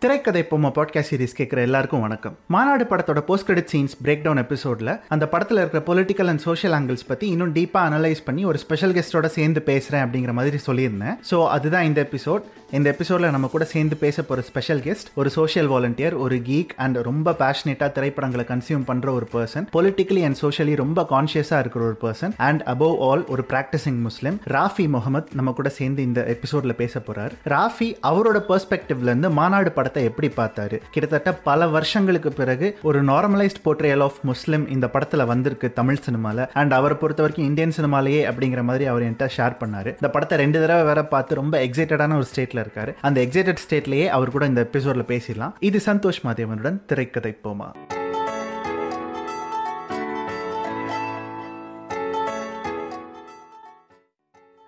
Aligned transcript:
திரைக்கதை 0.00 0.42
பொம்மை 0.42 0.70
podcast 0.74 1.10
series 1.10 1.34
கேட்குற 1.38 1.56
எல்லாருக்கும் 1.56 2.00
வணக்கம். 2.00 2.36
மாநாடு 2.46 2.84
படத்தோட 2.84 3.20
post 3.20 3.44
credit 3.44 3.70
scenes 3.72 3.94
break 4.04 4.22
down 4.22 4.38
எபிசோட்ல 4.38 5.00
அந்த 5.08 5.28
படத்தில் 5.28 5.56
இருக்கிற 5.56 5.82
பொலிட்டிக்கல் 5.86 6.26
அண்ட் 6.26 6.38
சோஷியல் 6.38 6.74
ஆங்கிள்ஸ் 6.78 7.06
பற்றி 7.06 7.28
இன்னும் 7.28 7.54
டீப்பாக 7.54 7.88
அனலைஸ் 7.88 8.24
பண்ணி 8.24 8.44
ஒரு 8.44 8.58
ஸ்பெஷல் 8.58 8.92
கெஸ்ட்டோட 8.92 9.26
சேர்ந்து 9.26 9.62
பேசுகிறேன் 9.62 10.04
அப்படிங்கிற 10.06 10.32
மாதிரி 10.32 10.56
சொல்லியிருந்தேன். 10.66 11.16
ஸோ 11.30 11.48
அதுதான் 11.48 11.84
இந்த 11.84 12.08
எபிசோட் 12.10 12.40
இந்த 12.70 12.90
எபிசோடில் 12.90 13.30
நம்ம 13.30 13.46
கூட 13.46 13.64
சேர்ந்து 13.64 13.96
பேச 13.96 14.22
போகிற 14.22 14.46
ஸ்பெஷல் 14.46 14.80
கெஸ்ட் 14.80 15.08
ஒரு 15.14 15.30
சோஷியல் 15.30 15.68
வாலண்டியர் 15.68 16.14
ஒரு 16.14 16.36
கீக் 16.36 16.68
அண்ட் 16.76 16.96
ரொம்ப 16.96 17.32
பேஷனேட்டாக 17.38 17.92
திரைப்படங்களை 17.92 18.44
கன்சியூம் 18.44 18.84
பண்ணுற 18.86 19.10
ஒரு 19.10 19.28
பர்சன் 19.32 19.66
பொலிட்டிக்கலி 19.72 20.24
அண்ட் 20.24 20.38
சோஷியலி 20.42 20.76
ரொம்ப 20.76 21.06
கான்ஷியஸாக 21.10 21.58
இருக்கிற 21.58 21.84
ஒரு 21.84 21.96
பர்சன் 22.02 22.32
அண்ட் 22.36 22.62
அபவ் 22.66 22.98
ஆல் 22.98 23.24
ஒரு 23.26 23.44
ப்ராக்டிசிங் 23.48 24.00
முஸ்லிம் 24.00 24.40
ராஃபி 24.46 24.88
முகமது 24.88 25.26
நம்ம 25.34 25.52
கூட 25.52 25.68
சேர்ந்து 25.68 26.02
இந்த 26.02 26.24
எபிசோடில் 26.26 26.74
பேச 26.74 27.00
போகிறார் 27.00 27.32
ராஃபி 27.48 27.90
அவரோட 28.02 28.40
பெர்ஸ்பெக்டிவ்லேருந்து 28.48 29.30
மாநாடு 29.30 29.72
படம் 29.72 29.86
படத்தை 29.88 30.12
எப்படி 30.12 30.28
பார்த்தாரு? 30.36 30.76
கிட்டத்தட்ட 30.90 31.40
பல 31.48 31.66
வருஷங்களுக்கு 31.66 32.30
பிறகு 32.32 32.66
ஒரு 32.82 33.04
நார்மலைஸ்ட் 33.04 33.60
போர்ட்ரேல் 33.64 34.02
ஆஃப் 34.02 34.18
முஸ்லிம் 34.22 34.64
இந்த 34.68 34.86
படத்துல 34.92 35.24
வந்திருக்கு 35.24 35.72
தமிழ் 35.72 36.00
சினிமால. 36.06 36.48
அண்ட் 36.52 36.72
அவரை 36.72 36.96
பொறுத்த 36.96 37.22
வரைக்கும் 37.22 37.48
இந்தியன் 37.48 37.74
சினிமாலேயே 37.76 38.22
அப்படிங்கிற 38.30 38.62
மாதிரி 38.62 38.84
அவர் 38.84 39.02
என்கிட்ட 39.02 39.28
ஷேர் 39.36 39.56
பண்ணாரு. 39.62 39.90
இந்த 39.92 40.10
படத்தை 40.10 40.38
ரெண்டு 40.38 40.60
தடவை 40.60 40.84
வேற 40.84 41.04
பார்த்து 41.04 41.34
ரொம்ப 41.34 41.58
எக்ஸைட்டடான 41.64 42.14
ஒரு 42.14 42.26
ஸ்டேட்ல 42.34 42.62
இருக்காரு. 42.64 42.94
அந்த 43.00 43.20
எக்ஸைட்டட் 43.20 43.62
ஸ்டேட்லயே 43.64 44.06
அவர் 44.06 44.30
கூட 44.30 44.46
இந்த 44.46 44.68
எபிசோட்ல 44.72 45.06
பேசிடலாம். 45.12 45.54
இது 45.60 45.80
சந்தோஷ் 45.86 46.22
மாதேவனுடன் 46.26 46.84
திரைக்கதை 46.86 47.38
போமா. 47.44 47.70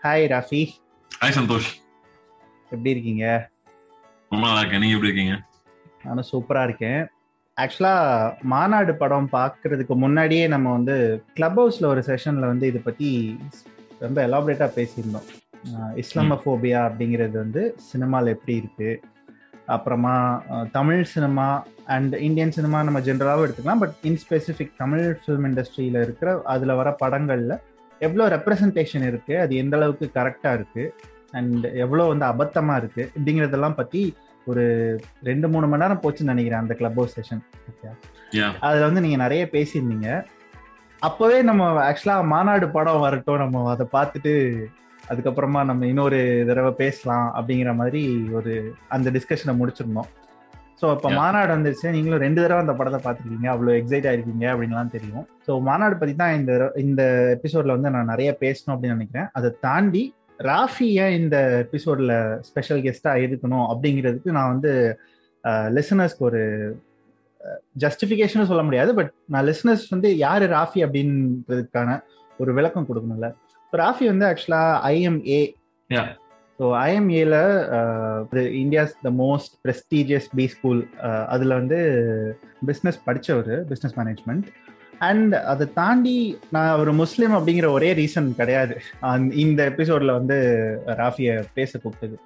Hi 0.03 0.27
Rafi 0.35 0.63
hi 1.21 1.39
Santhosh. 1.39 1.71
எப்படி 2.71 2.91
இருக்கீங்க? 2.91 3.51
ரொம்ப 4.31 4.47
நல்லா 4.47 4.61
இருக்கேன். 4.61 4.81
நீங்க 4.81 4.97
எப்படி 4.97 5.13
இருக்கீங்க? 5.13 5.43
நானும் 6.05 6.25
சூப்பரா 6.33 6.65
இருக்கேன். 6.65 7.07
ஆக்சுவலா 7.61 8.33
மாநாடு 8.43 8.95
படம் 8.95 9.29
பார்க்கறதுக்கு 9.33 9.95
முன்னாடியே 9.95 10.47
நம்ம 10.47 10.73
வந்து 10.73 11.25
கிளப் 11.35 11.61
ஹவுஸ்ல 11.61 11.85
ஒரு 11.85 12.01
செஷன்ல 12.01 12.39
வந்து 12.39 12.67
இதை 12.67 12.81
பத்தி 12.85 13.39
ரொம்ப 13.99 14.27
எலாபரேட்டா 14.27 14.71
பேசியிருந்தோம். 14.77 15.27
அஹ் 15.65 16.03
இஸ்லாமோபியா 16.03 16.81
அப்படிங்கிறது 16.91 17.31
வந்து 17.31 17.75
சினிமாவில் 17.79 18.33
எப்படி 18.33 18.57
இருக்கு? 18.57 19.01
அப்புறமா 19.67 20.45
Tamil 20.73 21.03
cinema 21.03 21.67
and 21.87 22.15
Indian 22.15 22.51
cinema 22.51 22.83
நம்ம 22.83 23.01
ஜென்ரலாகவும் 23.01 23.49
எடுத்துக்கலாம். 23.49 23.79
But 23.79 23.95
in 24.03 24.19
specific 24.29 24.77
Tamil 24.77 25.19
film 25.27 25.47
இண்டஸ்ட்ரியில் 25.51 26.03
இருக்கிற 26.03 26.41
அதில் 26.45 26.75
வர 26.75 26.93
படங்களில் 26.93 27.59
எவ்வளோ 27.99 28.37
ரெப்ரசன்டேஷன் 28.37 29.07
இருக்குது 29.07 29.39
அது 29.39 29.57
எந்த 29.57 29.77
அளவுக்கு 29.77 30.11
கரெக்டாக 30.15 30.61
இருக்குது 30.61 30.93
அண்ட் 31.33 31.67
எவ்வளோ 31.75 32.07
வந்து 32.07 32.27
அபத்தமா 32.27 32.77
இருக்கு 32.77 33.11
அப்படிங்கிறதெல்லாம் 33.17 33.79
பத்தி 33.81 34.03
ஒரு 34.47 34.65
ரெண்டு 35.23 35.49
மூணு 35.49 35.67
மணி 35.67 35.83
நேரம் 35.83 36.03
போச்சுன்னு 36.03 36.33
நினைக்கிறேன் 36.35 36.63
அந்த 36.63 36.75
கிளப் 36.75 36.99
ஹவுஸ் 37.01 37.17
செஷன் 37.19 37.43
ஓகே. 37.71 37.89
அதுல 38.61 38.87
வந்து 38.87 39.01
நீங்க 39.01 39.17
நிறைய 39.17 39.49
பேசியிருந்தீங்க. 39.53 40.09
அப்பவே 41.03 41.43
நம்ம 41.43 41.91
ஆக்சுவலா 41.91 42.23
மாநாடு 42.25 42.69
படம் 42.69 43.01
வரட்டும் 43.01 43.37
நம்ம 43.37 43.71
அதை 43.71 43.87
பார்த்துட்டு 43.93 44.33
அதுக்கப்புறமா 45.11 45.65
நம்ம 45.65 45.87
இன்னொரு 45.87 46.47
தடவை 46.49 46.73
பேசலாம் 46.73 47.35
அப்படிங்கிற 47.37 47.75
மாதிரி 47.75 48.03
ஒரு 48.33 48.75
அந்த 48.89 49.11
டிஸ்கஷனை 49.11 49.55
முடிச்சிருந்தோம். 49.61 50.11
ஸோ 50.83 50.87
இப்போ. 50.97 51.09
மாநாடு 51.11 51.51
வந்துருச்சு. 51.55 51.89
நீங்களும் 51.91 52.19
ரெண்டு 52.19 52.43
தடவை 52.43 52.61
அந்த 52.65 52.73
படத்தை 52.73 53.01
பார்த்துருக்கீங்க. 53.05 53.49
அவ்வளோ 53.55 53.73
எக்ஸைட் 53.81 54.09
ஆயிருக்கீங்க 54.11 54.47
அப்படின்லாம் 54.53 54.95
தெரியும். 54.97 55.27
ஸோ 55.47 55.61
மாநாடு 55.61 55.97
பத்தி 55.97 56.15
தான் 56.15 56.35
இந்த 56.35 56.53
இந்த 56.77 57.03
எபிசோட்ல 57.37 57.77
வந்து 57.77 57.91
நான் 57.91 58.05
நிறைய 58.05 58.37
பேசணும் 58.41 58.75
அப்படின்னு 58.75 58.99
நினைக்கிறேன். 58.99 59.29
அதை 59.33 59.51
தாண்டி 59.61 60.03
ராஃபி 60.41 60.89
ஏன் 61.05 61.15
இந்த 61.21 61.37
எபிசோட்ல 61.65 62.13
ஸ்பெஷல் 62.41 62.83
கெஸ்டா 62.85 63.13
இருக்கணும் 63.25 63.67
அப்படிங்கிறதுக்கு 63.71 64.31
நான் 64.31 64.53
வந்து 64.55 64.73
லிசனர்ஸ்க்கு 65.77 66.27
ஒரு 66.31 66.43
ஜஸ்டிஃபிகேஷன் 67.77 68.49
சொல்ல 68.51 68.63
முடியாது 68.63 68.95
பட் 68.95 69.13
நான் 69.27 69.47
லிசனர்ஸ் 69.47 69.85
வந்து 69.91 70.09
யாரு 70.19 70.47
ராஃபி 70.47 70.81
அப்படின்றதுக்கான 70.87 71.91
ஒரு 72.39 72.51
விளக்கம் 72.55 72.89
கொடுக்கணும்ல. 72.89 73.29
இப்போ 73.65 73.79
ராஃபி 73.79 74.05
வந்து 74.07 74.27
ஆக்சுவலா 74.27 74.63
IMA. 74.91 75.41
So 76.59 76.67
ஐஎம்ஏல 76.87 77.37
India's 78.63 78.95
the 79.03 79.11
most 79.23 79.55
prestigious 79.65 80.29
B 80.37 80.47
school 80.47 80.81
அதில் 81.29 81.59
வந்து 81.61 81.79
பிஸ்னஸ் 82.67 82.99
படித்தவர் 83.05 83.53
பிஸ்னஸ் 83.71 83.97
மேனேஜ்மெண்ட் 83.97 84.49
அண்ட் 85.09 85.35
அதை 85.53 85.67
தாண்டி 85.81 86.17
நான் 86.55 86.79
ஒரு 86.83 86.93
முஸ்லீம் 87.03 87.37
அப்படிங்கிற 87.37 87.69
ஒரே 87.77 87.91
ரீசன் 88.01 88.29
கிடையாது. 88.41 88.75
இந்த 89.45 89.61
எபிசோட்ல 89.73 90.19
வந்து 90.21 90.39
ராஃபியை 91.03 91.37
பேச 91.61 91.81
கூப்பிட்டது. 91.85 92.19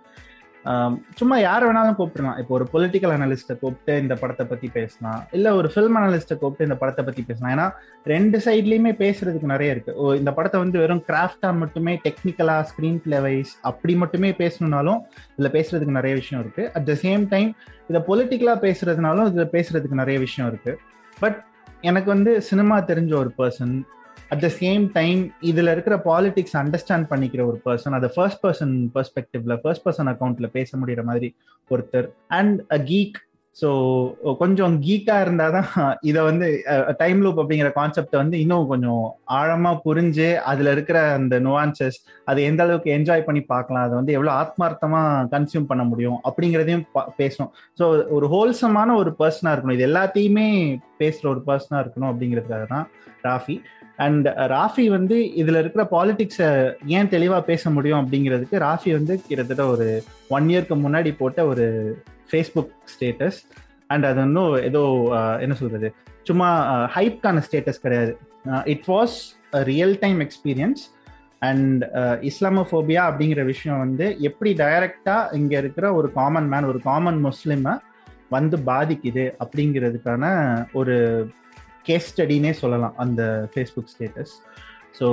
சும்மா 1.19 1.37
யார் 1.45 1.65
வேணாலும் 1.67 1.97
கூப்பிடலாம். 1.99 2.37
இப்போ 2.41 2.53
ஒரு 2.59 2.67
பொலிட்டிக்கல் 2.75 3.13
அனலிஸ்ட்டை 3.17 3.55
கூப்பிட்டு 3.63 3.95
இந்த 4.03 4.15
படத்தை 4.21 4.45
பத்தி 4.53 4.69
பேசலாம். 4.77 5.21
இல்ல 5.37 5.49
ஒரு 5.59 5.69
ஃபில்ம் 5.73 5.97
அனலிஸ்ட்டை 6.01 6.37
கூப்பிட்டு 6.43 6.67
இந்த 6.69 6.77
படத்தை 6.83 7.03
பத்தி 7.09 7.23
பேசலாம். 7.29 7.53
ஏன்னா 7.55 7.67
ரெண்டு 8.13 8.39
சைட்லயுமே 8.47 8.93
பேசுறதுக்கு 9.03 9.53
நிறைய 9.53 9.75
இருக்கு. 9.75 9.95
ஓ 10.03 10.15
இந்த 10.21 10.33
படத்தை 10.39 10.61
வந்து 10.65 10.81
வெறும் 10.83 11.05
கிராஃப்டா 11.11 11.51
மட்டுமே 11.63 11.95
டெக்னிக்கலா 12.07 12.57
ஸ்கிரீன் 12.71 13.01
பிளே 13.07 13.21
வைஸ் 13.27 13.55
அப்படி 13.71 13.97
மட்டுமே 14.03 14.31
பேசணுனாலும் 14.43 15.01
இதுல 15.35 15.51
பேசுறதுக்கு 15.59 15.99
நிறைய 16.01 16.15
விஷயம் 16.23 16.43
இருக்கு. 16.45 16.65
அட் 16.79 16.89
த 16.91 16.97
சேம் 17.07 17.25
டைம் 17.35 17.51
இதை 17.91 18.03
பொலிட்டிக்கலா 18.11 18.57
பேசுறதுனாலும் 18.67 19.29
இதுல 19.33 19.47
பேசுறதுக்கு 19.57 20.03
நிறைய 20.03 20.19
விஷயம் 20.27 20.51
இருக்கு. 20.53 20.75
பட் 21.25 21.41
எனக்கு 21.85 22.09
வந்து 22.11 22.33
சினிமா 22.43 22.77
தெரிஞ்ச 22.91 23.13
ஒரு 23.15 23.31
person 23.39 23.75
at 24.29 24.43
the 24.45 24.49
same 24.61 24.85
time 24.93 25.21
இதில் 25.41 25.71
இருக்கிற 25.73 25.95
பாலிடிக்ஸ் 26.05 26.57
அண்டர்ஸ்டாண்ட் 26.61 27.07
பண்ணிக்கிற 27.11 27.43
ஒரு 27.51 27.59
பர்சன் 27.65 27.97
அதை 27.99 28.09
ஃபர்ஸ்ட் 28.15 28.43
பர்சன் 28.45 28.75
பெர்ஸ்பெக்டிவ்ல 28.95 29.57
ஃபர்ஸ்ட் 29.63 29.85
பர்சன் 29.87 30.11
அக்கௌண்ட்ல 30.13 30.49
பேச 30.57 30.79
முடியற 30.79 31.03
மாதிரி 31.05 31.29
ஒருத்தர். 31.71 32.09
அண்ட் 32.29 32.61
அ 32.73 32.79
கீக் 32.91 33.19
ஸோ 33.57 33.69
கொஞ்சம் 34.39 34.75
கீக்கா 34.81 35.17
இருந்தாதான் 35.25 35.69
இதை 36.01 36.21
வந்து 36.23 36.47
டைம் 36.99 37.21
லூப் 37.23 37.39
அப்படிங்கிற 37.39 37.69
கான்செப்டை 37.75 38.17
வந்து 38.17 38.37
இன்னும் 38.41 38.67
கொஞ்சம் 38.67 39.03
ஆழமாக 39.35 39.83
புரிஞ்சு 39.85 40.29
அதில் 40.45 40.71
இருக்கிற 40.73 40.99
அந்த 41.15 41.39
நுவான்சஸ் 41.41 41.99
அதை 42.25 42.45
எந்த 42.45 42.63
அளவுக்கு 42.63 42.91
என்ஜாய் 42.97 43.25
பண்ணி 43.25 43.43
பார்க்கலாம் 43.45 43.85
அதை 43.85 43.95
வந்து 43.95 44.13
எவ்வளோ 44.13 44.33
ஆத்மார்த்தமாக 44.35 45.29
கன்சியூம் 45.33 45.67
பண்ண 45.67 45.85
முடியும் 45.85 46.19
அப்படிங்கிறதையும் 46.25 46.85
பா- 46.95 47.09
பேசணும். 47.19 47.51
ஸோ 47.79 47.85
ஒரு 48.11 48.29
ஹோல்சமான 48.29 48.97
ஒரு 48.97 49.13
பர்சனாக 49.19 49.55
இருக்கணும். 49.55 49.73
இது 49.73 49.89
எல்லாத்தையுமே 49.89 50.47
பேசுகிற 50.99 51.29
ஒரு 51.31 51.43
பர்சனாக 51.47 51.83
இருக்கணும் 51.85 52.11
அப்படிங்கிறதுக்காக 52.11 52.67
தான் 52.67 52.87
ராஃபி. 53.25 53.57
அண்ட் 53.99 54.27
ராஃபி 54.53 54.85
வந்து 54.89 55.17
இதில் 55.35 55.59
இருக்கிற 55.59 55.83
பாலிடிக்ஸை 55.91 56.49
ஏன் 56.91 57.09
தெளிவாக 57.09 57.43
பேச 57.43 57.71
முடியும் 57.71 58.01
அப்படிங்கிறதுக்கு 58.01 58.59
ராஃபி 58.61 58.93
வந்து 58.93 59.17
கிட்டத்தட்ட 59.23 59.67
ஒரு 59.69 59.87
ஒன் 60.29 60.49
இயர்க்கு 60.49 60.77
முன்னாடி 60.83 61.13
போட்ட 61.17 61.47
ஒரு 61.47 61.67
ஃபேஸ்புக் 62.31 62.73
ஸ்டேட்டஸ் 62.93 63.39
அண்ட் 63.93 64.05
அது 64.11 64.21
இன்னும் 64.27 64.55
ஏதோ 64.69 64.83
என்ன 65.45 65.55
சொல்றது? 65.61 65.89
சும்மா 66.29 66.49
ஹைப்கான 66.97 67.43
ஸ்டேட்டஸ் 67.47 67.83
கிடையாது. 67.85 68.13
It 68.75 68.87
was 68.93 69.17
real 69.71 69.97
time 70.05 70.21
experience 70.27 70.83
and 71.49 71.83
Islamophobia 72.31 73.03
அப்படிங்கிற 73.09 73.43
விஷயம் 73.53 73.83
வந்து 73.85 74.07
எப்படி 74.29 74.51
டைரக்டா 74.63 75.17
இங்க 75.41 75.55
இருக்கிற 75.63 75.87
ஒரு 75.95 76.09
காமன் 76.19 76.49
மேன் 76.53 76.69
ஒரு 76.73 76.81
காமன் 76.89 77.21
முஸ்லீமை 77.27 77.75
வந்து 78.29 78.57
பாதிக்குது 78.71 79.25
அப்படிங்கிறதுக்கான 79.45 80.25
ஒரு 80.73 80.97
கேஸ் 81.89 82.09
ஸ்டடினே 82.11 82.53
சொல்லலாம் 82.63 82.95
அந்த 83.05 83.23
ஃபேஸ்புக் 83.53 83.93
ஸ்டேட்டஸ் 83.95 84.35
ஸோ 84.99 85.07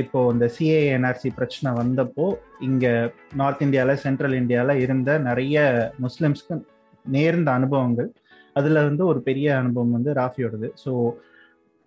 இப்போ 0.00 0.18
இந்த 0.32 0.46
சிஏஎன்ஆர்சி 0.56 1.28
பிரச்சனை 1.38 1.70
வந்தப்போ 1.78 2.26
இங்கே 2.66 2.92
நார்த் 3.40 3.64
இந்தியாவில் 3.66 4.02
சென்ட்ரல் 4.04 4.36
இந்தியாவில் 4.40 4.82
இருந்த 4.84 5.10
நிறைய 5.28 5.56
முஸ்லிம்ஸ்க்கு 6.04 6.56
நேர்ந்த 7.04 7.50
அனுபவங்கள். 7.58 8.10
அதில் 8.58 8.86
வந்து 8.88 9.02
ஒரு 9.10 9.20
பெரிய 9.28 9.48
அனுபவம் 9.62 9.96
வந்து 9.96 10.12
ராஃபியோடது. 10.20 10.68
ஸோ 10.84 10.92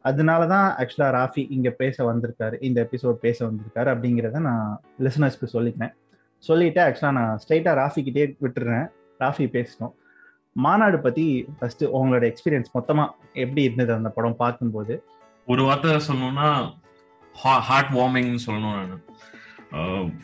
அதனால 0.06 0.42
தான் 0.54 0.68
ஆக்சுவலாக 0.82 1.16
ராஃபி 1.18 1.42
இங்கே 1.56 1.72
பேச 1.82 1.98
வந்திருக்காரு 2.10 2.56
இந்த 2.68 2.78
எபிசோட் 2.86 3.18
பேச 3.26 3.38
வந்திருக்காரு 3.50 3.90
அப்படிங்கிறத 3.94 4.40
நான் 4.50 4.68
லிசனர்ஸ்க்கு 5.06 5.50
சொல்லிக்கிறேன். 5.56 5.94
சொல்லிட்டு 6.44 6.82
ஆக்சுவலாக 6.86 7.18
நான் 7.20 7.40
ஸ்ட்ரைட்டாக 7.42 7.76
ராஃபிக்கிட்டே 7.82 8.26
விட்டுறேன். 8.46 8.88
ராஃபி 9.24 9.46
பேசணும். 9.58 9.94
மாநாடு 10.56 10.98
பற்றி 11.06 11.26
ஃபஸ்ட்டு 11.58 11.92
உங்களோட 11.98 12.24
எக்ஸ்பீரியன்ஸ் 12.32 12.72
மொத்தமாக 12.78 13.14
எப்படி 13.44 13.62
இருந்தது 13.68 13.94
அந்த 14.00 14.10
படம் 14.18 14.40
பார்க்கும்போது? 14.44 14.96
ஒரு 15.48 15.62
வார்த்தை 15.68 16.00
சொன்னோம்னா 16.10 16.50
ஹார்ட் 17.36 17.92
வார்மிங்னு 17.94 18.44
சொல்லணும் 18.46 18.78
நான். 18.80 19.02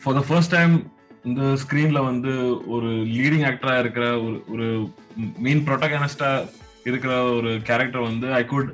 ஃபார் 0.02 0.16
த 0.18 0.22
ஃபர்ஸ்ட் 0.28 0.54
டைம் 0.56 0.74
இந்த 1.24 1.42
ஸ்க்ரீன்ல 1.62 2.00
வந்து 2.04 2.32
ஒரு 2.66 2.90
லீடிங் 3.14 3.46
ஆக்டரா 3.46 3.74
இருக்கிற 3.78 4.04
ஒரு 4.20 4.36
ஒரு 4.52 4.66
மெயின் 5.38 5.64
ப்ரொட்டகனிஸ்டா 5.66 6.30
இருக்கிற 6.86 7.12
ஒரு 7.30 7.50
கேரக்டர் 7.62 8.08
வந்து 8.10 8.28
I 8.32 8.44
could 8.44 8.70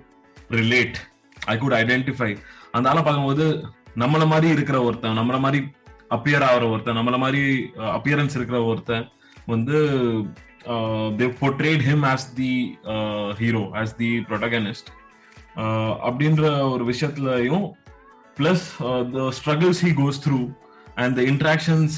relate 0.50 0.98
I 1.46 1.56
could 1.58 1.76
identify 1.80 2.30
அந்த 2.70 2.90
ஆளை 2.90 3.02
பார்க்கும்போது 3.02 3.46
நம்மள 3.96 4.22
மாதிரி 4.26 4.48
இருக்கிற 4.48 4.76
ஒருத்தன் 4.82 5.18
நம்மள 5.18 5.38
மாதிரி 5.40 5.60
அப்பியர் 6.10 6.46
ஆகிற 6.48 6.64
ஒருத்தன் 6.68 6.98
நம்மள 6.98 7.16
மாதிரி 7.18 7.42
uh, 7.76 7.90
அப்பியரன்ஸ் 7.96 8.36
இருக்கிற 8.36 8.58
ஒருத்தன் 8.64 9.06
வந்து 9.46 9.76
they 11.18 11.26
portrayed 11.40 11.82
him 11.82 12.04
as 12.04 12.26
the 12.34 12.52
hero 13.38 13.62
as 13.80 13.94
the 13.96 14.10
protagonist 14.28 14.90
அப்படின்ற 16.06 16.44
ஒரு 16.72 16.84
விஷயத்துலயும் 16.84 17.66
plus 18.38 18.64
the 19.14 19.26
struggles 19.38 19.82
he 19.86 19.92
goes 20.00 20.20
through 20.24 20.40
and 21.02 21.14
the 21.18 21.22
interactions 21.32 21.96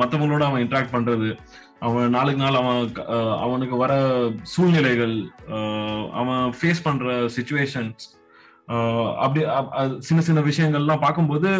மற்றவங்களோட 0.00 0.44
அவன் 0.48 0.62
இன்ட்ராக்ட் 0.64 0.94
பண்றது. 0.96 1.30
அவன் 1.86 2.14
நாளுக்கு 2.16 2.40
நாள் 2.42 2.58
அவன் 2.60 2.78
uh, 3.06 3.32
அவனுக்கு 3.44 3.76
வர 3.76 3.92
சூழ்நிலைகள் 4.52 5.16
uh, 5.56 6.02
அவன் 6.20 6.44
ஃபேஸ் 6.58 6.84
பண்ற 6.86 7.16
சுச்சுவேஷன்ஸ் 7.36 8.04
uh, 8.68 9.08
அப்படி 9.24 9.42
சின்ன 10.00 10.22
சின்ன 10.22 10.40
விஷயங்கள்லாம் 10.40 11.04
பார்க்கும்போது 11.04 11.50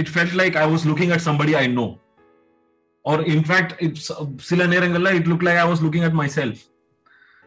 it 0.00 0.12
felt 0.14 0.36
like 0.40 0.56
I 0.56 0.66
was 0.72 0.86
looking 0.90 1.12
at 1.16 1.26
somebody 1.28 1.54
I 1.54 1.64
know 1.80 1.86
or 3.04 3.22
in fact 3.34 3.72
it's 3.78 4.10
சில 4.50 4.66
நேரங்கள்ல 4.66 5.12
it 5.20 5.30
look 5.32 5.46
like 5.48 5.60
I 5.64 5.66
was 5.70 5.84
looking 5.86 6.06
at 6.08 6.18
myself 6.38 6.60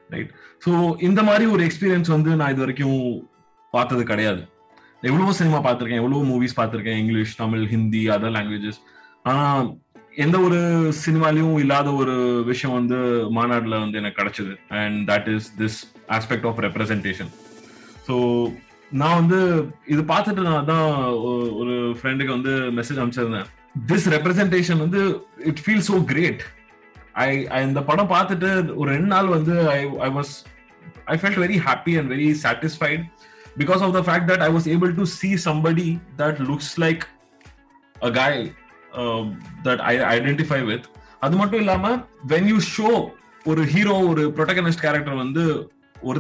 right 0.10 0.32
so 0.66 0.72
இந்த 1.02 1.22
மாதிரி 1.24 1.46
ஒரு 1.46 1.64
எக்ஸ்பீரியன்ஸ் 1.64 2.10
வந்து 2.10 2.32
நான் 2.36 2.52
இது 2.54 2.64
வரைக்கும் 2.66 2.98
பார்த்தது 3.76 4.04
கிடையாது. 4.12 4.42
எவ்வளவோ 5.10 5.32
சினிமா 5.40 5.60
பார்த்துருக்கேன் 5.64 6.02
எவ்வளவோ 6.02 6.24
மூவிஸ் 6.32 6.58
பார்த்துருக்கேன் 6.60 7.00
English 7.04 7.40
Tamil 7.42 7.64
Hindi 7.74 8.04
other 8.16 8.36
languages 8.36 8.82
ஆனா 9.30 9.46
எந்த 10.24 10.38
ஒரு 10.48 10.60
சினிமாலையும் 11.04 11.56
இல்லாத 11.62 11.90
ஒரு 12.02 12.16
விஷயம் 12.50 12.76
வந்து 12.80 12.98
மாநாடுல 13.38 13.80
வந்து 13.84 14.00
எனக்கு 14.02 14.20
கிடைச்சது. 14.20 14.54
And 14.82 14.98
that 15.12 15.30
is 15.36 15.48
this 15.62 15.80
aspect 16.18 16.48
of 16.50 16.62
representation 16.66 17.32
so 18.08 18.16
நான் 19.02 19.20
வந்து 19.22 19.40
இது 19.94 20.02
பார்த்துட்டு 20.12 20.42
நான் 20.50 20.70
தான் 20.72 20.88
ஒரு 21.60 21.76
ஃப்ரெண்டுக்கு 22.00 22.36
வந்து 22.38 22.54
மெசேஜ் 22.80 23.00
அனுப்பிச்சிருந்தேன். 23.00 23.48
திஸ் 23.92 24.08
ரெப்ரசன்டேஷன் 24.16 24.84
வந்து 24.86 25.02
it 25.52 25.62
feel 25.66 25.86
so 25.90 25.98
great 26.12 26.44
I 27.24 27.60
இந்த 27.70 27.82
படம் 27.90 28.14
பார்த்துட்டு 28.16 28.50
ஒரு 28.82 28.90
ரெண்டு 28.96 29.10
நாள் 29.16 29.34
வந்து 29.38 29.56
I 29.78 29.80
I 30.08 30.10
was 30.18 30.34
I 31.14 31.16
felt 31.22 31.42
very 31.46 31.58
happy 31.68 31.94
and 32.00 32.12
very 32.14 32.30
satisfied 32.44 33.04
because 33.62 33.82
of 33.86 33.94
the 33.98 34.02
fact 34.08 34.30
that 34.32 34.44
I 34.48 34.50
was 34.56 34.68
able 34.76 34.94
to 35.00 35.06
see 35.20 35.30
somebody 35.48 35.88
that 36.22 36.40
looks 36.50 36.74
like 36.86 37.04
a 37.96 38.12
guy 38.20 38.42
that 39.68 39.84
I 39.92 39.94
identify 40.16 40.62
with 40.72 40.88
அது 41.26 41.36
மட்டும் 41.42 41.62
இல்லாம 41.64 41.92
வென் 42.34 42.50
யூ 42.54 42.58
ஷோ 42.74 42.90
ஒரு 43.46 43.62
hero 43.74 43.96
ஒரு 44.10 44.24
protagonist 44.38 44.84
character 44.86 45.22
வந்து 45.24 45.46
ஒரு 46.02 46.20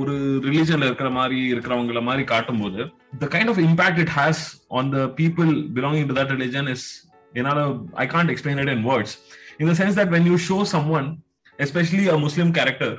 ஒரு 0.00 0.14
ரிலீஜன்ல 0.46 0.86
இருக்கிற 0.88 1.08
மாதிரி 1.10 1.38
இருக்கிறவங்கள 1.52 2.00
மாதிரி 2.02 2.22
காட்டும் 2.24 2.62
போது 2.62 2.80
the 3.24 3.28
kind 3.34 3.52
of 3.54 3.60
impact 3.66 4.00
it 4.04 4.14
has 4.18 4.42
on 4.78 4.90
the 4.96 5.00
people 5.20 5.50
belonging 5.78 6.08
to 6.10 6.16
that 6.20 6.32
religion 6.36 6.70
is 6.74 6.86
என்னால 7.34 7.60
I 8.04 8.06
can't 8.14 8.32
explain 8.34 8.60
it 8.64 8.72
in 8.76 8.84
words 8.90 9.14
in 9.60 9.66
the 9.66 9.74
sense 9.74 9.94
that 9.94 10.10
when 10.10 10.24
you 10.24 10.36
show 10.38 10.64
someone, 10.64 11.06
especially 11.58 12.08
a 12.08 12.16
Muslim 12.16 12.50
character, 12.50 12.90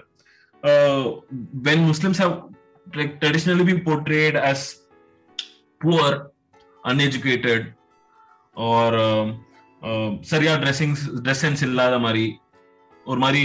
uh, 0.63 1.03
when 1.61 1.79
Muslims 1.83 2.17
have 2.19 2.33
like 2.93 3.13
traditionally 3.21 3.63
been 3.63 3.81
portrayed 3.81 4.35
as 4.51 4.59
poor, 5.81 6.09
uneducated, 6.83 7.61
or 8.57 8.89
சரியா 10.21 10.53
dressing 10.53 10.95
dress 11.23 11.41
sense 11.41 11.61
இல்லாத 11.61 11.95
மாதிரி 11.99 12.25
ஒரு 13.05 13.19
மாதிரி 13.19 13.43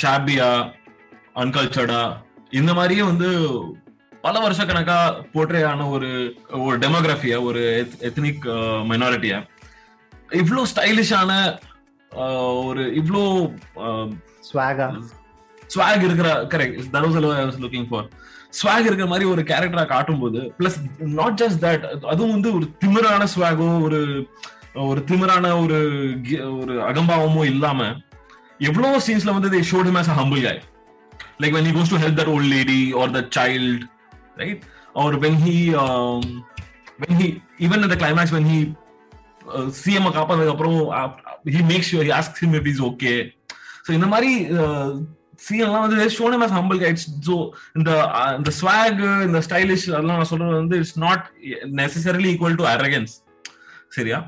ஷாபியா 0.00 0.48
அன்கல்ச்சர்டா 1.34 2.00
இந்த 2.50 2.74
மாதிரியே 2.74 3.02
வந்து 3.02 3.28
பல 4.20 4.40
வருஷ 4.40 4.64
கணக்கா 4.64 4.98
போர்ட்ரே 5.32 5.62
ஆன 5.64 5.86
ஒரு 5.88 6.10
ஒரு 6.64 6.78
டெமோகிராஃபிய 6.78 7.36
ஒரு 7.42 7.62
எத்னிக் 8.08 8.44
மைனாரிட்டிய 8.90 9.36
இவ்வளோ 10.42 10.64
ஸ்டைலிஷான 10.72 11.30
ஒரு 12.64 12.84
இவ்ளோ 13.00 13.24
ஸ்வாகா 14.50 14.88
ஸ்வாக் 15.74 16.04
இருக்கிற 16.04 16.30
correct 16.44 16.84
that 16.92 17.06
was 17.06 17.62
looking 17.64 17.88
for 17.88 18.08
swag 18.52 18.86
இருக்கிற 18.86 19.08
மாதிரி 19.08 19.26
ஒரு 19.30 19.42
கேரக்டரா 19.42 19.84
காட்டும் 19.86 20.22
போது 20.22 20.40
பிளஸ் 20.58 20.78
நாட் 21.18 21.36
ஜஸ்ட் 21.42 21.60
தட் 21.64 21.84
அதுவும் 22.04 22.32
வந்து 22.32 22.50
ஒரு 22.56 22.66
திமிரான 22.82 23.28
ஸ்வாகோ 23.34 23.68
ஒரு 23.82 24.00
ஒரு 24.84 25.00
திமிரான 25.06 25.46
ஒரு 25.62 25.78
ஒரு 26.58 26.74
அகம்பாவமோ 26.90 27.44
இல்லாம 27.44 27.88
எவ்வளவு 28.60 28.98
சீன்ஸ்ல 29.06 29.34
வந்து 29.36 29.50
they 29.50 29.62
showed 29.70 29.88
him 29.90 30.00
as 30.02 30.10
a 30.10 30.16
humble 30.20 30.42
guy 30.42 30.60
like 31.42 31.54
when 31.56 31.68
he 31.70 31.74
goes 31.78 31.92
to 31.94 32.00
help 32.04 32.18
that 32.20 32.32
old 32.34 32.50
lady 32.56 32.80
or 33.00 33.12
the 33.18 33.22
child 33.38 33.84
right 34.36 34.64
or 34.94 35.16
when 35.24 35.40
he 35.46 35.56
when 37.00 37.18
he 37.20 37.28
even 37.60 37.82
even 37.82 37.98
climax 37.98 38.34
when 38.36 38.50
he 38.52 38.60
CM 39.78 40.10
காப்பானதுக்கு 40.16 40.54
அப்புறம் 40.54 40.76
he 41.50 41.62
make 41.64 41.86
sure 41.90 42.06
he 42.08 42.14
ask 42.18 42.38
him 42.38 42.56
if 42.60 42.68
is 42.72 42.82
okay 42.82 43.14
so 43.86 43.90
இந்த 43.92 44.06
மாதிரி 44.06 44.32
uh, 44.56 44.90
சீன்லாம் 45.40 45.84
வந்து 45.84 46.08
shown 46.16 46.34
them 46.36 46.44
humble 46.54 46.80
guys 46.82 47.06
so 47.26 47.34
இந்த 47.76 47.90
இந்த 48.38 48.50
swag 48.58 48.98
இந்த 49.26 49.40
stylish 49.46 49.86
அதெல்லாம் 49.90 50.18
நான் 50.18 50.30
சொல்றது 50.30 50.54
வந்து 50.56 50.78
it's 50.80 50.98
not 51.04 51.24
necessarily 51.80 52.30
equal 52.32 52.58
to 52.60 52.66
arrogance 52.72 53.14
சரியா? 53.96 54.18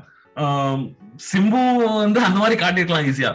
சிம்பு 1.27 1.59
வந்து 1.97 2.19
அந்த 2.27 2.37
மாதிரி 2.39 2.55
காட்டிருக்கலாம் 2.61 3.07
ஈஸியா 3.09 3.31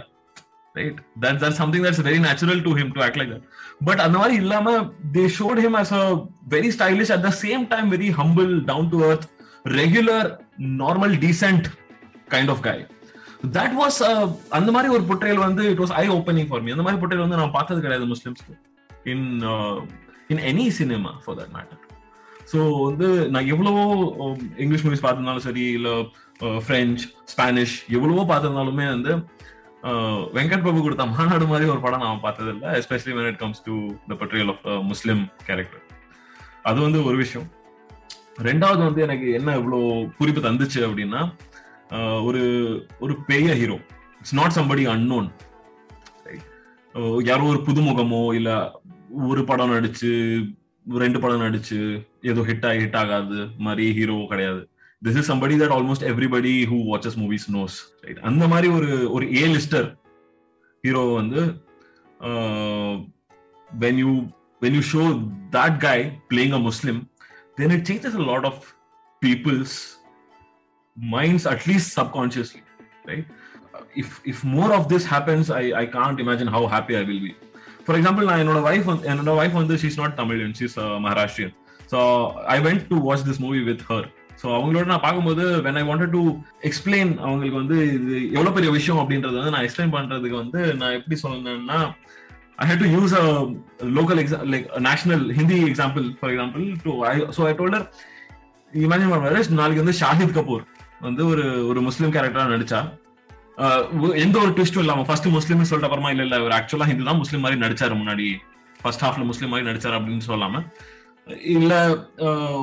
right 0.75 0.99
that 1.23 1.39
that 1.43 1.57
something 1.61 1.85
that's 1.87 2.03
very 2.07 2.19
natural 2.25 2.61
to 2.65 2.73
him 2.79 2.93
to 2.97 3.03
act 3.05 3.19
like 3.21 3.33
that 3.35 3.47
but 3.87 4.03
அந்த 4.05 4.17
மாதிரி 4.19 4.37
இல்லாம 4.43 4.75
they 5.15 5.25
showed 5.37 5.61
him 5.65 5.79
as 5.81 5.95
a 5.99 6.05
very 6.55 6.71
stylish 6.77 7.13
at 7.17 7.25
the 7.25 7.33
same 7.43 7.65
time 7.73 7.89
very 7.95 8.11
humble 8.19 8.53
down 8.69 8.91
to 8.91 9.01
earth 9.09 9.27
regular 9.77 10.29
normal 10.79 11.17
decent 11.25 11.69
kind 12.29 12.51
of 12.51 12.63
guy 12.63 12.77
that 13.41 13.75
was 13.81 13.99
uh, 14.03 14.25
அந்த 14.51 14.71
மாதிரி 14.75 14.89
ஒரு 14.95 15.05
portrayal 15.05 15.45
வந்து 15.45 15.63
it 15.73 15.81
was 15.83 15.93
eye 15.95 16.05
opening 16.11 16.49
for 16.51 16.63
me 16.63 16.71
அந்த 16.71 16.85
மாதிரி 16.87 17.01
portrayal 17.03 17.25
வந்து 17.25 17.39
நான் 17.41 17.53
பார்த்தது 17.53 17.81
கிடையாது 17.81 18.07
முஸ்லிம்ஸ்க்கு 18.07 18.55
in 19.05 19.27
in 20.29 20.43
any 20.49 20.65
cinema 20.79 21.13
for 21.25 21.37
that 21.39 21.53
matter 21.57 21.83
so 22.53 22.59
வந்து 22.87 23.09
நான் 23.31 23.49
எவ்வளவோ 23.49 23.85
um, 24.23 24.39
இங்கிலீஷ் 24.57 24.85
மூவிஸ் 24.87 25.05
பார்த்திருந்தாலும் 25.05 25.47
சரி 25.47 25.67
இல்லை 25.71 25.95
ஃப்ரெஞ்ச் 26.61 27.03
ஸ்பானிஷ் 27.27 27.77
எவ்வளவோ 27.97 28.25
பார்த்திருந்தாலுமே 28.25 28.87
வந்து 28.87 29.13
uh, 29.83 30.19
வெங்கட் 30.39 30.65
பிரபு 30.67 30.83
கொடுத்த 30.83 31.07
மாநாடு 31.13 31.47
மாதிரி 31.47 31.71
ஒரு 31.71 31.81
படம் 31.81 32.05
நான் 32.07 32.25
பார்த்தது 32.27 32.53
இல்லை 32.55 32.71
especially 32.81 33.15
when 33.19 33.31
it 33.33 33.41
comes 33.41 33.63
to 33.63 33.77
the 34.09 34.17
portrayal 34.23 34.53
of 34.55 34.67
Muslim 34.85 35.23
character 35.45 35.85
அது 36.63 36.79
வந்து 36.81 37.01
ஒரு 37.05 37.17
விஷயம். 37.17 37.47
ரெண்டாவது 38.43 38.83
வந்து 38.85 39.01
எனக்கு 39.05 39.29
என்ன 39.33 39.51
இவ்வளோ 39.59 39.79
குறிப்பு 40.19 40.41
தந்துச்சு 40.41 40.81
அப்படின்னா 40.89 41.21
ஒரு 42.25 42.43
ஒரு 43.01 43.23
பெரிய 43.23 43.55
hero 43.55 43.79
it's 44.19 44.35
not 44.35 44.51
somebody 44.51 44.87
unknown 44.87 45.33
யாரோ 47.25 47.43
ஒரு 47.43 47.59
புதுமுகமோ 47.59 48.35
இல்ல 48.35 48.81
ஒரு 49.09 49.45
படம் 49.45 49.73
நடிச்சு 49.73 50.47
ரெண்டு 50.87 51.21
படம் 51.21 51.41
நடிச்சு 51.41 52.05
ஏதோ 52.23 52.41
ஹிட் 52.41 52.67
ஆகி 52.67 52.79
ஹிட் 52.79 52.97
ஆகாது 52.97 53.49
மாதிரி 53.59 53.93
ஹீரோ 53.93 54.27
கிடையாது. 54.29 54.69
This 55.05 55.17
is 55.17 55.33
somebody 55.33 55.55
that 55.55 55.75
almost 55.75 56.05
everybody 56.05 56.67
who 56.67 56.79
watches 56.85 57.19
movies 57.19 57.47
knows 57.53 57.77
right 58.01 58.19
அந்த 58.19 58.49
மாதிரி 58.49 58.69
ஒரு 58.69 59.13
ஒரு 59.13 59.35
ஏ 59.35 59.55
லிஸ்டர் 59.55 59.97
ஹீரோ 60.83 61.15
வந்து 61.15 61.41
when 63.81 63.95
you 63.95 64.23
when 64.63 64.73
you 64.73 64.81
show 64.93 65.31
that 65.53 65.79
guy 65.79 66.21
playing 66.31 66.53
a 66.53 66.59
Muslim 66.59 67.11
then 67.57 67.71
it 67.71 67.85
changes 67.91 68.15
a 68.15 68.19
lot 68.19 68.45
of 68.45 68.75
people's 69.23 69.98
minds 71.15 71.45
at 71.47 71.67
least 71.71 71.89
subconsciously 71.99 72.63
right 73.09 73.25
if 73.95 74.09
if 74.25 74.39
more 74.55 74.71
of 74.73 74.85
this 74.93 75.05
happens 75.15 75.47
i 75.61 75.65
i 75.83 75.87
can't 75.97 76.19
imagine 76.21 76.49
how 76.57 76.63
happy 76.67 76.95
i 76.97 77.05
will 77.11 77.23
be 77.27 77.33
for 77.87 77.95
example 77.99 78.25
நான் 78.31 78.43
என்னோட 78.45 78.61
wife 78.69 78.87
என்னோட 79.11 79.35
wife 79.41 79.55
வந்து 79.63 79.77
she's 79.83 79.99
not 80.03 80.13
tamilian 80.21 80.53
she's 80.59 80.77
uh, 80.79 80.97
maharashtrian 81.05 81.53
so 81.93 81.99
i 82.55 82.61
went 82.69 82.83
to 82.93 82.97
watch 83.09 83.23
this 83.31 83.41
movie 83.47 83.65
with 83.73 83.83
her 83.91 84.05
so 84.43 84.49
அவங்களோட 84.57 84.87
நான் 84.91 85.03
பார்க்கும்போது 85.05 85.45
when 85.65 85.79
I 85.81 85.83
wanted 85.89 86.13
to 86.17 86.21
explain 86.69 87.11
அவங்களுக்கு 87.25 87.57
வந்து 87.61 87.77
இது 87.95 88.17
எவ்வளோ 88.37 88.51
பெரிய 88.57 88.71
விஷயம் 88.77 89.01
அப்படின்றது 89.03 89.37
வந்து 89.39 89.55
நான் 89.55 89.65
எக்ஸ்பிளைன் 89.67 89.95
பண்றதுக்கு 89.97 90.37
வந்து 90.43 90.61
நான் 90.83 90.97
எப்படி 90.99 91.17
சொன்னேன்னா 91.25 91.79
I 92.59 92.67
had 92.67 92.79
to 92.83 92.89
use 92.89 93.13
a 93.23 93.27
local 93.99 94.17
exa- 94.23 94.45
like 94.53 94.65
a 94.79 94.81
national 94.81 95.21
Hindi 95.39 95.57
example, 95.71 96.07
for 96.21 96.29
example. 96.33 96.65
To 96.85 96.93
I, 97.11 97.17
so 97.37 97.47
I 97.51 97.55
told 97.61 97.75
her, 97.77 97.83
imagine 98.73 99.11
one 99.15 99.23
Varesh, 99.27 99.49
நாளைக்கு 99.61 99.83
வந்து 99.85 99.97
ஷாஹித் 100.01 100.35
கபூர் 100.39 100.65
வந்து 101.07 101.23
ஒரு 101.33 101.45
ஒரு 101.71 101.81
முஸ்லீம் 101.89 102.13
கேரக்டரா 102.15 102.45
நடிச்சா 102.53 102.81
எந்த 104.25 104.37
ஒரு 104.45 104.51
ட்விஸ்டும் 104.57 104.83
இல்லாம 104.85 105.05
ஃபர்ஸ்ட் 105.09 105.29
முஸ்லீம் 105.37 105.69
சொல்லிட்டு 105.69 105.89
அப்புறமா 105.89 106.11
இல்ல 106.15 106.25
இல்ல 106.27 106.37
ஒரு 106.47 106.53
ஆக்சுவலா 106.59 106.89
ஹிந்து 106.91 107.09
தான் 107.09 107.21
முஸ்லீம் 107.23 107.43
மாதிரி 107.45 107.61
நடிச்சாரு 107.65 107.95
முன்னாடி. 108.01 108.27
ஃபர்ஸ்ட் 108.81 109.05
ஹாஃப்ல 109.05 109.25
முஸ்லீம் 109.31 109.53
மாதிரி 109.53 109.69
நடிச்சாரு 109.69 109.97
அப்படின்னு 109.99 110.25
சொல்லாம. 110.29 110.61
இல்ல 111.57 111.73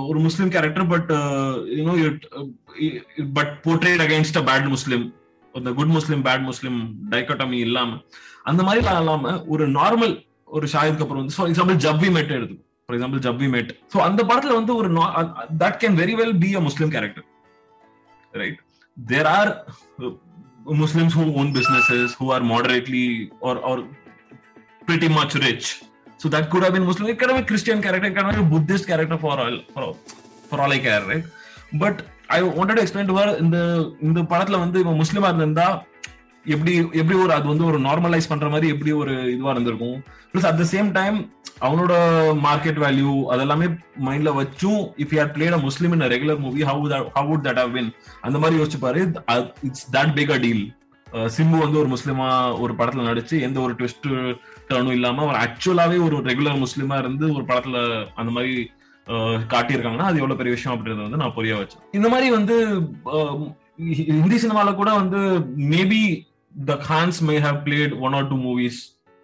ஒரு 0.10 0.20
Muslim 0.28 0.52
character 0.56 0.88
but 0.94 1.12
you know 1.78 1.96
but 3.38 3.52
portrayed 3.66 4.04
against 4.06 4.40
a 4.42 4.46
bad 4.50 4.70
Muslim. 4.76 5.06
இந்த 5.56 5.72
குட் 5.80 5.94
முஸ்லீம் 5.98 6.24
பேட் 6.28 6.48
முஸ்லீம் 6.50 6.80
டைக்கட்டமி 7.14 7.60
இல்லாம. 7.68 7.92
அந்த 8.52 8.62
மாதிரி 8.64 8.82
இல்லாம 9.02 9.36
ஒரு 9.54 9.66
நார்மல் 9.80 10.16
ஒரு 10.56 10.66
ஷாஹித் 10.74 11.00
கபூர் 11.02 11.22
வந்து 11.22 11.36
ஃபார் 11.38 11.50
எக்ஸாம்பிள் 11.52 11.78
ஜவ்வி 11.86 12.10
மெட் 12.18 12.36
எடுத்துக்கும் 12.38 12.66
ஃபார் 12.86 12.96
எக்ஸாம்பிள் 12.98 13.24
ஜவ்வி 13.28 13.48
மெட் 13.54 13.72
ஸோ 13.94 13.98
அந்த 14.08 14.22
படத்துல 14.30 14.58
வந்து 14.60 14.74
ஒரு 14.82 14.90
that 15.64 15.80
can 15.84 15.98
very 16.02 16.16
well 16.22 16.38
be 16.44 16.52
a 16.56 16.64
Muslim 16.68 16.92
character 16.96 17.26
right 18.35 18.59
there 18.97 19.29
are 19.39 19.51
Muslims 20.83 21.17
who 21.21 21.27
own 21.43 21.53
businesses 21.59 22.15
who 22.21 22.29
are 22.37 22.47
moderately 22.55 23.07
are 23.51 23.61
are 23.71 23.83
pretty 24.89 25.09
much 25.17 25.33
rich 25.45 25.67
so 26.21 26.29
that 26.29 26.45
could 26.53 26.63
have 26.67 26.73
been 26.77 26.87
muslim 26.89 27.09
it 27.11 27.17
could 27.19 27.31
have 27.31 27.39
been 27.39 27.49
christian 27.51 27.79
character 27.85 28.09
it 28.09 28.15
could 28.15 28.27
have 28.29 28.39
been 28.39 28.49
buddhist 28.55 28.85
character 28.87 29.19
for 29.25 29.35
all 29.45 29.57
for, 29.75 29.85
for 30.49 30.57
all 30.63 30.73
i 30.77 30.81
care 30.87 31.03
right 31.11 31.27
but 31.83 31.97
I 32.33 32.39
wanted 32.59 32.81
explain 32.83 33.09
to 33.11 33.15
இந்த 33.45 33.59
இந்த 34.09 34.21
படத்துல 34.33 34.59
வந்து 34.59 34.81
இவன் 34.83 35.01
முஸ்லிமா 35.03 35.29
இருந்திருந்தா 35.29 35.69
எப்படி 36.47 36.73
எப்படி 37.01 37.17
ஒரு 37.23 37.33
அது 37.37 37.47
வந்து 37.49 37.67
ஒரு 37.71 37.79
நார்மலைஸ் 37.87 38.31
பண்ற 38.33 38.49
மாதிரி 38.49 38.69
எப்படி 38.75 38.93
ஒரு 39.03 39.15
இதுவா 39.35 39.55
இருந்திருக்கும் 39.55 39.99
plus 40.31 40.47
at 40.51 40.61
the 40.63 40.67
same 40.75 40.89
time 40.99 41.19
அவனோட 41.62 41.94
மார்க்கெட் 42.46 42.80
வேல்யூ 42.86 43.12
அதெல்லாமே 43.34 43.68
மைண்ட்ல 44.08 44.32
வச்சும் 44.40 44.82
if 45.04 45.14
you 45.16 45.26
played 45.36 45.58
a 45.58 45.62
Muslim 45.68 45.94
in 45.98 46.08
regular 46.14 46.42
movie 46.46 46.64
how 46.64 46.90
how 47.18 47.28
would 47.30 47.46
that 47.48 47.62
have 47.64 47.72
been 47.72 47.92
அந்த 48.22 48.38
மாதிரி 48.40 48.60
யோசிச்சு 48.62 48.82
பாரு 48.86 49.02
it's 49.70 49.88
that 49.98 50.14
big 50.14 50.34
a 50.38 50.38
deal 50.38 50.64
Simbu 51.36 51.58
வந்து 51.64 51.80
ஒரு 51.82 51.90
முஸ்லீமா 51.96 52.28
ஒரு 52.64 52.74
படத்துல 52.80 53.04
நடிச்சு 53.10 53.36
எந்த 53.42 53.60
ஒரு 53.62 53.74
ட்விஸ்ட் 53.74 54.08
டர்னும் 54.70 54.96
இல்லாம 54.98 55.22
அவர் 55.26 55.40
ஆக்சுவலாவே 55.44 55.98
ஒரு 56.08 56.18
ரெகுலர் 56.30 56.64
முஸ்லீமா 56.64 56.98
இருந்து 56.98 57.26
ஒரு 57.34 57.46
படத்துல 57.46 57.78
அந்த 58.16 58.32
மாதிரி 58.32 58.54
காட்டியிருக்காங்கன்னா 59.54 60.08
அது 60.10 60.20
எவ்வளவு 60.22 60.40
பெரிய 60.40 60.54
விஷயம் 60.56 60.76
அப்படின்றத 60.76 61.06
வந்து 61.06 61.18
நான் 61.18 61.34
புரிய 61.34 61.56
வச்சேன். 61.56 61.84
இந்த 61.92 62.08
மாதிரி 62.10 62.30
வந்து 62.30 62.56
ஹிந்தி 64.12 64.38
சினிமால 64.44 64.76
கூட 64.76 64.94
வந்து 64.94 65.20
maybe 65.74 66.04
the 66.56 66.78
Khans 66.90 67.20
may 67.24 67.40
have 67.40 67.60
played 67.66 68.00
one 68.00 68.14
or 68.14 68.28
two 68.28 68.38
movies 68.48 68.80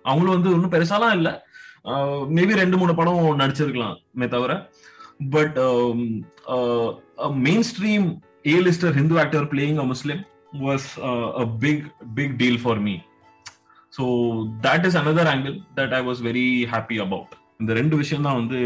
அவங்களும் 0.05 0.35
வந்து 0.35 0.53
ஒன்றும் 0.55 0.73
பெருசாலாம் 0.75 1.15
இல்லை. 1.19 1.33
மேபி 2.35 2.53
ரெண்டு 2.53 2.77
மூணு 2.77 2.93
படம் 2.95 3.39
நடிச்சிருக்கலாமே 3.39 4.27
தவிர. 4.27 4.51
But 5.35 5.57
mainstream 7.71 8.05
A 8.47 8.55
lister 8.59 8.95
Hindu 8.99 9.19
actor 9.19 9.47
playing 9.53 9.79
a 9.79 9.83
Muslim 9.83 10.21
was 10.61 10.87
a 11.41 11.45
big 11.59 11.85
big 12.15 12.35
deal 12.37 12.61
for 12.63 12.79
me 12.79 12.95
so 13.93 14.03
that 14.61 14.85
is 14.85 14.97
another 14.97 15.29
angle 15.33 15.55
that 15.75 15.93
I 15.93 16.01
was 16.09 16.21
very 16.29 16.47
happy 16.73 16.97
about 16.99 17.33
இந்த 17.61 17.73
ரெண்டு 17.73 17.95
விஷயம் 17.95 18.25
தான் 18.27 18.39
வந்து 18.41 18.59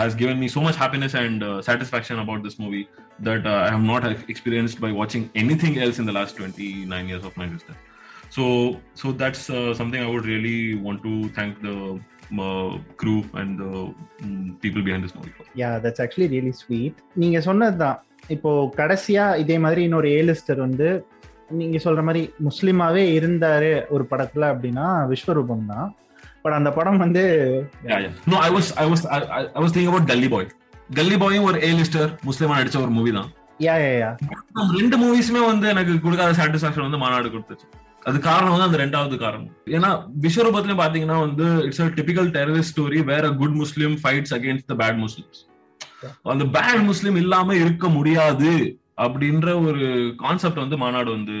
has 0.00 0.16
given 0.16 0.40
me 0.42 0.48
so 0.56 0.62
much 0.62 0.80
happiness 0.82 1.16
and 1.22 1.44
satisfaction 1.68 2.20
about 2.24 2.44
this 2.48 2.58
movie 2.60 2.82
that 3.24 3.46
I 3.58 3.70
have 3.70 3.86
not 3.92 4.06
experienced 4.34 4.80
by 4.80 4.92
வாட்சிங் 5.00 5.26
anything 5.64 5.78
else 5.86 6.00
in 6.04 6.10
the 6.10 6.14
last 6.20 6.36
twenty 6.40 6.70
nine 6.94 7.08
years 7.12 7.26
of 7.30 7.38
my 7.42 7.46
existence 7.48 7.82
so 8.30 8.44
so 8.94 9.06
that's 9.12 9.50
uh, 9.50 9.74
something 9.74 10.00
i 10.00 10.10
would 10.12 10.24
really 10.24 10.60
want 10.76 11.02
to 11.02 11.14
thank 11.30 11.54
uh, 12.38 12.70
um, 13.40 14.56
people 14.62 14.82
behind 14.82 15.04
this 15.04 15.14
movie 15.14 15.34
for 15.36 15.44
yeah 15.54 15.78
that's 15.78 16.00
actually 16.00 16.28
really 16.28 16.52
sweet. 16.52 16.94
நீங்க 17.22 17.40
சொன்னதுதான். 17.40 17.98
இப்போ 18.28 18.50
கடைசியா 18.76 19.24
இதே 19.42 19.58
மாதிரி 19.58 19.82
இன்னொரு 19.82 20.08
ஏலிஸ்டர் 20.20 20.60
வந்து 20.66 20.88
நீங்க 21.50 21.78
சொல்ற 21.84 22.02
மாதிரி 22.02 22.22
முஸ்லிமாவே 22.48 23.02
இருந்தாரு 23.18 23.86
ஒரு 23.94 24.04
படத்துல 24.10 24.50
அப்படின்னா 24.52 24.86
விஸ்வரூபம் 25.12 25.66
தான் 25.72 25.88
பட் 26.44 26.56
அந்த 26.58 26.70
படம் 26.78 26.98
வந்து 26.98 27.22
yeah 27.90 27.98
yeah. 28.04 28.12
No 28.32 28.38
i 28.46 28.50
was 28.56 28.68
i 28.84 28.86
was 28.92 29.02
i, 29.16 29.20
I 29.56 29.60
was 29.64 29.72
thinking 29.72 29.92
about 29.94 30.06
gully 30.12 30.28
boy. 30.28 30.44
Gully 30.90 31.16
boy 31.16 31.34
ஒரு 31.48 31.58
ஏ 31.68 31.70
லிஸ்டர் 31.80 32.10
முஸ்லிமா 32.28 32.56
நடிச்ச 32.60 32.78
ஒரு 32.84 32.90
மூவி 32.90 33.12
தான். 33.18 33.30
யா 33.60 33.74
யா 33.84 33.92
யா 34.02 34.10
ரெண்டு 34.78 34.96
மூவிஸுமே 35.02 35.42
வந்து 35.46 35.68
எனக்கு 35.68 36.00
கொடுக்காத 36.00 36.32
சாட்டிஸ்பாக்சன் 36.38 36.86
வந்து 36.86 37.02
மாநாடு 37.04 37.28
கொடுத்துச்சு. 37.28 37.66
அது 38.08 38.18
காரணம் 38.28 38.52
வந்து 38.52 38.66
அந்த 38.68 38.78
ரெண்டாவது 38.82 39.16
காரணம். 39.24 39.50
ஏன்னா 39.76 39.90
விஸ்வரூபத்திலும் 40.24 40.80
பாத்தீங்கன்னா 40.82 41.18
வந்து 41.26 41.46
it's 41.66 41.82
a 41.84 41.88
typical 41.98 42.30
terrorist 42.36 42.72
story 42.74 43.00
வேற 43.10 43.24
good 43.40 43.56
Muslim 43.62 43.94
fights 44.02 44.34
against 44.38 44.68
the 44.72 44.76
bad 44.82 44.98
Muslims 45.04 45.40
அந்த 46.32 46.44
பேட் 46.56 46.82
முஸ்லீம் 46.90 47.18
இல்லாம 47.22 47.56
இருக்க 47.64 47.88
முடியாது 47.98 48.50
அப்படின்ற 49.04 49.48
ஒரு 49.68 49.84
கான்செப்ட் 50.24 50.62
வந்து 50.64 50.76
மாநாடு 50.82 51.10
வந்து 51.16 51.36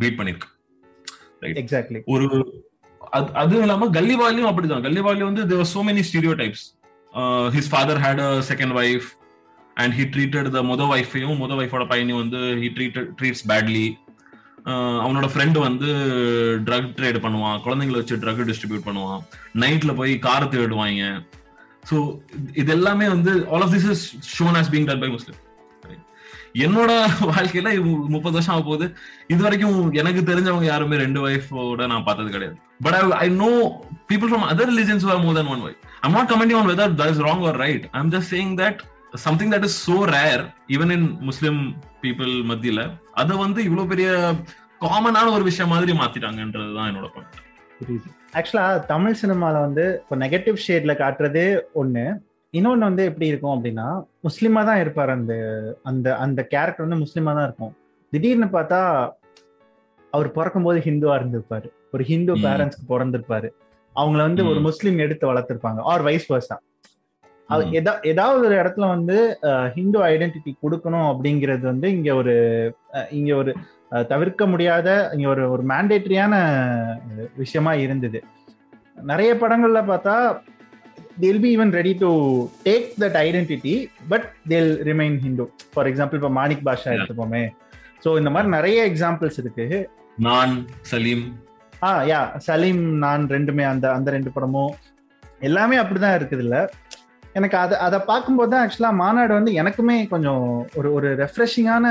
பீட் 0.00 0.18
பண்ணிருக்கு. 0.18 0.50
எக்ஸாக்ட்லி 1.62 2.02
ஒரு 2.14 2.26
அதுவும் 3.40 3.64
இல்லாம 3.66 3.88
கல்லிவாலியும் 3.96 4.50
அப்படிதான். 4.50 4.84
கல்லிவாலி 4.86 5.22
வந்து 5.30 5.42
there 5.50 5.72
so 5.74 5.80
many 5.88 6.02
stereotypes 6.42 6.66
his 7.56 7.72
father 7.72 8.00
had 8.04 8.22
a 8.28 8.30
second 8.50 8.74
wife 8.82 9.08
and 9.76 9.94
he 9.98 10.04
treated 10.14 10.48
the 10.56 10.60
முத 10.70 10.84
ஒய்ஃபையும் 10.94 11.40
முத 11.42 11.52
ஒய்ஃபோட 11.60 11.84
பையனையும் 11.92 12.22
வந்து 12.22 12.40
ஹி 12.62 12.68
ட்ரீட்டட் 12.76 13.10
ட்ரீட்ஸ் 13.18 13.44
பேட்லி 13.52 13.86
அவனோட 15.04 15.26
ஃப்ரெண்டு 15.32 15.58
வந்து 15.68 15.88
ட்ரக் 16.66 16.90
ட்ரேட் 16.98 17.22
பண்ணுவான். 17.24 17.56
குழந்தைங்களை 17.64 18.00
வச்சு 18.00 18.20
ட்ரக் 18.24 18.42
டிஸ்ட்ரிபியூட் 18.50 18.86
பண்ணுவான். 18.88 19.22
நைட்ல 19.62 19.94
போய் 20.00 20.12
காரை 20.26 20.48
தேடுவாங்க 20.48 21.12
ஸோ 21.90 21.96
இது 22.60 22.70
எல்லாமே 22.76 23.06
வந்து 23.14 23.32
all 23.54 23.64
of 23.66 23.72
this 23.76 23.88
is 23.94 24.04
shown 24.36 24.58
as 24.60 24.70
being 24.74 24.88
done 24.90 25.02
by 25.04 25.10
Muslim 25.16 25.40
என்னோட 26.64 26.92
வாழ்க்கையில 27.30 27.68
முப்பது 28.14 28.34
வருஷம் 28.36 28.54
ஆக 28.54 28.62
போகுது. 28.68 28.86
இது 29.32 29.40
வரைக்கும் 29.44 29.76
எனக்கு 30.00 30.22
தெரிஞ்சவங்க 30.30 30.66
யாருமே 30.70 30.96
ரெண்டு 31.02 31.20
ஒய்ஃபோட 31.26 31.86
நான் 31.92 32.04
பார்த்தது 32.08 32.34
கிடையாது. 32.34 32.56
But 32.84 32.96
I 32.98 33.00
I 33.24 33.28
know 33.44 33.50
people 34.10 34.30
from 34.30 34.44
other 34.52 34.70
religions 34.72 35.06
are 35.12 35.22
more 35.24 35.36
than 35.38 35.50
one 35.54 35.62
wife 35.66 35.80
I'm 36.06 36.16
not 36.18 36.30
commenting 36.32 36.58
on 36.60 36.68
whether 36.72 36.92
that 36.98 37.12
is 37.14 37.22
wrong 37.28 37.44
or 37.50 37.58
right 37.64 37.86
I 37.94 37.98
am 38.02 38.12
just 38.16 38.30
saying 38.34 38.52
that 38.62 38.80
something 39.26 39.52
that 39.54 39.66
is 39.68 39.78
so 39.88 39.96
rare 40.16 40.42
even 40.76 40.92
in 40.96 41.08
Muslim 41.30 41.60
people 42.04 42.34
மத்தியில 42.50 42.82
அதை 43.12 43.36
வந்து 43.36 43.60
இவ்வளவு 43.64 43.88
பெரிய 43.88 44.10
காமனான 44.80 45.32
ஒரு 45.32 45.44
விஷயம் 45.44 45.70
மாதிரி 45.70 45.92
மாத்திட்டாங்கன்றதுதான் 45.92 46.90
என்னோட 46.90 47.08
பாயிண்ட் 47.14 47.40
புரியுது. 47.80 48.08
ஆக்சுவலா 48.32 48.86
தமிழ் 48.86 49.16
சினிமால 49.22 49.60
வந்து 49.66 49.84
இப்போ 50.02 50.16
நெகட்டிவ் 50.16 50.58
ஷேட்ல 50.66 50.92
காட்டுறதே 51.02 51.46
ஒண்ணு. 51.74 52.04
இன்னொன்னு 52.52 52.86
வந்து 52.88 53.04
எப்படி 53.04 53.26
இருக்கும் 53.26 53.54
அப்படின்னா 53.58 53.86
முஸ்லீமா 54.22 54.64
தான் 54.64 54.80
இருப்பார் 54.80 55.10
அந்த 55.10 55.34
அந்த 55.82 56.16
அந்த 56.16 56.40
கேரக்டர் 56.44 56.86
வந்து 56.86 57.04
முஸ்லீமா 57.04 57.32
தான் 57.38 57.42
இருக்கும். 57.42 57.76
திடீர்னு 58.10 58.44
பார்த்தா 58.44 58.80
அவர் 60.10 60.30
பிறக்கும் 60.30 60.62
போது 60.62 60.78
ஹிந்துவா 60.80 61.14
இருந்திருப்பாரு. 61.20 61.68
ஒரு 61.92 62.04
ஹிந்து 62.04 62.36
பேரண்ட்ஸ்க்கு 62.36 62.84
பிறந்திருப்பாரு. 62.88 63.48
அவங்கள 63.96 64.20
வந்து 64.26 64.48
ஒரு 64.48 64.60
முஸ்லீம் 64.60 64.98
எடுத்து 64.98 65.32
வளர்த்திருப்பாங்க. 65.32 65.80
ஆர் 65.92 66.02
வைஸ் 66.02 66.32
வர்ஸா 66.32 66.56
ஏதாவது 68.10 68.42
ஒரு 68.48 68.56
இடத்துல 68.62 68.88
வந்து 68.94 69.16
ஹிந்து 69.76 69.98
ஐடென்டிட்டி 70.12 70.52
கொடுக்கணும் 70.64 71.08
அப்படிங்கிறது 71.12 71.64
வந்து 71.72 71.88
இங்க 71.96 72.10
ஒரு 72.20 72.34
இங்க 73.18 73.30
ஒரு 73.42 73.52
தவிர்க்க 74.12 74.42
முடியாத 74.52 74.88
இங்க 75.16 75.28
ஒரு 75.34 75.44
ஒரு 75.54 75.62
மேண்டேட்ரியான 75.72 76.34
விஷயமா 77.42 77.74
இருந்தது. 77.84 78.20
நிறைய 79.10 79.32
படங்கள்ல 79.44 79.82
பார்த்தா 79.92 80.16
they'll 81.20 81.40
be 81.44 81.50
even 81.54 81.70
ready 81.78 81.92
to 82.02 82.10
take 82.66 82.86
that 83.02 83.14
identity 83.28 83.74
but 84.10 84.22
they'll 84.50 84.72
remain 84.90 85.14
hindu. 85.24 85.44
For 85.74 85.88
example 85.90 86.18
இப்போ 86.20 86.30
மாணிக் 86.38 86.64
பாஷா 86.68 86.88
எடுத்துப்போமே. 86.94 87.42
ஸோ 88.04 88.10
இந்த 88.20 88.30
மாதிரி 88.34 88.50
நிறைய 88.56 88.78
எக்ஸாம்பிள்ஸ் 88.90 89.38
இருக்கு. 89.42 89.66
நான் 90.28 90.54
சலீம் 90.92 91.24
ஆ 91.88 91.90
யா 92.12 92.20
சலீம் 92.46 92.82
நான் 93.04 93.22
ரெண்டுமே 93.34 93.64
அந்த 93.72 93.86
அந்த 93.96 94.08
ரெண்டு 94.16 94.30
படமும் 94.36 94.72
எல்லாமே 95.48 95.76
அப்படிதான் 95.82 96.16
இருக்குது 96.18 96.44
இல்ல 96.46 96.56
எனக்கு 97.38 97.56
அதை 97.64 97.76
அதை 97.86 97.98
பார்க்கும்போது 98.10 98.50
தான் 98.52 98.62
ஆக்சுவலாக 98.64 99.00
மாநாடு 99.02 99.32
வந்து 99.38 99.52
எனக்குமே 99.60 99.96
கொஞ்சம் 100.14 100.44
ஒரு 100.78 100.88
ஒரு 100.96 101.10
ரெஃப்ரெஷிங்கான 101.22 101.86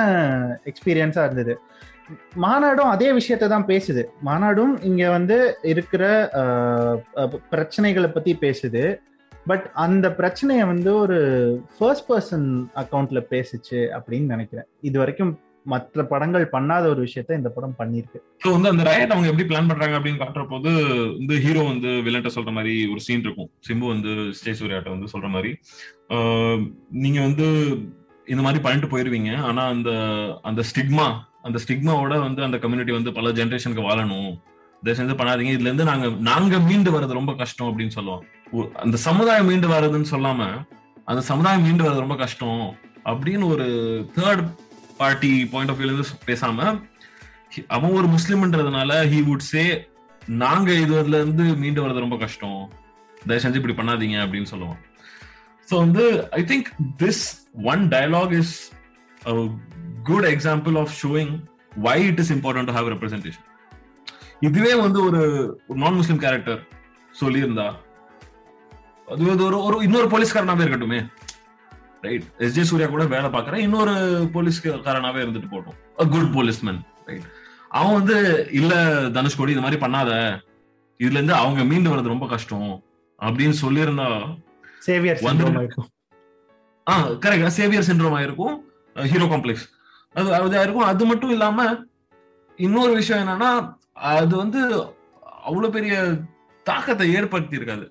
எக்ஸ்பீரியன்ஸாக 0.71 1.27
இருந்தது. 1.27 1.53
மாநாடும் 2.45 2.91
அதே 2.95 3.09
விஷயத்தை 3.19 3.47
தான் 3.49 3.69
பேசுது. 3.71 4.03
மாநாடும் 4.29 4.73
இங்கே 4.89 5.07
வந்து 5.17 5.37
இருக்கிற 5.71 6.03
பிரச்சனைகளை 7.53 8.09
பற்றி 8.11 8.33
பேசுது. 8.45 8.83
பட் 9.49 9.65
அந்த 9.83 10.07
பிரச்சனையை 10.19 10.65
வந்து 10.71 10.91
ஒரு 11.03 11.19
ஃபர்ஸ்ட் 11.75 12.09
பர்சன் 12.09 12.47
அக்கௌண்ட்ல 12.81 13.21
பேசுச்சு 13.33 13.79
அப்படின்னு 13.97 14.33
நினைக்கிறேன். 14.35 14.67
இது 14.89 14.97
வரைக்கும் 14.99 15.31
மற்ற 15.65 16.03
படங்கள் 16.11 16.45
பண்ணாத 16.53 16.83
ஒரு 16.91 17.01
விஷயத்த 17.07 17.37
இந்த 17.39 17.49
படம் 17.55 17.75
பண்ணிருக்கு 17.79 18.19
ஸோ 18.43 18.51
வந்து 18.55 18.69
அந்த 18.71 18.83
ரயட் 18.89 19.13
அவங்க 19.13 19.29
எப்படி 19.31 19.45
பிளான் 19.49 19.69
பண்றாங்க 19.71 19.97
அப்படின்னு 19.97 20.21
காட்டுற 20.21 20.43
போது 20.51 20.69
இந்த 21.21 21.33
ஹீரோ 21.43 21.63
வந்து 21.71 21.89
வில்லன்ட்ட 22.05 22.31
சொல்ற 22.35 22.51
மாதிரி 22.57 22.73
ஒரு 22.93 23.01
சீன் 23.07 23.25
இருக்கும். 23.27 23.49
சிம்பு 23.67 23.85
வந்து 23.93 24.13
ஸ்டே 24.37 24.53
சூர்யாட்ட 24.59 24.89
வந்து 24.95 25.11
சொல்ற 25.13 25.29
மாதிரி. 25.35 25.51
நீங்க 27.03 27.19
வந்து 27.27 27.47
இந்த 28.27 28.41
மாதிரி 28.45 28.61
பண்ணிட்டு 28.63 28.91
போயிருவீங்க. 28.93 29.31
ஆனா 29.49 29.65
அந்த 29.73 29.91
அந்த 30.51 30.63
ஸ்டிக்மா 30.71 31.07
அந்த 31.47 31.59
ஸ்டிக்மாவோட 31.63 32.15
வந்து 32.27 32.41
அந்த 32.47 32.57
கம்யூனிட்டி 32.63 32.95
வந்து 32.97 33.13
பல 33.19 33.29
ஜென்ரேஷனுக்கு 33.39 33.87
வாழணும். 33.89 34.31
தயவு 34.83 34.97
செஞ்சு 34.99 35.15
பண்ணாதீங்க. 35.19 35.53
இதுல 35.55 35.69
இருந்து 35.69 35.89
நாங்க 35.89 36.07
நாங்க 36.29 36.59
மீண்டு 36.67 36.91
வர்றது 36.93 37.19
ரொம்ப 37.19 37.33
கஷ்டம் 37.41 37.69
அப்படின்னு 37.69 37.95
சொல்லுவோம் 37.97 38.71
அந்த 38.85 38.97
சமுதாயம் 39.07 39.49
மீண்டு 39.51 39.67
வர்றதுன்னு 39.73 40.11
சொல்லாம 40.15 40.49
அந்த 41.11 41.21
சமுதாயம் 41.29 41.65
மீண்டு 41.67 41.85
வர்றது 41.85 42.05
ரொம்ப 42.05 42.17
கஷ்டம் 42.23 42.63
அப்படின்னு 43.11 43.45
ஒரு 43.53 43.67
தேர்ட் 44.17 44.43
பார்ட்டி 45.01 45.31
பாயிண்ட் 45.53 45.71
ஆஃப் 45.73 45.79
வியூல 45.79 45.93
இருந்து 45.93 46.25
பேசாம 46.29 46.67
அவன் 47.75 47.97
ஒரு 47.99 48.07
முஸ்லிம்ன்றதுனால 48.15 48.91
ஹி 49.13 49.19
வுட் 49.29 49.45
சே 49.53 49.63
நாங்க 50.43 50.71
இதுல 50.83 51.19
இருந்து 51.21 51.45
மீண்டு 51.61 51.83
வர்றது 51.83 52.03
ரொம்ப 52.05 52.17
கஷ்டம். 52.23 52.59
தயவு 53.27 53.43
செஞ்சு 53.43 53.59
இப்படி 53.61 53.75
பண்ணாதீங்க 53.79 54.17
அப்படின்னு 54.25 54.51
சொல்லுவான். 54.51 54.79
ஸோ 55.69 55.73
வந்து 55.83 56.03
I 56.39 56.41
think 56.51 56.69
this 57.01 57.23
one 57.71 57.81
dialogue 57.93 58.33
is 58.41 58.53
good 60.09 60.27
example 60.33 60.75
of 60.81 60.93
showing 61.03 61.33
why 61.87 61.97
it 62.09 62.21
is 62.23 62.31
important 62.35 62.69
to 62.69 62.75
have 62.77 62.89
representation 62.93 63.47
இதுவே 64.47 64.73
வந்து 64.85 64.99
ஒரு 65.07 65.21
நான் 65.81 65.99
முஸ்லிம் 66.01 66.21
கேரக்டர் 66.25 66.61
சொல்லியிருந்தா. 67.21 67.67
அது 69.13 69.43
ஒரு 69.47 69.57
ஒரு 69.67 69.77
இன்னொரு 69.87 70.07
போலீஸ்காரனாவே 70.13 70.65
இருக்கட்டுமே. 70.65 70.99
ரைட் 72.03 72.25
எஸ் 72.37 72.53
ஜே 72.53 72.63
சூர்யா 72.63 72.87
கூட 72.87 73.03
வேலை 73.05 73.29
பார்க்கறேன் 73.29 73.57
இன்னொரு 73.57 73.93
போலீஸ்காரனாவே 74.33 75.23
இருந்துட்டு 75.23 75.51
போட்டோம் 75.51 76.09
குட் 76.09 76.31
போலீஸ்மேன் 76.35 76.79
ரைட் 77.05 77.27
அவன் 77.69 77.93
வந்து 77.93 78.47
இல்ல 78.51 78.73
தனுஷ்கோடி 79.09 79.49
இந்த 79.49 79.61
மாதிரி 79.61 79.81
பண்ணாத. 79.81 80.11
இதுல 80.99 81.17
இருந்து 81.19 81.33
அவங்க 81.33 81.63
மீண்டு 81.63 81.89
வர்றது 81.89 82.13
ரொம்ப 82.13 82.27
கஷ்டம் 82.27 82.71
அப்படின்னு 83.19 83.55
சொல்லியிருந்தா 83.61 84.07
சேவியர் 84.79 85.21
வந்து 85.21 85.45
ஆ 86.87 86.93
கரெக்ட் 87.23 87.57
சேவியர் 87.57 87.87
சிண்ட்ரோம் 87.89 88.17
ஆயிருக்கும். 88.17 88.55
ஹீரோ 88.95 89.25
காம்ப்ளெக்ஸ் 89.25 89.65
அது 90.15 90.33
அது 90.35 90.55
இருக்கும் 90.63 90.85
அது 90.85 91.05
மட்டும் 91.05 91.29
இல்லாம 91.29 91.65
இன்னொரு 92.59 92.93
விஷயம் 92.93 93.21
என்னன்னா 93.23 93.51
அது 94.13 94.35
வந்து 94.35 94.61
அவ்வளவு 95.43 95.69
பெரிய 95.71 95.93
தாக்கத்தை 96.65 97.13
ஏற்படுத்தி 97.13 97.55
இருக்காது 97.55 97.85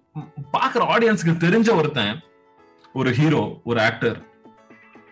பாக்குற 0.52 0.83
ஆடியன்ஸ்க்கு 0.95 1.43
தெரிஞ்ச 1.47 1.71
ஒருத்தன் 1.75 2.12
ஒரு 2.93 3.11
ஹீரோ 3.13 3.61
ஒரு 3.65 3.81
ஆக்டர் 3.81 4.19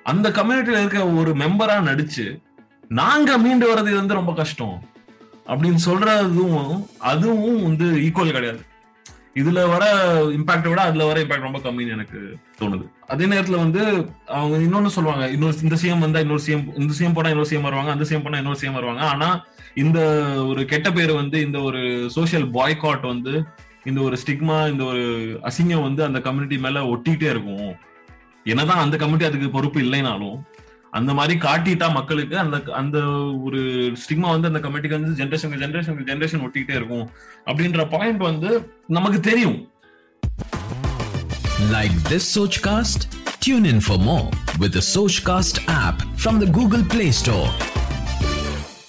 அந்த 0.03 0.31
கம்யூனிட்டியில 0.31 0.79
இருக்க 0.79 1.09
ஒரு 1.09 1.33
மெம்பரா 1.33 1.77
நடிச்சு 1.89 2.43
நாங்க 2.89 3.39
மீண்டு 3.39 3.67
வர்றது 3.71 3.95
வந்து 3.95 4.15
ரொம்ப 4.15 4.33
கஷ்டம். 4.33 4.83
அப்படின்னு 5.47 5.79
சொல்றதும் 5.87 6.87
அதுவும் 6.99 7.63
வந்து 7.63 7.85
ஈக்குவல் 7.85 8.33
கிடையாது. 8.33 8.61
இதுல 9.35 9.69
வர 9.69 9.85
இம்பாக்ட 10.25 10.69
விட 10.69 10.83
அதுல 10.83 11.05
வர 11.05 11.23
இம்பாக்ட் 11.23 11.49
ரொம்ப 11.49 11.59
கம்மின்னு 11.59 11.89
எனக்கு 11.89 12.39
தோணுது. 12.61 12.91
அதே 13.07 13.25
நேரத்துல 13.25 13.57
வந்து 13.57 14.11
அவங்க 14.27 14.57
இன்னொன்னு 14.57 14.87
சொல்லுவாங்க 14.87 15.29
இன்னொரு 15.29 15.57
இந்த 15.63 15.77
சிஎம் 15.83 15.99
வந்தா 15.99 16.19
இன்னொரு 16.19 16.43
சிஎம் 16.47 16.81
இந்த 16.81 16.95
சிஎம் 16.99 17.15
போனா 17.15 17.29
இன்னொரு 17.29 17.49
சிஎம் 17.51 17.61
வருவாங்க 17.61 17.91
அந்த 17.91 18.05
சிஎம் 18.09 18.23
போனா 18.23 18.37
இன்னொரு 18.37 18.59
சிஎம் 18.61 18.73
வருவாங்க. 18.73 19.03
ஆனா 19.03 19.45
இந்த 19.75 20.01
ஒரு 20.47 20.65
கெட்ட 20.65 20.91
பேர் 20.91 21.13
வந்து 21.13 21.41
இந்த 21.41 21.61
ஒரு 21.61 21.79
சோசியல் 22.17 22.49
பாய்காட் 22.53 23.07
வந்து 23.07 23.45
இந்த 23.85 24.01
ஒரு 24.01 24.19
ஸ்டிக்மா 24.27 24.71
இந்த 24.71 24.85
ஒரு 24.85 25.05
அசிங்கம் 25.43 25.83
வந்து 25.83 26.05
அந்த 26.05 26.21
கம்யூனிட்டி 26.21 26.59
மேல 26.59 26.81
ஒட்டிக்கிட்டே 26.81 27.31
இருக்கும். 27.35 27.77
என்னதான் 28.45 28.79
அந்த 28.79 28.97
கம்யூனிட்டி 28.97 29.31
அதுக்கு 29.31 29.51
பொறுப்பு 29.51 29.81
இல்லைனாலும் 29.81 30.39
அந்த 30.91 31.15
மாதிரி 31.15 31.39
காட்டிட்டா 31.39 31.93
மக்களுக்கு 31.93 32.39
அந்த 32.39 32.63
அந்த 32.73 32.99
ஒரு 33.47 33.61
ஸ்டிக்மா 34.03 34.29
வந்து 34.35 34.49
அந்த 34.51 34.61
கம்யூனிட்டிக்கு 34.69 35.01
வந்து 35.01 35.25
ஜென்ரேஷன் 35.25 35.57
ஜென்ரேஷன் 35.63 35.99
ஜென்ரேஷன் 36.11 36.45
ஒட்டிக்கிட்டே 36.47 36.75
இருக்கும். 36.81 37.11
அப்படின்ற 37.47 37.91
பாயிண்ட் 37.91 38.21
வந்து 38.21 38.73
நமக்கு 38.87 39.21
தெரியும். 39.21 39.71
Like 41.73 41.99
this 42.11 42.29
such 42.35 42.61
cast 42.67 43.05
tune 43.39 43.65
in 43.65 43.83
for 43.87 43.99
more 43.99 44.29
with 44.59 44.77
such 44.95 45.21
cast 45.25 45.71
app 45.71 46.01
from 46.25 46.39
the 46.45 46.51
Google 46.51 46.83
Play 46.83 47.11
Store 47.11 47.51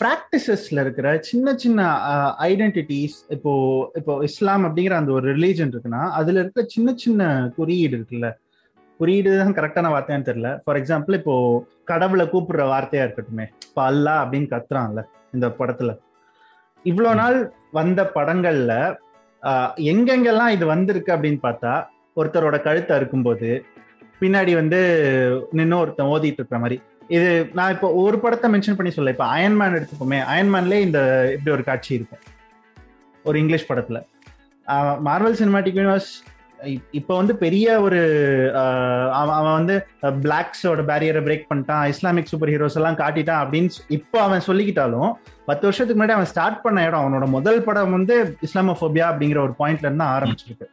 ப்ராக்டிசஸ்ல 0.01 0.81
இருக்கிற 0.83 1.07
சின்ன 1.29 1.53
சின்ன 1.63 1.79
ஐடென்டிட்டிஸ் 2.49 3.17
இப்போ 3.35 3.51
இப்போ 3.99 4.13
இஸ்லாம் 4.27 4.65
அப்படிங்கிற 4.67 4.95
அந்த 5.01 5.11
ஒரு 5.17 5.25
ரிலீஜன் 5.35 5.71
இருக்குன்னா 5.73 6.03
அதுல 6.19 6.39
இருக்கிற 6.41 6.63
சின்ன 6.75 6.93
சின்ன 7.03 7.23
குறியீடு 7.57 7.95
இருக்குல்ல? 7.97 8.27
குறியீடு 8.99 9.31
தான் 9.41 9.55
கரெக்டான 9.57 9.89
வார்த்தையான்னு 9.93 10.29
தெரியல. 10.29 10.49
ஃபார் 10.63 10.77
எக்ஸாம்பிள் 10.79 11.17
இப்போ 11.19 11.35
கடவுளை 11.91 12.25
கூப்பிடுற 12.33 12.63
வார்த்தையா 12.73 13.03
இருக்கட்டுமே. 13.07 13.45
இப்போ 13.67 13.81
அல்லா 13.91 14.13
அப்படின்னு 14.23 14.51
கத்துறான்ல 14.53 15.03
இந்த 15.35 15.47
படத்துல. 15.59 15.91
இவ்வளோ 16.85 17.11
நாள் 17.21 17.37
வந்த 17.79 18.01
படங்கள்ல 18.17 18.73
எங்கெங்கெல்லாம் 19.91 20.53
இது 20.55 20.65
வந்திருக்கு 20.73 21.11
அப்படின்னு 21.15 21.41
பார்த்தா 21.47 21.73
ஒருத்தரோட 22.19 22.57
கழுத்தை 22.67 22.93
அறுக்கும்போது 22.97 23.49
பின்னாடி 24.21 24.53
வந்து 24.61 24.79
நின்று 25.57 25.77
ஒருத்தன் 25.81 26.11
ஓதிட்டு 26.13 26.39
இருக்கிற 26.41 26.59
மாதிரி. 26.63 26.77
இது 27.15 27.29
நான் 27.57 27.73
இப்போ 27.75 27.87
ஒரு 28.01 28.17
படத்தை 28.23 28.47
மென்ஷன் 28.53 28.77
பண்ணி 28.79 28.91
சொல்ல 28.95 29.13
இப்போ 29.15 29.27
அயன்மேன் 29.35 29.77
எடுத்துப்போமே. 29.77 30.19
அயன்மேன்லேயே 30.33 30.85
இந்த 30.87 30.99
இப்படி 31.35 31.53
ஒரு 31.57 31.63
காட்சி 31.69 31.91
இருக்கும். 31.97 32.23
ஒரு 33.25 33.37
இங்கிலீஷ் 33.43 33.69
படத்தில். 33.69 34.01
மார்வல் 35.07 35.39
சினிமாட்டிக் 35.39 35.79
யூனிவர்ஸ் 35.79 36.11
இப்போ 36.99 37.13
வந்து 37.19 37.33
பெரிய 37.43 37.65
ஒரு 37.85 37.99
அவன் 39.19 39.57
வந்து 39.59 39.75
பிளாக்ஸோட 40.23 40.81
பேரியரை 40.89 41.21
பிரேக் 41.27 41.47
பண்ணிட்டான். 41.49 41.83
இஸ்லாமிக் 41.93 42.29
சூப்பர் 42.31 42.51
ஹீரோஸ் 42.53 42.77
எல்லாம் 42.79 42.99
காட்டிட்டான் 43.01 43.41
அப்படின்னு 43.43 43.79
இப்போ 43.97 44.17
அவன் 44.25 44.45
சொல்லிக்கிட்டாலும் 44.47 45.11
பத்து 45.49 45.65
வருஷத்துக்கு 45.67 45.99
முன்னாடி 45.99 46.17
அவன் 46.17 46.31
ஸ்டார்ட் 46.33 46.63
பண்ண 46.65 46.83
இடம் 46.87 47.01
அவனோட 47.03 47.27
முதல் 47.37 47.61
படம் 47.67 47.95
வந்து 47.97 48.17
இஸ்லாமோபோபியா 48.47 49.07
அப்படிங்கிற 49.11 49.41
ஒரு 49.47 49.55
பாயிண்ட்ல 49.61 49.89
இருந்து 49.89 50.07
ஆரம்பிச்சிருக்கு. 50.15 50.67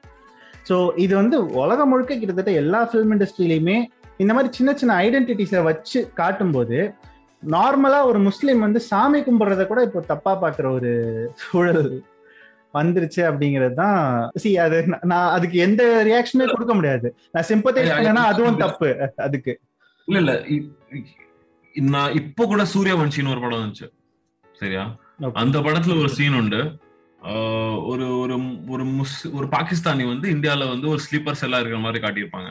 ஸோ 0.69 0.77
இது 1.05 1.13
வந்து 1.21 1.37
உலகம் 1.63 1.91
முழுக்க 1.93 2.13
கிட்டத்தட்ட 2.21 2.53
எல்லா 2.63 2.81
ஃபிலிம் 2.91 3.15
இண்டஸ்ட்ரியிலையுமே 3.17 3.77
இந்த 4.21 4.33
மாதிரி 4.35 4.51
சின்ன 4.53 4.71
சின்ன 4.75 4.97
ஐடென்டிட்டிஸை 5.05 5.63
வச்சு 5.63 6.01
காட்டும்போது 6.15 6.79
நார்மலா 7.43 7.99
ஒரு 8.05 8.19
முஸ்லீம் 8.19 8.61
வந்து 8.61 8.81
சாமி 8.81 9.19
கும்பிடுறத 9.21 9.67
கூட 9.67 9.81
இப்போ 9.83 10.01
தப்பா 10.01 10.33
பாக்குற 10.43 10.67
ஒரு 10.71 10.93
சூழல் 11.43 11.83
வந்துருச்சு 12.75 13.21
அப்படிங்கிறது 13.29 13.75
தான் 13.75 13.99
சி 14.37 14.51
அது 14.59 14.79
நான் 15.05 15.33
அதுக்கு 15.37 15.59
எந்த 15.59 15.83
ரியாக்ஷனுமே 16.09 16.47
கொடுக்க 16.47 16.73
முடியாது. 16.75 17.09
நான் 17.35 17.49
சிம்பத்தைஸ் 17.51 17.93
பண்ணனா 17.93 18.25
அதுவும் 18.31 18.59
தப்பு 18.65 18.89
அதுக்கு. 19.17 19.53
இல்ல 20.09 20.19
இல்ல. 20.19 20.33
நான் 21.75 22.13
இப்போ 22.13 22.43
கூட 22.47 22.63
சூரியவன்ஷின்னு 22.75 23.33
ஒரு 23.35 23.41
படம் 23.41 23.63
வந்துச்சு. 23.63 23.87
சரியா? 24.61 24.85
அந்த 25.43 25.59
படத்துல 25.59 25.99
ஒரு 26.03 26.11
சீன் 26.19 26.39
உண்டு. 26.41 26.61
ஒரு 27.91 28.07
ஒரு 28.23 28.35
ஒரு 28.69 28.85
முஸ் 28.99 29.17
ஒரு 29.39 29.47
பாகிஸ்தானி 29.57 30.05
வந்து 30.05 30.27
இந்தியால 30.35 30.69
வந்து 30.69 30.87
ஒரு 30.89 31.01
ஸ்லீப்பர் 31.07 31.41
செல்லா 31.43 31.61
இருக்கிற 31.61 31.81
மாதிரி 31.81 32.03
காட்டியிருப்பாங்க. 32.05 32.51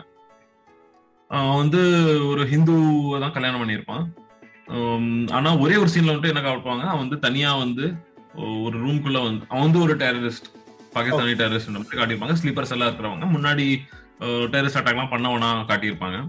அவன் 1.30 1.60
வந்து 1.62 1.82
ஒரு 2.32 2.44
ஹிந்துவை 2.52 3.20
தான் 3.24 3.36
கல்யாணம் 3.38 3.62
பண்ணியிருப்பான். 3.62 4.04
ஆனா 5.38 5.50
ஒரே 5.64 5.76
ஒரு 5.84 5.90
சீன்ல 5.94 6.12
வந்துட்டு 6.12 6.34
என்ன 6.34 6.44
காட்டுவாங்க 6.46 6.86
அவன் 6.92 7.04
வந்து 7.04 7.18
தனியா 7.28 7.50
வந்து 7.64 7.86
ஒரு 8.66 8.76
ரூம்குள்ள 8.86 9.20
வந்து 9.28 9.46
அவன் 9.52 9.66
வந்து 9.68 9.82
ஒரு 9.86 9.94
டெரரிஸ்ட் 10.04 10.48
பாகிஸ்தானி 10.96 11.34
டெரரிஸ்ட் 11.42 11.74
மாதிரி 11.76 12.00
காட்டியிருப்பாங்க. 12.00 12.36
ஸ்லீப்பர்ஸ் 12.42 12.74
எல்லாம் 12.76 12.90
இருக்கிறவங்க. 12.90 13.28
முன்னாடி 13.36 13.66
டெரரிஸ்ட் 14.54 14.80
அட்டாக்லாம் 14.82 15.12
பண்ணவனா 15.14 15.50
காட்டியிருப்பாங்க. 15.72 16.20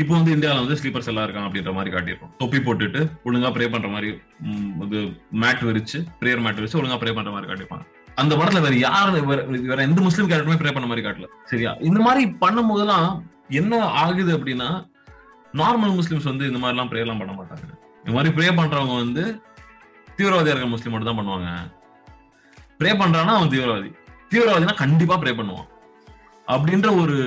இப்போ 0.00 0.12
வந்து 0.16 0.34
இந்தியாவில் 0.34 0.62
வந்து 0.62 0.76
ஸ்லீப்பர்ஸ் 0.80 1.08
எல்லாம் 1.10 1.24
இருக்காங்க 1.26 1.48
அப்படின்ற 1.48 1.72
மாதிரி 1.76 1.90
காட்டியிருப்போம் 1.94 2.32
தொப்பி 2.40 2.58
போட்டுட்டு 2.66 3.00
ஒழுங்கா 3.28 3.48
ப்ரே 3.56 3.66
பண்ற 3.72 3.88
மாதிரி 3.94 4.10
இது 4.86 5.00
மேட் 5.42 5.62
விரிச்சு 5.68 5.98
ப்ரேயர் 6.20 6.42
மேட் 6.44 6.60
விரிச்சு 6.60 6.78
ஒழுங்கா 6.80 6.98
ப்ரே 7.02 7.14
பண்ற 7.16 7.32
மாதிரி 7.34 7.48
காட்டியிருப்பாங்க. 7.50 7.84
அந்த 8.22 8.32
படத்துல 8.38 8.62
வேற 8.66 8.76
யாரு 8.86 9.20
வேற 9.72 9.80
எந்த 9.88 10.00
முஸ்லீம் 10.06 10.30
கேரக்டருமே 10.30 10.60
ப்ரே 10.62 10.74
பண்ண 10.76 10.88
மாதிரி 10.90 11.04
காட்டல. 11.06 11.28
சரியா? 11.52 11.72
இந்த 11.88 12.00
மாதிரி 12.06 12.22
பண்ணும் 12.44 12.70
போதெல்லாம் 12.72 13.08
என்ன 13.50 13.82
ஆகுது 13.86 14.38
அப்படின்னா 14.38 14.68
நார்மல் 15.54 15.94
முஸ்லிம்ஸ் 15.98 16.28
வந்து 16.30 16.46
இந்த 16.46 16.58
மாதிரிலாம் 16.58 16.70
எல்லாம் 16.70 16.90
ப்ரேயர்லாம் 16.90 17.18
பண்ண 17.18 17.32
மாட்டாங்க. 17.32 17.66
இந்த 18.04 18.12
மாதிரி 18.16 18.34
ப்ரே 18.34 18.48
பண்றவங்க 18.56 18.94
வந்து 18.94 19.42
தீவிரவாதியா 20.16 20.52
இருக்கிற 20.52 20.66
முஸ்லீம் 20.66 20.92
மட்டும் 20.94 21.10
தான் 21.10 21.20
பண்ணுவாங்க. 21.20 21.48
ப்ரே 22.78 22.90
பண்றான்னா 22.92 23.34
அவன் 23.36 23.48
தீவிரவாதி. 23.48 23.90
தீவிரவாதினா 24.30 24.74
கண்டிப்பா 24.74 25.16
ப்ரே 25.18 25.30
பண்ணுவான். 25.30 25.68
அப்படின்ற 26.48 27.02
ஒரு 27.02 27.18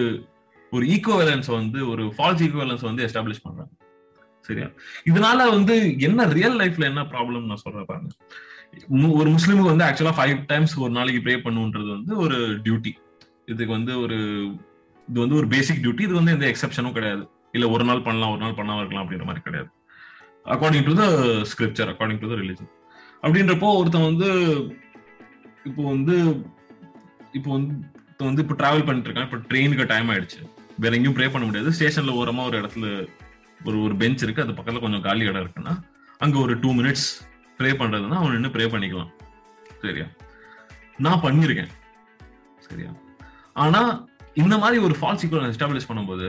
ஒரு 0.72 0.86
ஈக்குவலன்ஸ் 0.86 1.52
வந்து 1.52 1.90
ஒரு 1.90 2.04
ஃபால்ஸ் 2.18 2.44
ஈக்குவலன்ஸ் 2.46 2.82
வந்து 2.82 3.04
எஸ்டாப்ளிஷ் 3.08 3.44
பண்றாங்க. 3.44 3.72
சரியா? 4.42 4.68
இதனால 5.06 5.50
வந்து 5.50 6.00
என்ன 6.00 6.26
ரியல் 6.26 6.58
லைஃப்ல 6.60 6.84
என்ன 6.84 7.02
ப்ராப்ளம் 7.02 7.46
நான் 7.46 7.64
சொல்றேன் 7.66 7.86
பாருங்க. 7.86 8.10
ஒரு 9.20 9.30
முஸ்லீமுக்கு 9.30 9.74
வந்து 9.74 9.86
ஆக்சுவலா 9.86 10.16
ஃபைவ் 10.20 10.46
டைம்ஸ் 10.46 10.80
ஒரு 10.80 10.90
நாளைக்கு 10.90 11.22
ப்ரே 11.22 11.36
பண்ணுன்றது 11.36 11.90
வந்து 11.90 12.18
ஒரு 12.18 12.38
டியூட்டி 12.64 12.94
இதுக்கு 13.46 13.72
வந்து 13.74 14.00
ஒரு 14.00 14.18
இது 15.10 15.20
வந்து 15.20 15.36
ஒரு 15.36 15.48
பேசிக் 15.48 15.82
டியூட்டி 15.84 16.04
இது 16.08 16.14
வந்து 16.14 16.32
எந்த 16.32 16.46
எக்ஸப்ஷனும் 16.54 16.96
கிடையாது. 16.98 17.24
இல்ல 17.52 17.70
ஒரு 17.70 17.84
நாள் 17.84 18.02
பண்ணலாம் 18.02 18.32
ஒரு 18.32 18.42
நாள் 18.44 18.58
பண்ணாம 18.60 18.82
இருக்கலாம் 18.82 19.04
அப்படின்ற 19.06 19.26
மாதிரி 19.30 19.44
கிடையாது. 19.48 19.70
According 20.54 20.88
to 20.88 20.94
the 21.02 21.06
scripture 21.52 21.92
according 21.92 22.22
to 22.24 22.30
the 22.32 22.38
religion 22.42 22.72
அப்படின்றப்போ 23.22 23.68
ஒருத்தன் 23.80 24.08
வந்து 24.10 24.30
இப்போ 25.64 25.84
வந்து 25.84 26.16
இப்போ 27.32 27.50
வந்து 27.52 27.74
வந்து 28.18 28.42
இப்போ 28.42 28.56
டிராவல் 28.62 28.86
பண்ணிட்டு 28.86 29.10
இருக்கான். 29.10 29.28
இப்போ 29.28 29.38
ட்ரெயினுக்கு 29.52 29.86
டைம் 29.88 30.10
ஆயிடுச்சு. 30.10 30.40
வேற 30.80 30.96
எங்கேயும் 30.96 31.18
ப்ரே 31.18 31.28
பண்ண 31.32 31.46
முடியாது. 31.46 31.72
ஸ்டேஷன்ல 31.78 32.14
ஓரமா 32.22 32.46
ஒரு 32.46 32.58
இடத்துல 32.62 32.88
ஒரு 33.66 33.78
ஒரு 33.82 33.96
பெஞ்ச் 33.96 34.24
இருக்கு. 34.24 34.42
அது 34.42 34.54
பக்கத்துல 34.58 34.80
கொஞ்சம் 34.80 35.02
காலி 35.02 35.26
இடம் 35.26 35.44
இருக்குன்னா 35.44 35.74
அங்க 36.18 36.38
ஒரு 36.40 36.54
டூ 36.60 36.70
மினிட்ஸ் 36.74 37.08
ப்ரே 37.58 37.72
பண்றதுன்னா 37.82 38.18
அவன் 38.22 38.36
நின்று 38.36 38.54
ப்ரே 38.56 38.66
பண்ணிக்கலாம். 38.74 39.12
சரியா? 39.82 40.06
நான் 40.98 41.22
பண்ணியிருக்கேன். 41.22 41.72
சரியா? 42.68 42.92
ஆனா 43.54 43.82
இந்த 44.36 44.56
மாதிரி 44.58 44.78
ஒரு 44.80 44.96
ஃபால்ஸ் 45.00 45.24
ஈக்குவல் 45.26 45.50
எஸ்டாப்ளிஷ் 45.50 45.90
பண்ணும்போது 45.90 46.28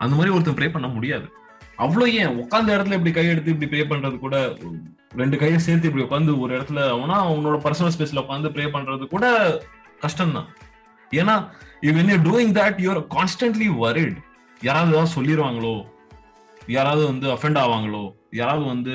அந்த 0.00 0.12
மாதிரி 0.14 0.32
ஒருத்தன் 0.34 0.56
ப்ரே 0.58 0.68
பண்ண 0.68 0.88
முடியாது. 0.88 1.26
அவ்வளோ 1.78 2.06
ஏன்? 2.14 2.32
உட்காந்த 2.40 2.68
இடத்துல 2.74 2.96
இப்படி 2.98 3.12
கை 3.12 3.24
எடுத்து 3.28 3.52
இப்படி 3.52 3.68
ப்ரே 3.70 3.84
பண்றது 3.90 4.16
கூட 4.18 4.36
ரெண்டு 5.16 5.36
கையை 5.38 5.58
சேர்த்து 5.58 5.88
இப்படி 5.88 6.04
உட்காந்து 6.04 6.32
ஒரு 6.42 6.52
இடத்துல 6.56 6.80
அவனா 6.90 7.16
அவனோட 7.24 7.56
பர்சனல் 7.64 7.94
ஸ்பேஸ்ல 7.94 8.22
உட்காந்து 8.22 8.52
ப்ரே 8.54 8.66
பண்றது 8.74 9.04
கூட 9.06 9.24
கஷ்டம் 10.00 10.34
தான் 10.36 10.48
ஏன்னா 11.12 11.34
when 11.90 12.12
you 12.12 12.18
doing 12.26 12.54
that 12.58 12.78
you're 12.84 13.02
constantly 13.14 13.68
worried 13.80 14.18
யாராவது 14.62 14.92
ஏதாவது 14.92 15.14
சொல்லிடுவாங்களோ 15.16 15.74
யாராவது 16.70 17.04
வந்து 17.06 17.26
அஃபெண்ட் 17.34 17.60
ஆவாங்களோ 17.62 18.04
யாராவது 18.32 18.64
வந்து 18.68 18.94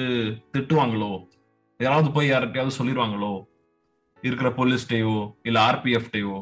திட்டுவாங்களோ 0.54 1.12
யாராவது 1.80 2.10
போய் 2.12 2.32
யார்கிட்டயாவது 2.32 2.78
சொல்லிடுவாங்களோ 2.80 3.34
இருக்கிற 4.24 4.50
போலீஸ்டையோ 4.58 5.14
இல்ல 5.44 5.58
ஆர்பிஎஃப்டையோ 5.68 6.34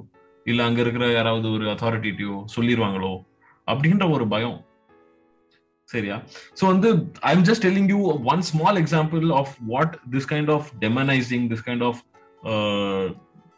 இல்ல 0.47 0.61
அங்க 0.63 0.79
இருக்கிற 0.81 1.05
யாராவது 1.11 1.47
ஒரு 1.51 1.65
அத்தாரிட்டியோ 1.73 2.35
சொல்லிடுவாங்களோ 2.55 3.13
அப்படின்ற 3.67 4.05
ஒரு 4.11 4.25
பயம். 4.27 4.57
சரியா? 5.89 6.15
சோ 6.59 6.63
வந்து 6.65 6.89
I 7.21 7.31
am 7.35 7.45
just 7.49 7.65
telling 7.65 7.89
you 7.93 7.99
one 8.33 8.41
small 8.41 8.79
example 8.83 9.25
of 9.31 9.53
what 9.65 9.93
this 10.09 10.29
kind 10.33 10.51
of 10.51 10.67
demonising 10.79 11.45
this 11.51 11.65
kind 11.67 11.85
of 11.89 12.01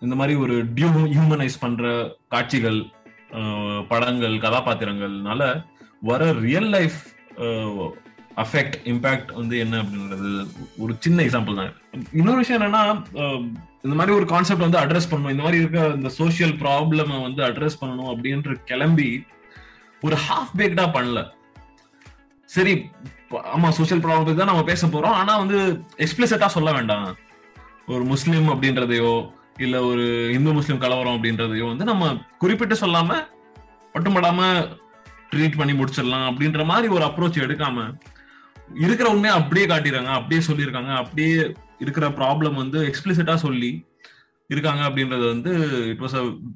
இந்த 0.01 0.15
மாதிரி 0.15 0.33
ஒரு 0.37 0.55
டியூ 0.75 0.89
ஹியூமனைஸ் 1.15 1.57
பண்ற 1.59 1.85
காட்சிகள் 2.27 2.79
uh, 3.39 3.79
படங்கள் 3.87 4.35
கதாபாத்திரங்கள்னால 4.37 5.41
வர 6.01 6.31
ரியல் 6.45 6.69
லைஃப் 6.69 6.99
அஃபெக்ட் 8.43 8.75
இம்பாக்ட் 8.91 9.31
வந்து 9.39 9.55
என்ன 9.63 9.75
அப்படின்றது 9.83 10.29
ஒரு 10.83 10.93
சின்ன 11.05 11.23
எக்ஸாம்பிள் 11.25 11.59
தான். 11.59 11.73
இன்னொரு 12.19 12.39
விஷயம் 12.41 12.59
என்னன்னா 12.59 12.83
இந்த 13.85 13.95
மாதிரி 13.99 14.13
ஒரு 14.19 14.25
கான்செப்ட் 14.33 14.65
வந்து 14.65 14.81
அட்ரஸ் 14.83 15.09
பண்ணணும். 15.11 15.33
இந்த 15.35 15.43
மாதிரி 15.45 15.61
இருக்க 15.61 15.81
இந்த 15.99 16.09
சோசியல் 16.19 16.53
ப்ராப்ளம் 16.63 17.11
வந்து 17.27 17.41
அட்ரஸ் 17.49 17.79
பண்ணணும் 17.81 18.11
அப்படின்ற 18.13 18.55
கிளம்பி 18.71 19.09
ஒரு 20.07 20.17
ஹாஃப் 20.27 20.53
பேக்டா 20.59 20.85
பண்ணல. 20.97 21.21
சரி 22.49 22.73
ஆமா 23.55 23.69
சோஷியல் 23.79 24.03
ப்ராப்ளம் 24.03 24.27
பத்தி 24.27 24.39
தான் 24.41 24.51
நம்ம 24.51 24.63
பேச 24.69 24.87
போறோம். 24.87 25.17
ஆனா 25.21 25.33
வந்து 25.41 25.57
எக்ஸ்பிளிசிட்டா 26.03 26.47
சொல்ல 26.57 26.69
வேண்டாம். 26.77 27.09
ஒரு 27.95 28.03
முஸ்லீம் 28.13 28.47
அப்படின்றதையோ 28.53 29.11
இல்ல 29.65 29.77
ஒரு 29.89 30.05
இந்து 30.35 30.51
முஸ்லீம் 30.57 30.83
கலவரம் 30.83 31.15
அப்படின்றதையோ 31.17 31.65
வந்து 31.71 31.85
நம்ம 31.89 32.11
குறிப்பிட்டு 32.43 32.75
சொல்லாம 32.83 33.17
மட்டும்படாம 33.93 34.41
ட்ரீட் 35.31 35.57
பண்ணி 35.59 35.73
முடிச்சிடலாம் 35.79 36.27
அப்படின்ற 36.29 36.61
மாதிரி 36.71 36.87
ஒரு 36.95 37.03
அப்ரோச் 37.07 37.43
எடுக்காம 37.45 37.87
இருக்கிற 38.75 39.07
உண்மையை 39.09 39.33
அப்படியே 39.37 39.65
காட்டிடுறாங்க 39.65 40.11
அப்படியே 40.13 40.41
சொல்லியிருக்காங்க 40.47 40.91
அப்படியே 40.95 41.35
இருக்கிற 41.79 42.07
ப்ராப்ளம் 42.09 42.55
வந்து 42.55 42.79
எக்ஸ்பிளிசிட்டா 42.81 43.35
சொல்லி 43.35 43.71
இருக்காங்க 44.49 44.81
அப்படின்றது 44.89 45.25
வந்து 45.27 45.51
it 45.93 45.99
was 45.99 46.15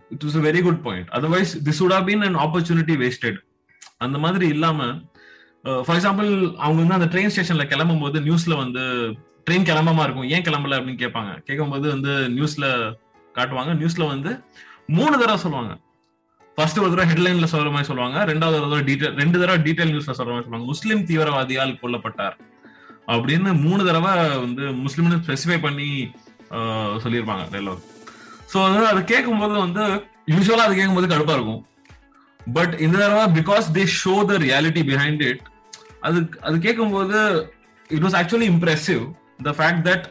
it 0.10 0.24
was 0.24 0.38
a 0.38 0.44
very 0.50 0.62
good 0.62 0.82
point 0.84 1.10
otherwise 1.10 1.52
this 1.68 1.82
would 1.84 1.96
been 2.06 2.26
and 2.28 2.36
opportunity 2.36 2.96
wasted 3.04 3.40
அந்த 3.98 4.18
மாதிரி 4.18 4.48
இல்லாம 4.48 4.80
uh, 5.66 5.82
ஃபார் 5.86 5.98
எக்ஸாம்பிள் 5.98 6.30
அவங்க 6.64 6.80
வந்து 6.82 6.98
அந்த 7.00 7.10
ட்ரெயின் 7.14 7.32
ஸ்டேஷன்ல 7.34 7.66
கிளம்பும் 7.68 8.00
போது 8.00 8.20
நியூஸ்ல 8.20 8.54
வந்து 8.58 8.84
ட்ரெயின் 9.48 9.68
கிளம்பாம 9.70 10.04
இருக்கும் 10.04 10.30
ஏன் 10.30 10.42
கிளம்பல 10.42 10.78
அப்படின்னு 10.78 11.02
கேட்பாங்க. 11.04 11.32
கேட்கும்போது 11.44 11.86
வந்து 11.90 12.14
நியூஸ்ல 12.38 12.66
காட்டுவாங்க. 13.36 13.72
நியூஸ்ல 13.82 14.04
வந்து 14.08 14.32
மூணு 14.98 15.14
தடவை 15.18 15.38
சொல்லுவாங்க. 15.38 15.74
ஃபர்ஸ்ட் 16.58 16.80
ஒரு 16.80 16.90
தடவை 16.90 17.06
ஹெட்லைன்ல 17.10 17.48
சொல்ற 17.52 17.70
மாதிரி 17.72 17.90
சொல்லுவாங்க. 17.90 18.18
ரெண்டாவது 18.30 18.58
ஒரு 18.58 18.66
தடவை 18.66 18.84
டீடைல் 18.88 19.16
ரெண்டு 19.20 19.38
தடவை 19.42 19.60
டீடைல் 19.66 19.92
நியூஸ்ல 19.92 20.16
சொல்ற 20.18 20.32
மாதிரி 20.32 20.46
சொல்லுவாங்க. 20.46 20.70
முஸ்லீம் 20.72 21.02
தீவிரவாதியால் 21.08 21.80
கொல்லப்பட்டார் 21.82 22.36
அப்படின்னு 23.08 23.52
மூணு 23.64 23.82
தடவை 23.86 24.12
வந்து 24.44 24.66
முஸ்லீம்னு 24.84 25.18
ஸ்பெசிஃபை 25.24 25.58
பண்ணி 25.62 25.90
ஆஹ், 26.52 26.96
சொல்லியிருப்பாங்க 27.04 27.44
டெல்லோ 27.52 27.74
ஸோ 28.52 28.60
வந்து 28.66 28.88
அது 28.88 29.02
கேட்கும்போது 29.12 29.54
வந்து 29.60 29.84
யூஸ்வலா 30.28 30.66
அது 30.66 30.76
கேட்கும்போது 30.76 31.08
கடுப்பா 31.12 31.36
இருக்கும். 31.36 31.62
பட் 32.40 32.74
இந்த 32.82 32.96
தடவை 33.00 33.24
because 33.38 33.66
they 33.76 33.84
show 33.96 34.16
the 34.26 34.38
reality 34.44 34.82
behind 34.90 35.24
it 35.24 35.44
அது 36.02 36.18
அது 36.42 36.56
கேட்கும்போது 36.60 37.18
it 37.90 38.06
was 38.06 38.18
actually 38.20 38.48
impressive 38.54 39.04
the 39.44 39.54
fact 39.58 39.86
that 39.88 40.06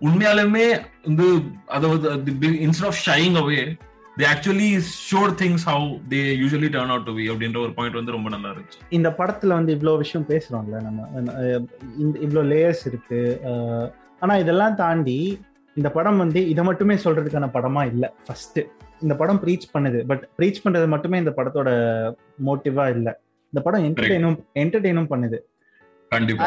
உண்மையாலுமே 0.00 0.66
வந்து 1.06 1.26
அதாவது 1.68 2.32
instead 2.86 3.00
shying 3.04 3.36
away 3.42 3.60
they 4.18 4.24
actually 4.32 4.68
show 5.08 5.32
things 5.40 5.64
how 5.70 5.86
they 6.10 6.18
usually 6.40 6.68
turn 6.74 6.92
out 6.94 7.06
to 7.08 7.12
be 7.16 7.24
அப்படின்ற 7.30 7.58
ஒரு 7.64 7.72
பாயிண்ட் 7.78 7.96
வந்து 7.98 8.12
ரொம்ப 8.16 8.28
நல்லா 8.34 8.48
இருந்துச்சு. 8.52 8.78
இந்த 8.98 9.08
படத்துல 9.20 9.56
வந்து 9.58 9.72
இவ்வளோ 9.76 9.94
விஷயம் 10.02 10.26
பேசுறோம்ல 10.28 10.80
நம்ம 10.86 11.06
இவ்வளோ 12.26 12.42
லேயர்ஸ் 12.52 12.84
இருக்கு 12.90 13.20
ஆனா 14.24 14.34
இதெல்லாம் 14.42 14.76
தாண்டி 14.82 15.18
இந்த 15.76 15.88
படம் 15.96 16.20
வந்து 16.24 16.40
இதை 16.52 16.64
மட்டுமே 16.68 16.96
சொல்றதுக்கான 17.04 17.46
படமா 17.56 17.82
இல்ல 17.92 18.04
ஃபர்ஸ்ட் 18.26 18.60
இந்த 19.04 19.14
படம் 19.20 19.40
ப்ரீச் 19.44 19.66
பண்ணுது 19.72 20.00
பட் 20.10 20.22
ப்ரீச் 20.38 20.62
பண்றது 20.64 20.86
மட்டுமே 20.92 21.16
இந்த 21.22 21.32
படத்தோட 21.38 21.70
மோட்டிவா 22.48 22.84
இல்ல. 22.96 23.08
இந்த 23.52 23.60
படம் 23.66 23.84
என்டர்டெயினும் 23.88 24.38
என்டர்டெயினும் 24.62 25.10
பண்ணுது. 25.12 25.38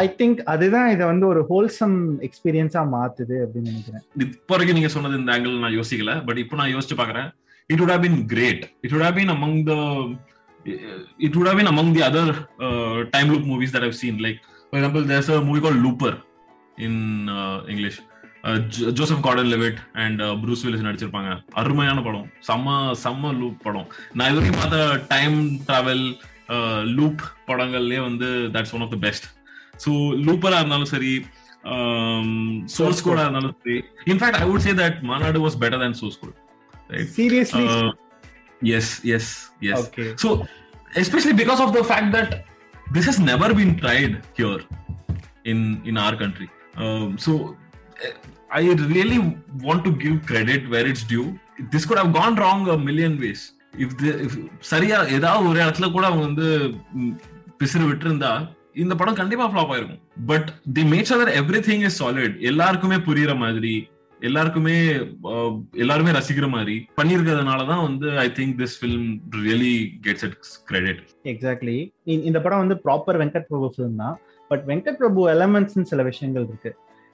ஐ 0.02 0.06
திங்க் 0.22 0.40
அதுதான் 0.54 0.90
இதை 0.96 1.06
வந்து 1.12 1.26
ஒரு 1.32 1.42
ஹோல்சம் 1.50 1.98
எக்ஸ்பீரியன்ஸா 2.28 2.82
மாத்துது 2.96 3.36
அப்படின்னு 3.46 3.72
நினைக்கிறேன். 3.74 4.04
இப்போ 4.26 4.54
வரைக்கும் 4.56 4.80
நீங்க 4.80 4.92
சொன்னது 4.96 5.20
இந்த 5.22 5.34
ஆங்கிள் 5.36 5.62
நான் 5.66 5.78
யோசிக்கல 5.80 6.14
பட் 6.30 6.42
இப்போ 6.44 6.58
நான் 6.62 6.74
யோசிச்சு 6.76 6.98
பாக்குறேன். 7.02 7.28
it 7.71 7.81
would 7.81 7.91
have 7.91 8.03
been 8.03 8.19
great 8.27 8.61
it 8.85 8.91
would 8.93 9.05
have 9.07 9.17
been 9.17 9.31
among 9.31 9.55
the 9.69 9.79
it 11.19 11.33
would 11.37 11.47
have 11.47 11.57
been 11.57 11.67
among 11.67 11.89
the 11.93 12.03
other 12.03 12.27
uh, 12.61 12.99
time 13.15 13.29
loop 13.29 13.45
movies 13.45 13.71
that 13.75 13.83
i've 13.87 13.97
seen 13.97 14.17
like 14.19 14.39
for 14.71 14.77
example 14.79 15.05
there's 15.05 15.29
a 15.29 15.41
movie 15.41 15.61
called 15.61 15.81
looper 15.87 16.13
in 16.79 16.95
uh, 17.31 17.59
english 17.69 17.97
uh, 18.45 18.59
Jo- 18.75 18.93
joseph 18.93 19.21
gordon 19.21 19.49
levitt 19.51 19.79
and 19.97 20.17
uh, 20.21 20.35
bruce 20.43 20.63
willis 20.67 20.83
நடிச்சிருப்பாங்க 20.87 21.33
அருமையான 21.61 22.03
படம் 22.03 22.29
செம்ம 22.49 22.77
செம்ம 23.05 23.33
loop 23.41 23.59
படம் 23.67 23.89
நான் 24.13 24.29
இது 24.31 24.39
வரைக்கும் 24.39 24.61
பார்த்த 24.63 24.81
டைம் 25.15 25.37
டிராவல் 25.69 26.05
லூப் 26.99 27.21
படங்கள்லயே 27.51 28.03
வந்து 28.09 28.29
that's 28.57 28.75
one 28.77 28.85
of 28.87 28.95
the 28.95 29.01
best 29.07 29.27
so 29.85 29.91
லூப்பரா 30.27 30.61
இருந்தாலும் 30.63 30.93
சரி 30.95 31.13
சோர்ஸ் 32.77 33.05
கோடா 33.07 33.25
இருந்தாலும் 33.27 33.57
சரி 33.61 33.77
in fact 34.13 34.41
I 34.41 34.47
would 34.51 34.67
say 34.67 34.75
that 34.81 34.99
Maanaadu 35.11 35.41
was 35.47 35.59
better 35.63 35.83
than 35.85 35.99
source 36.01 36.19
code 36.23 36.37
right 36.94 37.12
seriously 37.18 37.66
yes 38.78 38.94
yes 39.16 39.32
yes 39.70 39.82
okay 39.82 40.06
So, 40.24 40.30
especially 40.96 41.36
because 41.42 41.62
of 41.66 41.72
the 41.78 41.84
fact 41.84 42.08
that 42.18 42.30
this 42.96 43.06
has 43.10 43.20
never 43.32 43.50
been 43.54 43.74
tried 43.82 44.14
here 44.40 44.62
in 45.52 45.60
in 45.90 45.96
our 46.04 46.16
country. 46.22 46.48
Um, 46.84 47.08
so, 47.18 47.32
eh, 48.00 48.14
I 48.52 48.64
really 48.96 49.20
want 49.68 49.82
to 49.88 49.92
give 50.04 50.16
credit 50.32 50.62
where 50.74 50.88
it's 50.92 51.04
due. 51.14 51.28
This 51.74 51.86
could 51.88 52.00
have 52.04 52.14
gone 52.14 52.36
wrong 52.42 52.62
a 52.70 52.78
million 52.90 53.16
ways. 53.24 53.42
If 53.84 53.90
சரியா 54.72 54.98
ஏதாவது 55.18 55.50
ஒரு 55.50 55.58
இடத்துல 55.64 55.88
கூட 55.92 56.06
அவங்க 56.10 56.24
வந்து 56.28 56.48
பிசிறு 57.60 57.90
விட்டிருந்தா 57.90 58.32
இந்த 58.84 58.94
படம் 58.96 59.20
கண்டிப்பா 59.20 59.46
ஃபிளாப் 59.52 59.72
ஆயிருக்கும் 59.74 60.02
but 60.32 60.48
they 60.78 60.84
make 60.94 61.10
sure 61.12 61.32
everything 61.68 61.84
is 61.90 62.00
solid 62.02 62.36
எல்லாருக்குமே 62.50 62.98
புரியுற 63.08 63.34
மாதிரி 63.44 63.74
எல்லாருக்குமே 64.22 64.76
எல்லாருமே 65.76 66.12
ரசிக்கிற 66.12 66.50
மாதிரி 66.50 66.76
பண்ணிருக்கிறதுனால 67.02 67.66
தான் 67.68 67.84
வந்து 67.88 68.08
I 68.20 68.28
think 68.30 68.56
this 68.62 68.78
film 68.80 69.08
really 69.38 69.76
gets 70.06 70.26
its 70.28 70.64
credit 70.66 71.02
exactly 71.26 71.78
இந்த 72.30 72.42
படம் 72.42 72.58
வந்து 72.58 72.78
ப்ராப்பர் 72.86 73.20
வெங்கட் 73.22 73.48
பிரபு 73.50 73.68
ஃபிலிம் 73.74 73.96
தான். 73.96 74.16
பட் 74.52 74.64
வெங்கட் 74.68 75.00
பிரபு 75.02 75.22
எலமெண்ட்ஸ் 75.30 75.90
சில 75.92 76.04
விஷயங்கள் 76.04 76.48
இருக்கு. 76.50 76.72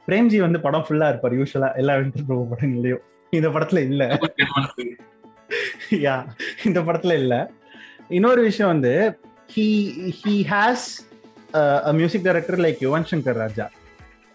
பிரேம்ஜி 0.08 0.40
வந்து 0.40 0.60
படம் 0.60 0.86
ஃபுல்லா 0.88 1.10
இருப்பார் 1.10 1.36
யூஸ்வலா 1.40 1.70
எல்லா 1.82 1.94
வெங்கட் 2.00 2.28
பிரபு 2.30 2.44
படங்கள்லயும். 2.54 3.04
இந்த 3.34 3.50
படத்துல 3.50 3.82
இல்ல. 3.90 4.04
யா 6.06 6.16
இந்த 6.66 6.80
படத்துல 6.82 7.14
இல்ல. 7.14 7.34
இன்னொரு 8.10 8.42
விஷயம் 8.42 8.72
வந்து 8.74 8.94
he 9.56 9.68
he 10.20 10.36
has 10.52 10.88
music 11.92 12.24
director 12.24 12.60
like 12.66 12.80
Yuvan 12.86 13.08
Shankar 13.12 13.40
Raja 13.44 13.66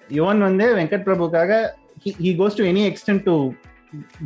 Yuvan 0.09 0.39
வந்து 0.39 0.67
Venkat 0.77 1.07
பிரபுக்காக 1.07 1.53
he 2.05 2.31
goes 2.41 2.59
to 2.59 2.65
any 2.73 2.83
extent 2.91 3.25
to 3.29 3.35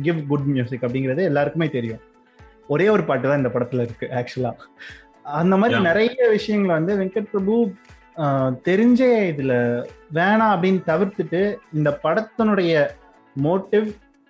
give 0.07 0.19
good 0.31 0.47
music 0.55 0.83
அப்படிங்கிறது 0.85 1.21
எல்லாருக்குமே 1.29 1.67
தெரியும். 1.77 2.01
ஒரே 2.73 2.87
ஒரு 2.95 3.03
பாட்டு 3.09 3.27
தான் 3.29 3.41
இந்த 3.41 3.51
படத்துல 3.55 3.85
இருக்கு 3.87 4.07
ஆக்சுவலா 4.19 4.51
அந்த 5.39 5.55
மாதிரி. 5.61 5.79
நிறைய 5.89 6.29
விஷயங்களை 6.37 6.73
வந்து 6.79 6.93
வெங்கட் 7.01 7.31
பிரபு 7.33 7.55
தெரிஞ்சே 8.67 9.11
இதுல 9.31 9.53
வேணாம் 10.17 10.53
அப்படின்னு 10.55 10.81
தவிர்த்துட்டு 10.91 11.41
இந்த 11.77 11.89
படத்தினுடைய 12.05 12.73
மோட்டிவ் 13.47 13.87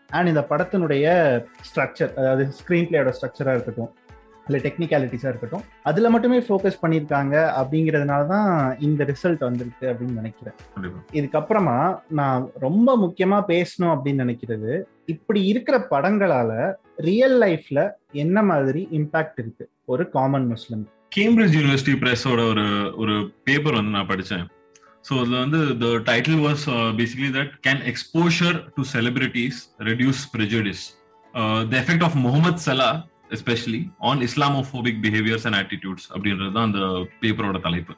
அண்ட் 0.09 0.31
இந்த 0.31 0.43
படத்தினுடைய 0.51 1.05
ஸ்ட்ரக்சர் 1.69 2.11
அதாவது 2.19 2.43
ஸ்க்ரீன் 2.59 2.87
பிளேயோட 2.89 3.13
ஸ்ட்ரக்சரா 3.17 3.53
இருக்கட்டும். 3.55 3.91
இல்லை 4.47 4.59
டெக்னிக்காலிட்டிஸா 4.65 5.27
இருக்கட்டும். 5.31 5.65
அதுல 5.89 6.09
மட்டுமே 6.13 6.37
ஃபோக்கஸ் 6.47 6.79
பண்ணியிருக்காங்க 6.81 7.35
அப்படிங்கிறதுனால 7.59 8.21
தான் 8.33 8.49
இந்த 8.87 9.07
ரிசல்ட் 9.11 9.45
வந்திருக்கு 9.47 9.85
அப்படின்னு 9.91 10.19
நினைக்கிறேன். 10.21 10.55
இதுக்கப்புறமா 11.19 11.77
நான் 12.19 12.49
ரொம்ப 12.65 12.97
முக்கியமா 13.03 13.39
பேசணும் 13.53 13.93
அப்படின்னு 13.95 14.23
நினைக்கிறது 14.25 14.73
இப்படி 15.13 15.41
இருக்கிற 15.51 15.77
படங்களால 15.93 16.51
ரியல் 17.09 17.37
லைஃப்ல 17.43 17.79
என்ன 18.23 18.43
மாதிரி 18.49 18.81
இம்பாக்ட் 18.99 19.39
இருக்கு? 19.43 19.65
ஒரு 19.93 20.03
காமன் 20.17 20.49
முஸ்லிம் 20.53 20.83
கேம்பிரிட்ஜ் 21.15 21.55
யூனிவர்சிட்டி 21.59 21.95
பிரஸோட 22.03 22.41
ஒரு 22.51 22.65
ஒரு 23.01 23.15
பேப்பர் 23.47 23.77
வந்து 23.79 23.95
நான் 23.95 24.11
படிச்சேன். 24.11 24.45
ஸோ 25.07 25.13
அதுல 25.21 25.39
வந்து 25.43 25.59
the 25.81 25.87
title 26.09 26.39
was 26.45 26.63
basically 26.99 27.29
that 27.37 27.53
can 27.67 27.81
exposure 27.91 28.57
to 28.75 28.83
celebrities 28.93 29.59
reduce 29.89 30.21
prejudice 30.35 30.83
the 31.71 31.73
effect 31.81 32.05
of 32.07 32.15
Mohamed 32.25 32.63
Salah 32.67 32.89
especially 33.35 33.81
on 34.09 34.21
Islamophobic 34.27 34.99
behaviours 35.05 35.45
and 35.49 35.59
attitudes 35.61 36.07
அப்படின்றது 36.13 36.51
தான் 36.57 36.67
அந்த 36.69 36.81
பேப்பரோட 37.21 37.59
தலைப்பு. 37.67 37.93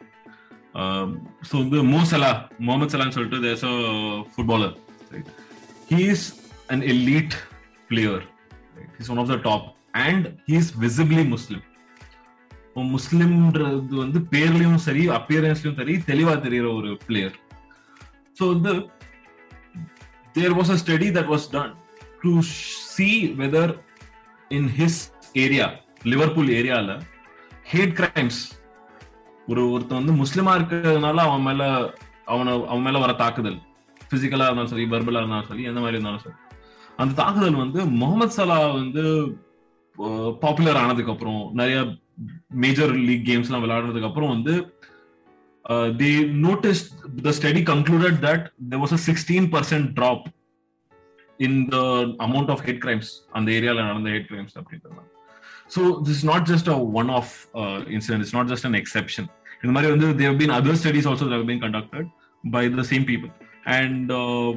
ஸோ 1.49 1.53
வந்து 1.61 1.79
மோசலா 1.91 2.31
முகமது 2.65 2.93
சலான்னு 2.93 3.15
சொல்லிட்டு 3.17 3.43
there's 3.45 3.65
a 3.69 3.75
footballer 4.31 4.73
right 5.13 5.29
he 5.91 5.99
is 6.13 6.25
an 6.73 6.83
elite 6.93 7.35
player 7.89 8.23
is 8.99 9.11
one 9.13 9.21
of 9.23 9.31
the 9.33 9.37
top 9.47 9.67
and 10.07 10.27
he 10.49 10.55
is 10.61 10.73
visibly 10.83 11.23
Muslim 11.35 11.63
முஸ்லிம்ன்றது 12.95 13.95
வந்து 14.01 14.19
பேர்லயும் 14.31 14.81
சரி 14.85 15.03
அப்பியரன்ஸ்லயும் 15.17 15.77
சரி 15.77 15.93
தெளிவா 16.09 16.33
தெரியுற 16.45 16.67
ஒரு 16.79 16.89
பிளேயர் 17.07 17.35
ஸோ 18.37 18.43
வந்து 18.53 18.71
there 20.35 20.55
was 20.57 20.71
a 20.75 20.79
study 20.81 21.09
that 21.17 21.31
was 21.33 21.45
done 21.53 21.71
to 22.23 22.31
see 22.95 23.09
whether 23.41 23.73
in 24.51 24.69
his 24.79 24.99
area 25.35 25.67
Liverpool 26.05 26.49
ஏரியால 26.57 26.91
hate 27.71 27.95
crimes 27.99 28.41
ஒரு 29.47 29.61
ஒருத்தன் 29.71 29.99
வந்து 29.99 30.13
முஸ்லிமா 30.21 30.51
இருக்கிறதுனால 30.57 31.17
அவன் 31.27 31.45
மேல 31.47 31.63
அவனை 32.27 32.51
அவன் 32.69 32.85
மேல 32.85 32.99
வர 32.99 33.13
தாக்குதல். 33.17 33.57
பிசிக்கலா 34.11 34.45
இருந்தாலும் 34.47 34.71
சரி 34.71 34.85
வர்பலா 34.91 35.21
இருந்தாலும் 35.21 35.49
சரி 35.49 35.63
எந்த 35.69 35.79
மாதிரி 35.79 35.97
இருந்தாலும் 35.97 36.23
சரி. 36.23 36.35
அந்த 36.99 37.13
தாக்குதல் 37.19 37.61
வந்து 37.63 37.79
முகமது 38.01 38.33
சலா 38.35 38.57
வந்து 38.75 39.03
பாப்புலர் 40.41 40.79
ஆனதுக்கு 40.81 41.13
அப்புறம் 41.13 41.39
நிறைய 41.59 41.77
மேஜர் 42.63 42.93
லீக் 43.07 43.27
கேம்ஸ் 43.29 43.49
எல்லாம் 43.49 43.63
விளையாடுறதுக்கு 43.65 44.09
அப்புறம் 44.09 44.33
வந்து 44.35 44.53
they 45.99 46.11
notice 46.43 46.83
the 47.21 47.33
study 47.37 47.61
concluded 47.69 48.19
that 48.25 48.43
there 48.69 48.81
was 48.83 48.95
a 48.97 49.03
sixteen 49.07 49.47
percent 49.53 49.89
drop 49.97 50.25
in 51.39 51.59
the 51.69 51.77
amount 52.25 52.51
of 52.53 52.63
hate 52.67 52.81
crimes 52.83 53.09
அந்த 53.33 53.49
ஏரியால 53.51 53.85
நடந்த 53.89 54.09
ஹெட் 54.09 54.29
கிரைம்ஸ் 54.31 54.57
அப்படின்றது 54.59 55.03
So 55.67 55.99
this 55.99 56.17
is 56.17 56.23
not 56.23 56.45
just 56.45 56.67
a 56.67 56.77
one-off 56.77 57.47
uh, 57.55 57.83
incident. 57.89 58.21
It's 58.23 58.33
not 58.33 58.47
just 58.47 58.65
an 58.65 58.75
exception. 58.75 59.29
In 59.63 59.73
the 59.73 60.13
there 60.13 60.29
have 60.29 60.37
been 60.37 60.51
other 60.51 60.75
studies 60.75 61.05
also 61.05 61.27
that 61.27 61.37
have 61.37 61.47
been 61.47 61.59
conducted 61.59 62.09
by 62.45 62.67
the 62.67 62.83
same 62.83 63.05
people, 63.05 63.29
and 63.65 64.11
uh, 64.11 64.53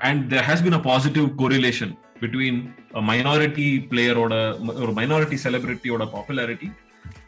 and 0.00 0.30
there 0.30 0.42
has 0.42 0.62
been 0.62 0.72
a 0.72 0.78
positive 0.78 1.36
correlation 1.36 1.96
between 2.20 2.74
a 2.94 3.02
minority 3.02 3.80
player 3.80 4.14
or 4.16 4.32
a 4.32 4.56
or 4.82 4.92
minority 4.92 5.36
celebrity 5.36 5.90
or 5.90 6.00
a 6.00 6.06
popularity 6.06 6.72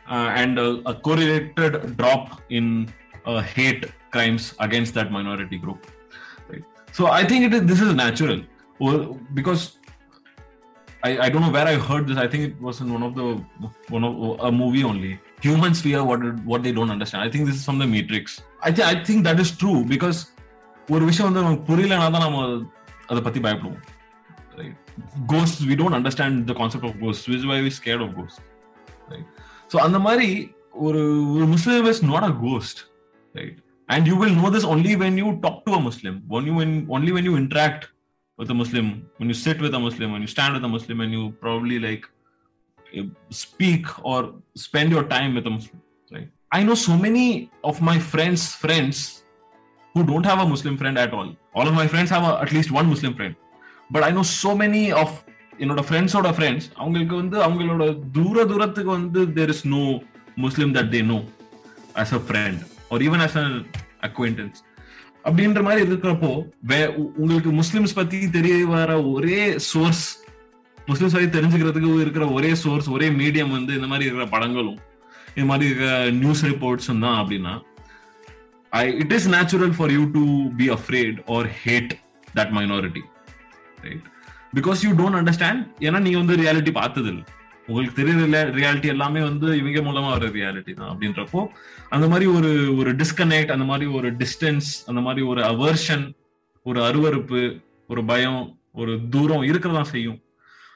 uh, 0.08 0.32
and 0.34 0.58
a, 0.58 0.82
a, 0.86 0.94
correlated 0.94 1.96
drop 1.96 2.40
in 2.50 2.92
uh, 3.26 3.40
hate 3.40 3.86
crimes 4.10 4.54
against 4.60 4.94
that 4.94 5.10
minority 5.10 5.58
group. 5.58 5.86
Right? 6.48 6.64
So 6.92 7.06
I 7.06 7.24
think 7.24 7.44
it 7.44 7.54
is, 7.54 7.62
this 7.66 7.80
is 7.80 7.94
natural 7.94 8.42
because 9.34 9.78
I, 11.03 11.11
I 11.25 11.29
don't 11.29 11.41
know 11.41 11.51
where 11.51 11.67
I 11.67 11.75
heard 11.87 12.07
this. 12.07 12.17
I 12.17 12.27
think 12.27 12.43
it 12.43 12.61
was 12.61 12.81
in 12.81 12.91
one 12.91 13.03
of 13.03 13.13
the 13.15 13.25
one 13.95 14.03
of 14.03 14.13
a 14.39 14.51
movie 14.51 14.83
only. 14.83 15.19
Humans 15.41 15.81
fear 15.81 16.03
what 16.03 16.21
what 16.51 16.63
they 16.63 16.71
don't 16.71 16.93
understand. 16.95 17.23
I 17.23 17.29
think 17.33 17.45
this 17.49 17.57
is 17.59 17.65
from 17.65 17.79
the 17.79 17.89
Matrix. 17.95 18.41
I 18.67 18.71
think 18.71 18.87
I 18.87 19.03
think 19.03 19.23
that 19.29 19.39
is 19.45 19.51
true 19.63 19.79
because 19.93 20.19
ஒரு 20.89 21.03
விஷயம் 21.07 21.27
வந்து 21.27 21.41
நமக்கு 21.45 21.65
புரியலனா 21.69 22.05
தான் 22.15 22.23
நம்ம 22.25 22.41
அதை 23.11 23.21
பத்தி 23.23 23.39
பயப்படுவோம் 23.45 23.83
ghost 25.33 25.61
we 25.69 25.75
don't 25.79 25.97
understand 25.97 26.37
the 26.49 26.53
concept 26.59 26.87
of 26.89 26.97
ghost 27.03 27.25
which 27.31 27.45
why 27.51 27.57
we 27.65 27.71
scared 27.79 28.03
of 28.05 28.13
ghost 28.19 28.39
right 29.13 29.27
so 29.71 29.77
அந்த 29.85 29.99
மாதிரி 30.07 30.29
ஒரு 30.87 31.01
ஒரு 31.35 31.45
Muslim 31.55 31.89
is 31.93 32.03
not 32.11 32.27
a 32.29 32.33
ghost 32.45 32.81
right 33.39 33.57
and 33.89 34.07
you 34.09 34.15
will 34.21 34.33
know 34.37 34.49
this 34.53 34.65
only 34.73 34.93
when 35.01 35.13
you 35.21 35.27
talk 35.43 35.57
to 35.65 35.73
a 35.77 35.81
muslim 35.89 36.15
when 36.31 36.47
you 36.49 36.55
when, 36.59 36.71
only 36.95 37.11
when 37.15 37.25
you 37.27 37.35
interact 37.41 37.83
with 38.39 38.49
a 38.55 38.57
muslim 38.61 38.87
when 39.17 39.27
you 39.31 39.37
sit 39.45 39.59
with 39.65 39.73
a 39.79 39.81
muslim 39.87 40.11
when 40.13 40.21
you 40.21 40.31
stand 40.35 40.53
with 40.55 40.65
a 40.69 40.71
muslim 40.75 40.97
and 41.03 41.11
you 41.17 41.23
probably 41.45 41.77
like 41.87 42.05
speak 43.43 43.85
or 44.11 44.19
spend 44.65 44.91
your 44.91 45.05
time 45.15 45.31
with 45.37 45.45
a 45.51 45.53
muslim 45.57 45.79
right 46.11 46.29
i 46.51 46.63
know 46.63 46.77
so 46.89 46.95
many 47.05 47.27
of 47.63 47.81
my 47.81 47.97
friends 48.11 48.41
friends 48.63 49.23
who 49.95 50.03
don't 50.11 50.27
have 50.31 50.39
a 50.39 50.47
muslim 50.53 50.77
friend 50.77 50.97
at 51.05 51.13
all 51.13 51.29
all 51.55 51.67
of 51.67 51.75
my 51.81 51.87
friends 51.87 52.09
have 52.09 52.23
a, 52.23 52.33
at 52.45 52.51
least 52.51 52.71
one 52.71 52.87
muslim 52.93 53.13
friend 53.13 53.35
but 53.91 54.03
i 54.03 54.11
know 54.11 54.27
so 54.43 54.53
many 54.63 54.85
of 55.03 55.09
என்னோட 55.61 55.81
ஃப்ரெண்ட்ஸோட 55.87 56.29
friends 56.37 56.67
அவங்களுக்கு 56.79 57.15
வந்து 57.21 57.37
அவங்களோட 57.45 57.83
தூர 58.17 58.45
தூரத்துக்கு 58.51 58.91
வந்து 58.99 59.21
there 59.37 59.51
is 59.53 59.63
no 59.75 59.83
Muslim 60.45 60.71
that 60.77 60.91
they 60.95 61.01
know 61.11 61.19
as 62.01 62.13
a 62.17 62.21
friend 62.27 62.61
or 62.91 63.03
even 63.07 63.23
as 63.25 63.37
an 63.43 63.55
acquaintance 64.07 64.59
அப்படின்ற 65.24 65.60
மாதிரி 65.62 65.82
இருக்கிறப்போ 65.86 66.30
உங்களுக்கு 67.16 67.50
முஸ்லிம்ஸ் 67.52 67.94
பத்தி 67.94 68.18
தெரிய 68.30 68.54
வர 68.72 68.92
ஒரே 69.10 69.40
சோர்ஸ் 69.66 70.04
முஸ்லிம்ஸ் 70.88 71.14
பத்தி 71.16 71.28
தெரிஞ்சுக்கிறதுக்கு 71.30 71.90
இருக்கிற 72.00 72.24
ஒரே 72.28 72.50
சோர்ஸ் 72.54 72.88
ஒரே 72.88 73.08
மீடியம் 73.20 73.54
வந்து 73.56 73.72
இந்த 73.74 73.86
மாதிரி 73.86 74.06
இருக்கிற 74.06 74.26
படங்களும் 74.28 74.80
இந்த 75.34 75.46
மாதிரி 75.46 75.68
இருக்கிற 75.70 75.90
நியூஸ் 76.18 76.42
ரிப்போர்ட்ஸும் 76.44 77.04
தான் 77.04 77.18
அப்படின்னா 77.20 77.54
I 78.72 78.84
it 78.94 79.12
is 79.12 79.28
natural 79.28 79.74
for 79.78 79.92
you 79.92 80.02
to 80.10 80.24
be 80.56 80.66
afraid 80.68 81.18
or 81.28 81.48
hate 81.62 81.92
that 82.34 82.52
minority 82.52 83.02
right 83.78 84.06
because 84.56 84.82
you 84.86 84.90
don't 84.94 85.18
understand 85.20 85.62
ஏன்னா 85.80 86.00
நீங்க 86.00 86.18
வந்து 86.18 86.36
ரியாலிட்டி 86.36 86.72
பார்த்தது 86.72 87.10
இல்லை 87.12 87.24
உங்களுக்கு 87.72 88.02
தெரியுற 88.02 88.52
ரியாலிட்டி 88.54 88.86
எல்லாமே 88.86 89.20
வந்து 89.20 89.58
இவங்க 89.58 89.80
மூலமா 89.80 90.08
வர 90.08 90.26
ரியாலிட்டி 90.28 90.74
தான் 90.74 90.98
அப்படின்றப்போ 90.98 91.46
அந்த 91.88 92.08
மாதிரி 92.08 92.26
ஒரு 92.30 92.76
ஒரு 92.76 92.94
டிஸ்கனெக்ட் 92.94 93.50
அந்த 93.50 93.64
மாதிரி 93.64 93.90
ஒரு 93.90 94.12
டிஸ்டன்ஸ் 94.12 94.84
அந்த 94.86 95.00
மாதிரி 95.00 95.26
ஒரு 95.26 95.42
அவர்ஷன் 95.42 96.14
ஒரு 96.62 96.80
அருவறுப்பு 96.82 97.60
ஒரு 97.86 98.04
பயம் 98.04 98.58
ஒரு 98.72 99.00
தூரம் 99.10 99.42
இருக்கிறதா 99.42 99.82
செய்யும். 99.82 100.20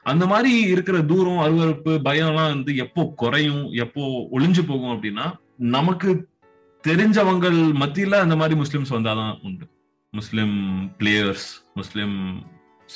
அந்த 0.03 0.25
மாதிரி 0.25 0.61
இருக்கிற 0.61 1.01
தூரம் 1.01 1.37
அருவறுப்பு 1.37 1.99
பயம்லாம் 2.05 2.51
வந்து 2.53 2.75
எப்போ 2.75 3.13
குறையும் 3.15 3.71
எப்போ 3.73 4.27
ஒளிஞ்சு 4.31 4.67
போகும் 4.67 4.93
அப்படின்னா 4.95 5.33
நமக்கு 5.57 6.27
தெரிஞ்சவங்கள் 6.83 7.57
மத்தியில 7.79 8.11
அந்த 8.11 8.35
மாதிரி 8.35 8.59
முஸ்லிம்ஸ் 8.59 8.95
வந்தாதான் 8.95 9.39
உண்டு. 9.43 9.65
Muslim 10.09 10.89
players 10.99 11.47
Muslim 11.73 12.45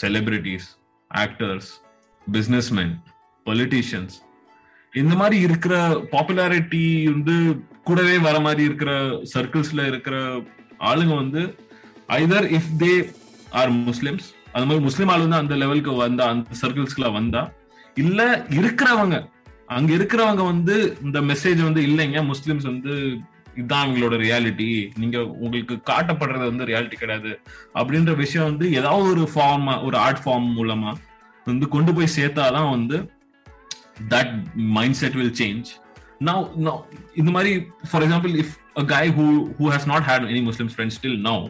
celebrities 0.01 0.67
actors 1.11 1.71
businessman 2.33 2.93
politicians 3.45 4.15
இந்த 4.93 5.13
மாதிரி 5.15 5.38
இருக்கிற 5.39 5.73
பாப்புலாரிட்டி 6.12 6.84
வந்து 7.12 7.36
கூடவே 7.84 8.17
வர 8.17 8.39
மாதிரி 8.39 8.63
இருக்கிற 8.63 8.91
சர்க்கிள்ஸ்ல 9.34 9.86
இருக்கிற 9.88 10.15
ஆளுங்க 10.84 11.15
வந்து 11.15 11.41
either 12.13 12.47
if 12.51 12.71
they 12.77 12.91
are 13.51 13.71
Muslims 13.82 14.27
அது 14.51 14.65
மாதிரி 14.65 14.84
முஸ்லீம் 14.84 15.08
ஆளு 15.08 15.23
வந்து 15.23 15.36
அந்த 15.36 15.56
லெவலுக்கு 15.56 15.91
வந்தா 15.97 16.25
அந்த 16.30 16.56
சர்க்கிள்ஸ்க்குள்ள 16.62 17.12
வந்தா 17.12 17.41
இல்ல 17.95 18.21
இருக்கிறவங்க 18.49 19.15
அங்க 19.67 19.91
இருக்கிறவங்க 19.93 20.43
வந்து 20.43 20.75
இந்த 21.04 21.19
மெசேஜ் 21.21 21.60
வந்து 21.63 21.82
இல்லைங்க 21.82 22.21
முஸ்லிம்ஸ் 22.23 22.67
வந்து 22.67 22.93
இதுதான் 23.56 23.84
அவங்களோட 23.86 24.15
ரியாலிட்டி 24.17 24.67
நீங்க 24.97 25.17
உங்களுக்கு 25.38 25.75
காட்டப்படுறது 25.89 26.45
வந்து 26.51 26.65
ரியாலிட்டி 26.65 26.97
கிடையாது 26.97 27.32
அப்படின்ற 27.73 28.15
விஷயம் 28.15 28.45
வந்து 28.45 28.65
ஏதாவது 28.71 29.08
ஒரு 29.10 29.25
ஃபார்ம் 29.34 29.67
ஒரு 29.84 29.97
ஆர்ட் 29.97 30.21
ஃபார்ம் 30.25 30.47
மூலமா 30.58 30.91
வந்து 31.47 31.67
கொண்டு 31.67 31.91
போய் 31.93 32.15
சேர்த்தாதான் 32.15 32.69
வந்து 32.69 32.97
that 34.09 34.29
mindset 34.93 35.13
will 35.13 35.35
change 35.41 35.69
now 36.21 36.39
in 36.55 36.67
இந்த 37.15 37.31
மாதிரி 37.31 37.67
for 37.91 38.03
example 38.03 38.35
if 38.35 38.53
a 38.75 38.85
guy 38.85 39.09
who 39.09 39.25
who 39.57 39.65
has 39.73 39.85
not 39.85 40.03
had 40.03 40.23
any 40.23 40.41
muslim 40.49 40.67
friends 40.75 40.99
till 41.03 41.17
now 41.29 41.49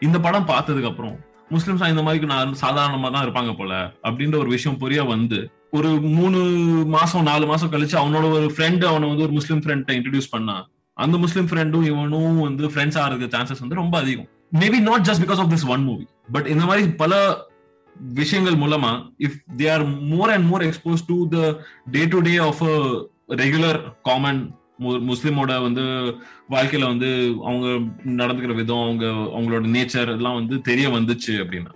இந்த 0.00 0.20
படம் 0.20 0.46
பார்த்ததுக்கு 0.46 0.84
அப்புறம் 0.84 1.16
முஸ்லிம்ஸ் 1.50 1.88
இந்த 1.88 2.02
மாதிரி 2.02 2.26
நான் 2.26 2.54
சாதாரணமா 2.60 3.10
தான் 3.10 3.24
இருப்பாங்க 3.26 3.56
போல 3.56 3.92
அப்படின்ற 4.02 4.36
ஒரு 4.38 4.48
விஷயம் 4.48 4.78
புரிய 4.78 5.04
வந்து 5.04 5.50
ஒரு 5.70 6.00
மூணு 6.00 6.38
மாசம் 6.86 7.22
நாலு 7.22 7.46
மாசம் 7.46 7.72
கழிச்சு 7.72 7.96
அவனோட 8.02 8.30
ஒரு 8.30 8.54
ஃப்ரெண்ட் 8.56 8.84
அவனை 8.84 9.08
வந்து 9.08 9.22
ஒரு 9.22 9.32
முஸ்லீம் 9.32 9.60
ஃப்ரெண்ட் 9.60 9.90
இன்ட்ரடியூஸ் 9.90 10.30
பண்ணா 10.30 10.66
அந்த 10.94 11.16
முஸ்லீம் 11.16 11.46
ஃப்ரெண்டும் 11.46 11.82
இவனும் 11.82 12.40
வந்து 12.40 12.66
ஃப்ரெண்ட்ஸ் 12.66 12.98
ஆகிறதுக்கு 12.98 13.34
சான்சஸ் 13.36 13.60
வந்து 13.60 13.74
ரொம்ப 13.74 13.98
அதிகம். 13.98 14.28
Maybe 14.58 14.78
not 14.80 15.06
just 15.10 15.22
because 15.24 15.36
of 15.36 15.52
this 15.52 15.66
one 15.66 15.84
movie 15.84 16.06
but 16.32 16.46
இந்த 16.46 16.64
மாதிரி 16.64 16.88
பல 16.88 17.14
விஷயங்கள் 18.14 18.56
மூலமா 18.56 18.92
if 19.18 19.38
they 19.56 19.66
are 19.68 19.84
more 20.12 20.30
and 20.30 20.46
more 20.46 20.62
expose 20.62 21.06
to 21.06 21.16
the 21.28 21.38
day 21.90 22.04
to 22.06 22.20
day 22.20 22.36
of 22.48 22.62
a 22.64 22.76
regular 23.36 23.78
common 24.02 24.42
முஸ்லிமோட 25.10 25.60
வந்து 25.62 25.84
வாழ்க்கையில 26.50 26.86
வந்து 26.86 27.10
அவங்க 27.42 27.66
நடந்துக்கிற 28.20 28.54
விதம் 28.54 28.84
அவங்க 28.84 29.06
அவங்களோட 29.36 29.66
நேச்சர் 29.76 30.14
எல்லாம் 30.16 30.34
வந்து 30.34 30.60
தெரிய 30.62 30.88
வந்துச்சு 30.88 31.34
அப்படின்னா 31.44 31.72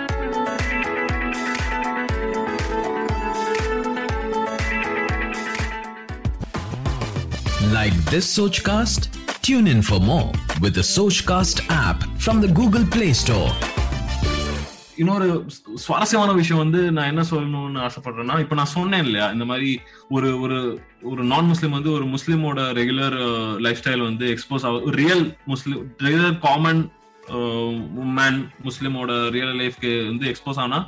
Like 7.71 7.95
this 8.07 8.39
Sochcast? 8.39 9.09
Tune 9.43 9.67
in 9.67 9.83
for 9.83 10.01
more 10.01 10.33
with 10.61 10.75
the 10.75 10.81
Sochcast 10.83 11.67
app 11.71 12.03
from 12.19 12.41
the 12.41 12.49
Google 12.51 12.85
Play 12.87 13.13
Store. 13.15 13.51
இன்னொரு 14.99 15.27
சுவாரஸ்யமான 15.75 16.33
விஷயம் 16.33 16.59
வந்து 16.59 16.93
நான் 16.93 17.07
என்ன 17.07 17.23
சொல்லணும்னு 17.31 17.81
ஆசைப்படுறேன்னா 17.81 18.41
இப்ப 18.41 18.55
நான் 18.55 18.75
சொன்னேன் 18.75 19.05
இல்லையா 19.05 19.31
இந்த 19.31 19.45
மாதிரி 19.45 19.71
ஒரு 20.09 20.41
ஒரு 20.41 20.59
ஒரு 21.03 21.25
நான் 21.25 21.45
முஸ்லீம் 21.45 21.71
வந்து 21.71 21.93
ஒரு 21.93 22.05
முஸ்லீமோட 22.05 22.61
ரெகுலர் 22.73 23.17
லைஃப் 23.61 23.81
ஸ்டைல் 23.83 24.03
வந்து 24.03 24.37
எக்ஸ்போஸ் 24.37 24.67
ஆகும் 24.67 24.91
real 24.93 25.37
Muslim 25.47 25.85
regular 26.03 26.39
common 26.39 26.83
man 28.15 28.39
முஸ்லீமோட 28.65 29.29
real 29.31 29.57
லைஃப்க்கு 29.57 30.07
வந்து 30.07 30.27
எக்ஸ்போஸ் 30.27 30.59
ஆனா 30.59 30.79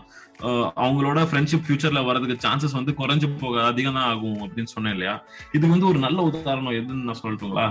அவங்களோட 0.76 1.18
ஃப்ரெண்ட்ஷிப் 1.30 1.64
ஃபியூச்சர்ல 1.66 2.02
வரதுக்கு 2.04 2.36
சான்சஸ் 2.44 2.72
வந்து 2.72 2.92
குறைஞ்சு 2.92 3.38
போக 3.40 3.64
அதிகம் 3.64 3.94
தான் 3.94 4.08
ஆகும் 4.10 4.38
அப்படின்னு 4.38 4.72
சொன்னேன் 4.74 4.92
இல்லையா. 4.92 5.14
இது 5.52 5.68
வந்து 5.68 5.86
ஒரு 5.86 5.98
நல்ல 5.98 6.22
உதாரணம் 6.22 6.72
எதுன்னு 6.72 7.08
நான் 7.08 7.20
சொல்லட்டுங்களா? 7.22 7.66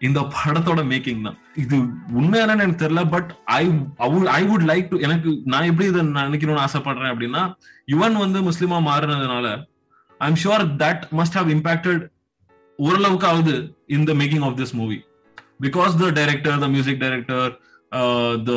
இந்த 0.00 0.20
படத்தோட 0.34 0.80
மேக்கிங் 0.90 1.24
தான். 1.24 1.34
இது 1.56 1.76
உண்மையான 2.18 2.54
எனக்கு 2.56 2.80
தெரியல 2.82 3.02
but 3.08 3.30
I 3.54 3.62
I 4.32 4.42
would 4.44 4.64
like 4.70 4.86
to 4.90 4.98
எனக்கு 5.06 5.30
நான் 5.46 5.68
எப்படி 5.70 5.88
இதை 5.88 6.02
நினைக்கணும்னு 6.20 6.62
ஆசைப்படுறேன் 6.62 7.12
அப்படின்னா 7.12 7.42
யுவன் 7.88 8.16
வந்து 8.18 8.40
முஸ்லீமா 8.48 8.78
மாறினதுனால 8.86 9.46
I 10.20 10.28
am 10.28 10.40
sure 10.42 10.64
that 10.82 11.04
must 11.18 11.38
have 11.38 11.50
impacted 11.56 12.02
ஓரளவுக்கு 12.78 13.28
ஆகுது 13.28 13.56
in 13.96 14.06
the 14.06 14.14
making 14.20 14.46
of 14.48 14.56
this 14.60 14.74
movie 14.80 14.98
because 15.64 15.98
the 16.02 16.08
director 16.18 16.58
the 16.58 16.68
music 16.68 17.02
director 17.04 17.50
the 18.44 18.52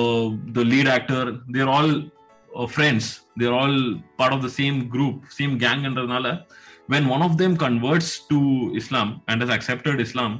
the 0.55 0.65
lead 0.71 0.91
actor 0.93 1.27
they're 1.51 1.71
all 1.73 1.93
friends 2.69 3.09
they're 3.39 3.55
all 3.59 3.77
part 4.17 4.35
of 4.35 4.43
the 4.45 4.51
same 4.57 4.79
group 4.93 5.19
same 5.37 5.53
கேங்ன்றதுனால 5.63 6.27
when 6.89 7.07
one 7.13 7.25
of 7.27 7.37
them 7.39 7.57
converts 7.61 8.13
to 8.29 8.39
Islam 8.81 9.13
and 9.27 9.43
has 9.45 9.53
accepted 9.57 10.01
Islam 10.01 10.35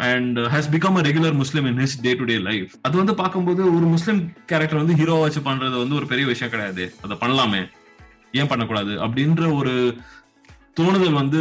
and 0.00 0.38
has 0.38 0.70
become 0.70 0.96
a 0.96 1.00
regular 1.00 1.34
Muslim 1.34 1.66
in 1.66 1.80
his 1.84 1.96
day 2.02 2.14
to 2.14 2.24
day 2.24 2.36
life 2.38 2.72
அது 2.82 2.96
வந்து 2.96 3.14
பார்க்கும்போது 3.14 3.62
ஒரு 3.76 3.86
Muslim 3.86 4.32
character 4.46 4.78
வந்து 4.78 4.96
hero 4.96 5.14
வச்சு 5.14 5.40
பண்றது 5.40 5.76
வந்து 5.82 5.94
ஒரு 5.94 6.06
பெரிய 6.06 6.26
விஷயம் 6.26 6.52
கிடையாது. 6.52 6.94
அதை 7.02 7.16
பண்ணலாமே. 7.20 7.70
ஏன் 8.32 8.46
பண்ணக்கூடாது? 8.46 8.92
அப்படின்ற 9.06 9.54
ஒரு 9.54 9.96
தோணுதல் 10.80 11.12
வந்து 11.12 11.40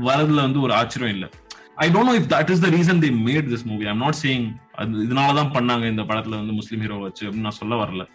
வரதுல 0.00 0.40
வந்து 0.46 0.60
ஒரு 0.60 0.74
ஆச்சரியம் 0.74 1.14
இல்லை. 1.14 1.30
I 1.76 1.90
don't 1.90 2.08
know 2.10 2.14
if 2.18 2.30
that 2.34 2.50
is 2.50 2.60
the 2.60 2.68
reason 2.68 3.00
they 3.04 3.10
made 3.28 3.48
this 3.52 3.64
movie 3.64 3.86
I'm 3.86 3.96
not 3.96 4.20
saying 4.22 4.46
அது 4.74 5.04
இதனாலதான் 5.04 5.52
பண்ணாங்க 5.56 5.90
இந்த 5.90 6.02
படத்துல 6.02 6.38
வந்து 6.40 6.52
முஸ்லீம் 6.52 6.80
ஹீரோ 6.80 6.96
வச்சு 6.96 7.28
அப்படின்னு 7.28 7.46
நான் 7.46 7.60
சொல்ல 7.60 7.74
வரல. 7.84 8.06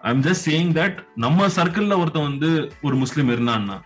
I 0.00 0.12
am 0.12 0.22
just 0.22 0.44
saying 0.44 0.76
that 0.80 0.98
நம்ம 1.14 1.46
சர்க்கிள்ல 1.46 1.96
ஒருத்தன் 1.96 2.28
வந்து 2.30 2.72
ஒரு 2.82 2.96
முஸ்லீம் 2.96 3.28
இருந்தான்னா 3.28 3.80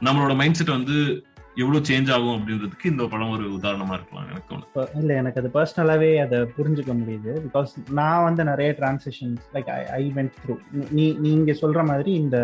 நம்மளோட 0.00 0.36
மைண்ட் 0.36 0.54
செட் 0.54 0.68
வந்து 0.68 1.26
எவ்வளவு 1.58 1.86
சேஞ்ச் 1.88 2.10
ஆகும் 2.12 2.34
அப்படின்றதுக்கு 2.36 2.90
இந்த 2.90 3.04
படம் 3.06 3.30
ஒரு 3.30 3.44
உதாரணமா 3.56 3.94
இருக்கலாம் 3.94 4.28
எனக்கு 4.28 4.96
இல்ல 5.00 5.14
எனக்கு 5.14 5.40
அது 5.40 5.48
பர்சனலாவே 5.48 6.10
அதை 6.20 6.38
புரிஞ்சுக்க 6.56 6.92
முடியுது. 6.92 7.32
பிகாஸ் 7.46 7.70
நான் 7.90 8.24
வந்து 8.24 8.44
நிறைய 8.44 8.70
transitions 8.78 9.46
like 9.54 9.70
I 9.92 10.02
went 10.16 10.36
through 10.42 10.56
நீ 10.90 11.06
நீங்க 11.18 11.52
சொல்ற 11.52 11.82
மாதிரி 11.86 12.12
இந்த 12.14 12.38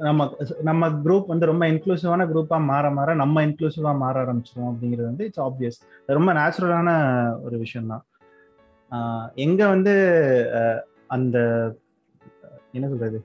நம்ம 0.00 0.22
நம்ம 0.62 0.88
குரூப் 1.02 1.26
வந்து 1.26 1.46
ரொம்ப 1.46 1.64
இன்க்ளூசிவான 1.66 2.26
குரூப்பா 2.28 2.56
மாற 2.64 2.90
மாற 2.90 3.14
நம்ம 3.14 3.42
இன்க்ளூசிவா 3.46 3.92
மாற 3.96 4.14
ஆரம்பிச்சிடும் 4.24 4.70
அப்படிங்கிறது 4.70 5.08
வந்து 5.08 5.24
இட்ஸ் 5.24 5.40
ஆப்வியஸ் 5.40 5.78
ரொம்ப 6.08 6.32
நேச்சுரலான 6.32 6.90
ஒரு 7.42 7.58
விஷயம் 7.58 7.92
தான் 7.92 8.04
எங்க 9.36 9.66
வந்து 9.66 9.94
அந்த 11.06 11.36
என்ன 12.74 12.86
சொல்றது? 12.88 13.18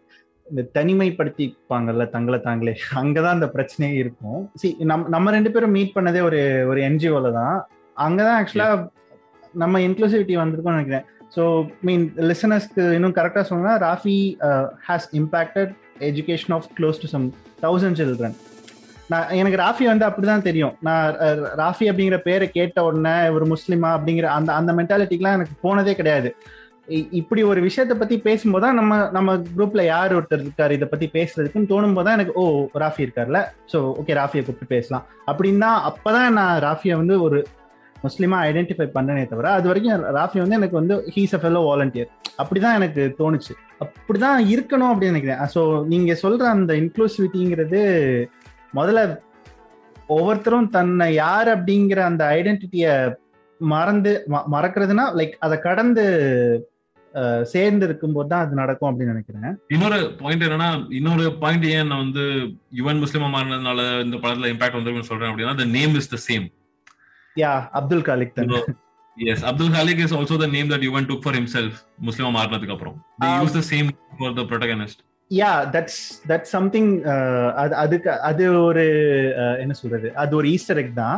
இந்த 0.52 0.64
தனிமைப்படுத்திப்பாங்கல்ல 0.78 2.06
தங்களை 2.16 2.40
தாங்களே. 2.40 2.74
அங்கதான் 3.02 3.36
அந்த 3.38 3.50
பிரச்சனையே 3.56 3.98
இருக்கும். 4.04 4.42
சி 4.62 4.70
நம் 4.92 5.06
நம்ம 5.16 5.32
ரெண்டு 5.38 5.52
பேரும் 5.52 5.76
மீட் 5.78 5.96
பண்ணதே 5.96 6.22
ஒரு 6.30 6.42
ஒரு 6.72 6.82
என்ஜிஓல 6.90 7.32
தான். 7.40 7.58
அங்கதான் 7.98 8.38
ஆக்சுவலா 8.40 8.70
நம்ம 9.64 9.80
இன்க்ளூசிவிட்டி 9.88 10.36
வந்திருக்கோம்னு 10.42 10.78
நினைக்கிறேன். 10.78 11.08
ஸோ 11.36 11.44
மீன் 11.88 12.04
லிசனர்ஸ்க்கு 12.30 12.84
இன்னும் 12.98 13.16
கரெக்டாக 13.18 13.46
சொன்னா 13.52 13.72
Rafi 13.88 14.18
has 14.90 15.08
impacted 15.22 15.74
education 16.10 16.54
of 16.58 16.70
close 16.80 17.02
to 17.04 17.10
some 17.16 17.26
thousand 17.62 18.00
children 18.02 18.38
நான் 19.12 19.30
எனக்கு 19.40 19.58
ராஃபி 19.64 19.86
வந்து 19.90 20.06
அப்படிதான் 20.08 20.46
தெரியும். 20.48 20.74
நான் 20.88 21.14
ராஃபி 21.62 21.86
அப்படிங்கிற 21.90 22.18
பேரை 22.26 22.48
கேட்ட 22.56 22.84
உடனே 22.88 23.14
ஒரு 23.36 23.46
முஸ்லிமா 23.54 23.90
அப்படிங்கிற 23.98 24.28
அந்த 24.38 24.50
அந்த 24.54 24.72
மென்டாலிட்டிக்கெலாம் 24.74 25.38
எனக்கு 25.38 25.56
போனதே 25.62 25.94
கிடையாது. 25.96 26.30
இப்படி 27.20 27.42
ஒரு 27.44 27.60
விஷயத்த 27.68 27.94
பத்தி 28.00 28.16
பேசும்போது 28.26 28.64
தான் 28.66 28.78
நம்ம 28.80 28.98
நம்ம 29.16 29.36
குரூப்ல 29.56 29.82
யார் 29.86 30.16
ஒருத்தர் 30.18 30.44
இருக்காரு 30.46 30.76
இதை 30.78 30.88
பத்தி 30.92 31.08
பேசுறதுக்குன்னு 31.16 31.72
தோணும் 31.72 31.96
போது 31.98 32.08
தான் 32.08 32.18
எனக்கு 32.18 32.34
ஓ 32.42 32.44
ராஃபி 32.84 33.02
இருக்கார்ல 33.06 33.40
ஸோ 33.72 33.80
ஓகே 34.00 34.16
ராஃபியை 34.20 34.44
கூப்பிட்டு 34.44 34.74
பேசலாம். 34.76 35.06
அப்படின்னா 35.32 35.70
அப்பதான் 35.90 36.38
நான் 36.40 36.62
ராஃபியை 36.68 36.98
வந்து 37.02 37.18
ஒரு 37.22 37.40
முஸ்லீமா 37.96 38.40
ஐடென்டிஃபை 38.50 38.88
பண்ணனே 38.98 39.24
தவிர 39.30 39.52
அது 39.58 39.68
வரைக்கும் 39.72 40.06
ராஃபி 40.20 40.40
வந்து 40.44 40.60
எனக்கு 40.60 40.80
வந்து 40.82 40.98
ஹீஸ் 41.16 41.36
அ 41.38 41.42
ஃபெலோ 41.44 41.62
வாலண்டியர் 41.70 42.10
அப்படிதான் 42.42 42.78
எனக்கு 42.80 43.04
தோணுச்சு. 43.20 43.54
அப்படிதான் 43.84 44.40
இருக்கணும் 44.54 44.92
அப்படின்னு 44.92 45.14
நினைக்கிறேன். 45.14 45.44
ஸோ 45.56 45.62
நீங்க 45.94 46.12
சொல்ற 46.24 46.46
அந்த 46.58 46.74
இன்க்ளூசிவிட்டிங்கிறது 46.82 47.82
முதல்ல 48.74 49.02
ஒவ்வொருத்தரும் 50.16 50.70
தன்னை 50.76 51.08
யார் 51.14 51.50
அப்படிங்கிற 51.56 52.00
அந்த 52.10 52.24
ஐடென்டிட்டிய 52.40 52.88
மறந்து 53.62 54.12
மறக்கிறதுனா 54.54 55.06
லைக் 55.20 55.36
அதை 55.46 55.56
கடந்து 55.60 56.04
சேர்ந்து 57.54 57.86
இருக்கும்போது 57.90 58.30
தான் 58.32 58.44
அது 58.46 58.60
நடக்கும் 58.62 58.90
அப்படின்னு 58.90 59.14
நினைக்கிறேன். 59.14 59.56
இன்னொரு 59.76 60.00
பாயிண்ட் 60.22 60.44
என்னன்னா 60.48 60.70
இன்னொரு 61.00 61.26
பாயிண்ட் 61.44 61.66
ஏன் 61.76 61.90
நான் 61.92 62.04
வந்து 62.06 62.26
யுவன் 62.80 63.02
முஸ்லிமா 63.04 63.30
மாறினதுனால 63.36 63.80
இந்த 64.06 64.18
படத்துல 64.24 64.52
இம்பாக்ட் 64.54 64.78
வந்திருக்குன்னு 64.78 65.12
சொல்றேன் 65.12 65.32
அப்படின்னா 65.32 65.56
the 65.62 65.70
name 65.78 65.96
is 66.02 66.12
the 66.16 66.20
same 66.28 66.46
yeah 67.36 67.54
Abdul 67.80 68.06
Khaliq 68.10 68.36
தான். 68.38 68.54
Yes 69.18 69.44
Abdul 69.50 69.74
Khaliq 69.78 70.02
is 70.06 70.16
also 70.20 70.36
the 70.44 70.48
name 70.56 70.72
that 70.74 70.86
Yuvan 70.88 71.08
took 71.12 71.24
for 71.26 71.38
himself 71.40 71.74
முஸ்லிமா 72.10 72.32
மாறினதுக்கு 72.38 72.76
அப்புறம். 72.76 72.98
They 73.24 73.32
Um, 73.34 73.44
use 73.46 73.56
the 73.60 73.66
same 73.74 73.88
for 74.20 74.32
the 74.40 74.46
protagonist. 74.52 75.00
Yeah 75.32 75.52
that's 75.74 76.02
that 76.32 76.46
something 76.56 76.92
அது 77.62 77.74
அதுக்கு 77.84 78.12
அது 78.30 78.44
ஒரு 78.68 78.86
என்ன 79.64 79.74
சொல்றது 79.82 80.10
அது 80.24 80.32
ஒரு 80.40 80.50
ஈஸ்டர் 80.56 80.80
எக் 80.84 80.94
தான். 81.02 81.18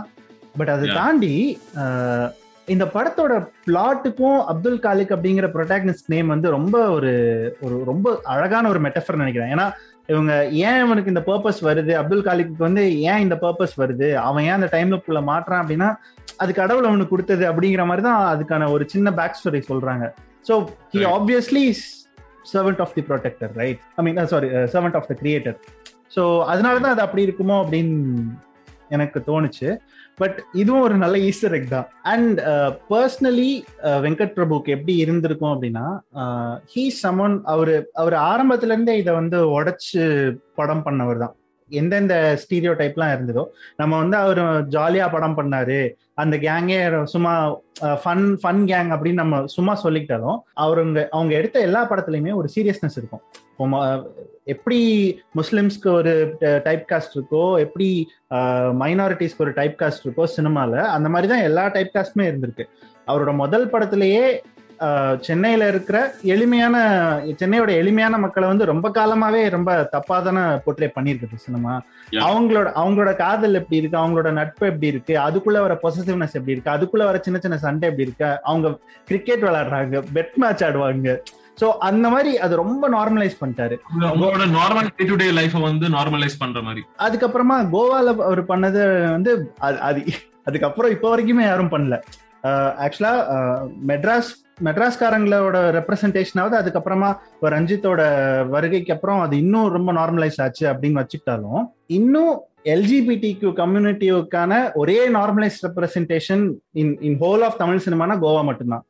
பட் 0.60 0.72
அதை. 0.76 0.86
தாண்டி 1.00 1.36
இந்த 2.74 2.86
படத்தோட 2.96 3.34
பிளாட்டுக்கும் 3.68 4.40
அப்துல் 4.52 4.82
காலிக் 4.86 5.14
அப்படிங்கிற 5.16 5.48
ப்ரொட்டாகனிஸ்ட் 5.56 6.12
நேம் 6.14 6.34
வந்து 6.34 6.48
ரொம்ப 6.56 6.76
ஒரு 6.96 7.12
ஒரு 7.66 7.76
ரொம்ப 7.92 8.08
அழகான 8.34 8.70
ஒரு 8.74 8.80
மெட்டஃபர் 8.86 9.22
நினைக்கிறேன். 9.22 9.52
ஏன்னா 9.56 9.66
இவங்க 10.14 10.34
ஏன் 10.68 10.80
இவனுக்கு 10.84 11.12
இந்த 11.14 11.24
பர்பஸ் 11.30 11.60
வருது? 11.68 11.92
அப்துல் 12.02 12.26
காலிக்கு 12.28 12.66
வந்து 12.68 12.84
ஏன் 13.12 13.24
இந்த 13.26 13.36
பர்பஸ் 13.44 13.76
வருது? 13.82 14.08
அவன் 14.28 14.46
ஏன் 14.48 14.58
அந்த 14.58 14.70
டைம்ல 14.76 14.98
புள்ள 15.06 15.22
மாட்டுறான் 15.32 15.62
அப்படின்னா 15.64 15.90
அது 16.44 16.52
கடவுள் 16.62 16.90
அவனுக்கு 16.90 17.14
கொடுத்தது 17.14 17.46
அப்படிங்கிற 17.52 17.86
மாதிரி 17.90 18.06
தான் 18.08 18.22
அதுக்கான 18.34 18.70
ஒரு 18.76 18.86
சின்ன 18.94 19.14
பேக் 19.20 19.38
ஸ்டோரி 19.40 19.62
சொல்றாங்க. 19.72 20.06
So 20.50 20.54
he. 20.94 21.02
Obviously 21.16 21.64
servant 22.54 22.82
of 22.86 22.96
the 22.98 23.04
protector 23.10 23.54
right 23.62 23.82
I 23.98 24.04
mean 24.08 24.22
sorry 24.34 24.50
servant 24.76 25.00
of 25.00 25.10
the 25.12 25.16
creator 25.24 25.58
so 26.16 26.24
அதனால 26.52 26.76
தான் 26.84 26.94
அது 26.96 27.04
அப்படி 27.08 27.26
இருக்குமோ 27.28 27.58
அப்படின்னு 27.64 27.98
எனக்கு 28.96 29.20
தோணுச்சு. 29.28 29.68
பட் 30.22 30.38
இதுவும் 30.62 30.86
ஒரு 30.88 30.96
நல்ல 31.04 31.18
ஈஸ்டர் 31.30 31.56
எக் 31.58 31.74
தான். 31.74 31.90
அண்ட் 32.14 32.40
பர்சனலி 32.92 33.52
வெங்கட் 34.06 34.36
பிரபுக்கு 34.38 34.76
எப்படி 34.78 34.96
இருந்திருக்கும் 35.06 35.54
அப்படின்னா 35.54 35.86
uh, 36.22 36.54
ஹீ 36.74 36.86
சமன் 37.02 37.38
அவரு 37.54 37.76
அவர் 38.02 38.18
ஆரம்பத்துல 38.32 38.76
இருந்தே 38.76 38.96
இதை 39.04 39.14
வந்து 39.22 39.40
உடைச்சு 39.58 40.04
படம் 40.60 40.86
பண்ணவர் 40.88 41.24
தான். 41.24 41.36
எந்தெந்த 41.72 42.14
ஸ்டீரியோ 42.42 42.72
டைப்லாம் 42.78 43.12
இருந்ததோ 43.16 43.44
நம்ம 43.80 43.94
வந்து 44.02 44.18
அவர் 44.24 44.42
ஜாலியா 44.76 45.08
படம் 45.16 45.36
பண்ணாரு 45.40 45.80
அந்த 46.22 46.36
கேங்கே 46.46 46.80
சும்மா 47.14 47.34
ஃபன் 48.02 48.26
ஃபன் 48.42 48.64
கேங் 48.72 48.90
அப்படின்னு 48.96 49.22
நம்ம 49.24 49.42
சும்மா 49.56 49.74
சொல்லிக்கிட்டாலும் 49.84 50.40
அவருங்க 50.64 51.00
அவங்க 51.16 51.34
எடுத்த 51.42 51.60
எல்லா 51.68 51.84
படத்துலையுமே 51.92 52.34
ஒரு 52.40 52.50
சீரியஸ்னஸ் 52.56 52.98
இருக்கும். 53.00 53.24
எப்படி 54.54 54.80
முஸ்லிம்ஸ்க்கு 55.40 55.90
ஒரு 56.00 56.14
டைப் 56.68 56.86
காஸ்ட் 56.92 57.16
இருக்கோ 57.18 57.44
எப்படி 57.66 57.90
மைனாரிட்டிஸ்க்கு 58.84 59.46
ஒரு 59.48 59.54
டைப் 59.60 59.76
காஸ்ட் 59.82 60.06
இருக்கோ 60.06 60.26
சினிமால 60.38 60.86
அந்த 60.96 61.10
மாதிரி 61.16 61.30
தான் 61.34 61.48
எல்லா 61.50 61.66
டைப் 61.76 61.96
காஸ்ட்டுமே 61.96 62.30
இருந்திருக்கு. 62.30 62.66
அவரோட 63.12 63.34
முதல் 63.44 63.72
படத்திலேயே 63.74 64.24
சென்னையில 65.28 65.64
இருக்கிற 65.72 65.98
எளிமையான 66.34 66.76
சென்னையோட 67.40 67.72
எளிமையான 67.80 68.18
மக்களை 68.24 68.48
வந்து 68.52 68.70
ரொம்ப 68.70 68.88
காலமாவே 68.98 69.42
ரொம்ப 69.56 69.72
தப்பா 69.96 70.18
தானே 70.28 70.44
போர்ட்ரே 70.66 70.88
பண்ணியிருக்குது 70.98 71.40
சினிமா. 71.46 71.74
அவங்களோட 72.28 72.68
அவங்களோட 72.82 73.12
காதல் 73.24 73.60
எப்படி 73.62 73.80
இருக்கு? 73.82 73.98
அவங்களோட 74.04 74.32
நட்பு 74.40 74.66
எப்படி 74.72 74.88
இருக்கு? 74.94 75.16
அதுக்குள்ள 75.26 75.58
வர 75.66 75.76
பொசசிவ்னஸ் 75.84 76.38
எப்படி 76.40 76.56
இருக்கு? 76.56 76.76
அதுக்குள்ள 76.76 77.10
வர 77.10 77.20
சின்ன 77.28 77.40
சின்ன 77.46 77.58
சண்டை 77.66 77.90
எப்படி 77.92 78.08
இருக்கு? 78.08 78.30
அவங்க 78.52 78.72
கிரிக்கெட் 79.10 79.46
விளையாடுறாங்க 79.48 80.04
பெட் 80.18 80.34
மேட்ச் 80.44 80.64
ஆடுவாங்க. 80.70 81.18
சோ 81.62 81.68
அந்த 81.90 82.06
மாதிரி 82.14 82.32
அது 82.46 82.54
ரொம்ப 82.64 82.90
நார்மலைஸ் 82.96 83.40
பண்ணிட்டாரு. 83.42 83.76
உங்களோட 84.14 84.46
normal 84.60 84.90
day 84.98 85.06
to 85.12 85.16
day 85.22 85.28
life 85.40 85.56
வந்து 85.68 85.86
நார்மலைஸ் 85.98 86.42
பண்ற 86.44 86.62
மாதிரி. 86.68 86.82
அதுக்கப்புறமா 87.06 87.58
கோவால 87.76 88.16
அவர் 88.30 88.44
பண்ணது 88.52 88.82
வந்து 89.16 89.32
அது 89.68 89.80
அது 89.90 90.02
அதுக்கப்புறம் 90.50 90.94
இப்போ 90.96 91.08
வரைக்குமே 91.14 91.46
யாரும் 91.48 91.74
பண்ணல. 91.76 91.98
ஆக்சுவலா 92.84 93.14
மெட்ராஸ் 93.90 94.30
மெட்ராஸ்காரங்களோட 94.68 95.58
ரெப்ரசன்டேஷனாவது 95.78 96.56
அதுக்கப்புறமா 96.60 97.10
இப்போ 97.36 97.50
ரஞ்சித்தோட 97.56 98.02
வருகைக்கு 98.54 98.94
அப்புறம் 98.96 99.20
அது 99.26 99.36
இன்னும் 99.44 99.74
ரொம்ப 99.78 99.92
நார்மலைஸ் 100.00 100.40
ஆச்சு 100.46 100.66
அப்படின்னு 100.72 101.02
வச்சுக்கிட்டாலும் 101.02 101.64
இன்னும் 101.98 102.34
எல்ஜிபிடிக்கு 102.74 103.50
கம்யூனிட்டிக்கான 103.60 104.54
ஒரே 104.82 104.98
normalise 105.18 105.60
representation 105.68 106.44
in 106.82 106.92
in 107.08 107.18
whole 107.24 107.44
of 107.48 107.60
Tamil 107.62 107.84
சினிமானா 107.86 108.16
Goa 108.26 108.42
மட்டும்தான். 108.50 108.84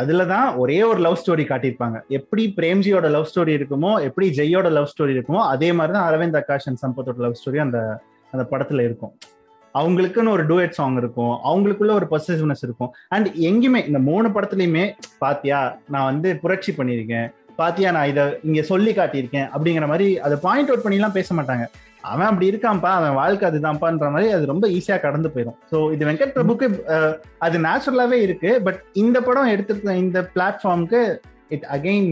அதுல 0.00 0.24
தான் 0.32 0.48
ஒரே 0.62 0.78
ஒரு 0.90 1.00
லவ் 1.06 1.20
ஸ்டோரி 1.20 1.44
காட்டியிருப்பாங்க. 1.50 1.98
எப்படி 2.18 2.42
பிரேம்ஜியோட 2.58 3.06
லவ் 3.14 3.30
ஸ்டோரி 3.30 3.52
இருக்குமோ 3.58 3.92
எப்படி 4.08 4.26
ஜெய்யோட 4.38 4.68
லவ் 4.78 4.90
ஸ்டோரி 4.92 5.14
இருக்குமோ 5.16 5.40
அதே 5.54 5.70
மாதிரி 5.78 5.94
தான் 5.96 6.06
அரவிந்த் 6.10 6.38
அகாஷன் 6.42 6.70
அண்ட் 6.72 6.82
சம்பத்தோட 6.84 7.24
லவ் 7.26 7.38
ஸ்டோரி 7.40 7.60
அந்த 7.64 7.78
அந்த 8.32 8.44
படத்துல 8.52 8.84
இருக்கும். 8.88 9.14
அவங்களுக்குன்னு 9.74 10.34
ஒரு 10.34 10.44
டூயட் 10.50 10.76
சாங் 10.76 10.98
இருக்கும். 11.02 11.34
அவங்களுக்குள்ள 11.48 11.92
ஒரு 12.00 12.06
பொசசிவ்னஸ் 12.12 12.62
இருக்கும். 12.66 12.90
அண்ட் 13.14 13.28
எங்கேயுமே 13.48 13.80
இந்த 13.90 14.00
மூணு 14.10 14.28
படத்துலயுமே 14.36 14.84
பாத்தியா 15.24 15.58
நான் 15.94 16.08
வந்து 16.10 16.30
புரட்சி 16.44 16.72
பண்ணியிருக்கேன். 16.78 17.26
பாத்தியா 17.60 17.90
நான் 17.96 18.10
இதை 18.12 18.24
இங்க 18.48 18.62
சொல்லி 18.70 18.92
காட்டியிருக்கேன் 19.00 19.48
அப்படிங்கிற 19.54 19.86
மாதிரி 19.92 20.08
அதை 20.26 20.38
பாயிண்ட் 20.46 20.70
அவுட் 20.70 20.86
பண்ணிலாம் 20.86 21.18
பேச 21.18 21.34
மாட்டாங்க. 21.38 21.66
அவன் 22.10 22.28
அப்படி 22.28 22.50
இருக்கான்ப்பா 22.50 22.90
அவன் 22.98 23.18
வாழ்க்கை 23.20 23.46
அதுதான்ப்பான்ற 23.48 24.08
மாதிரி 24.14 24.32
அது 24.32 24.50
ரொம்ப 24.52 24.66
ஈஸியா 24.68 24.96
கடந்து 25.00 25.28
போயிடும் 25.34 25.58
ஸோ 25.72 25.78
இது 25.94 26.08
வெங்கட் 26.08 26.34
பிரபுக்கு 26.36 26.66
அது 27.38 27.58
நேச்சுரலாவே 27.66 28.18
இருக்கு 28.26 28.50
பட் 28.66 28.80
இந்த 29.02 29.20
படம் 29.20 29.52
எடுத்திருக்க 29.54 29.96
இந்த 30.04 30.20
பிளாட்ஃபார்முக்கு 30.34 31.00
it 31.48 31.66
again 31.76 32.10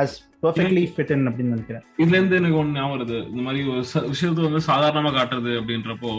has 0.00 0.16
perfectly 0.42 0.84
fit 0.92 1.12
in 1.14 1.26
அப்படின்னு 1.28 1.54
நினைக்கிறேன். 1.54 1.84
இதுல 2.02 2.18
இருந்து 2.18 2.36
எனக்கு 2.36 2.58
ஒண்ணு 2.60 2.76
ஞாபகம் 2.76 2.94
வருது. 2.94 3.18
இந்த 3.30 3.42
மாதிரி 3.46 3.62
ஒரு 3.70 3.80
விஷயத்தை 4.12 4.44
வந்து 4.46 4.62
சாதாரணமா 4.68 5.10
காட்டுறது 5.16 5.52
அப்படின்றப்போ 5.60 6.12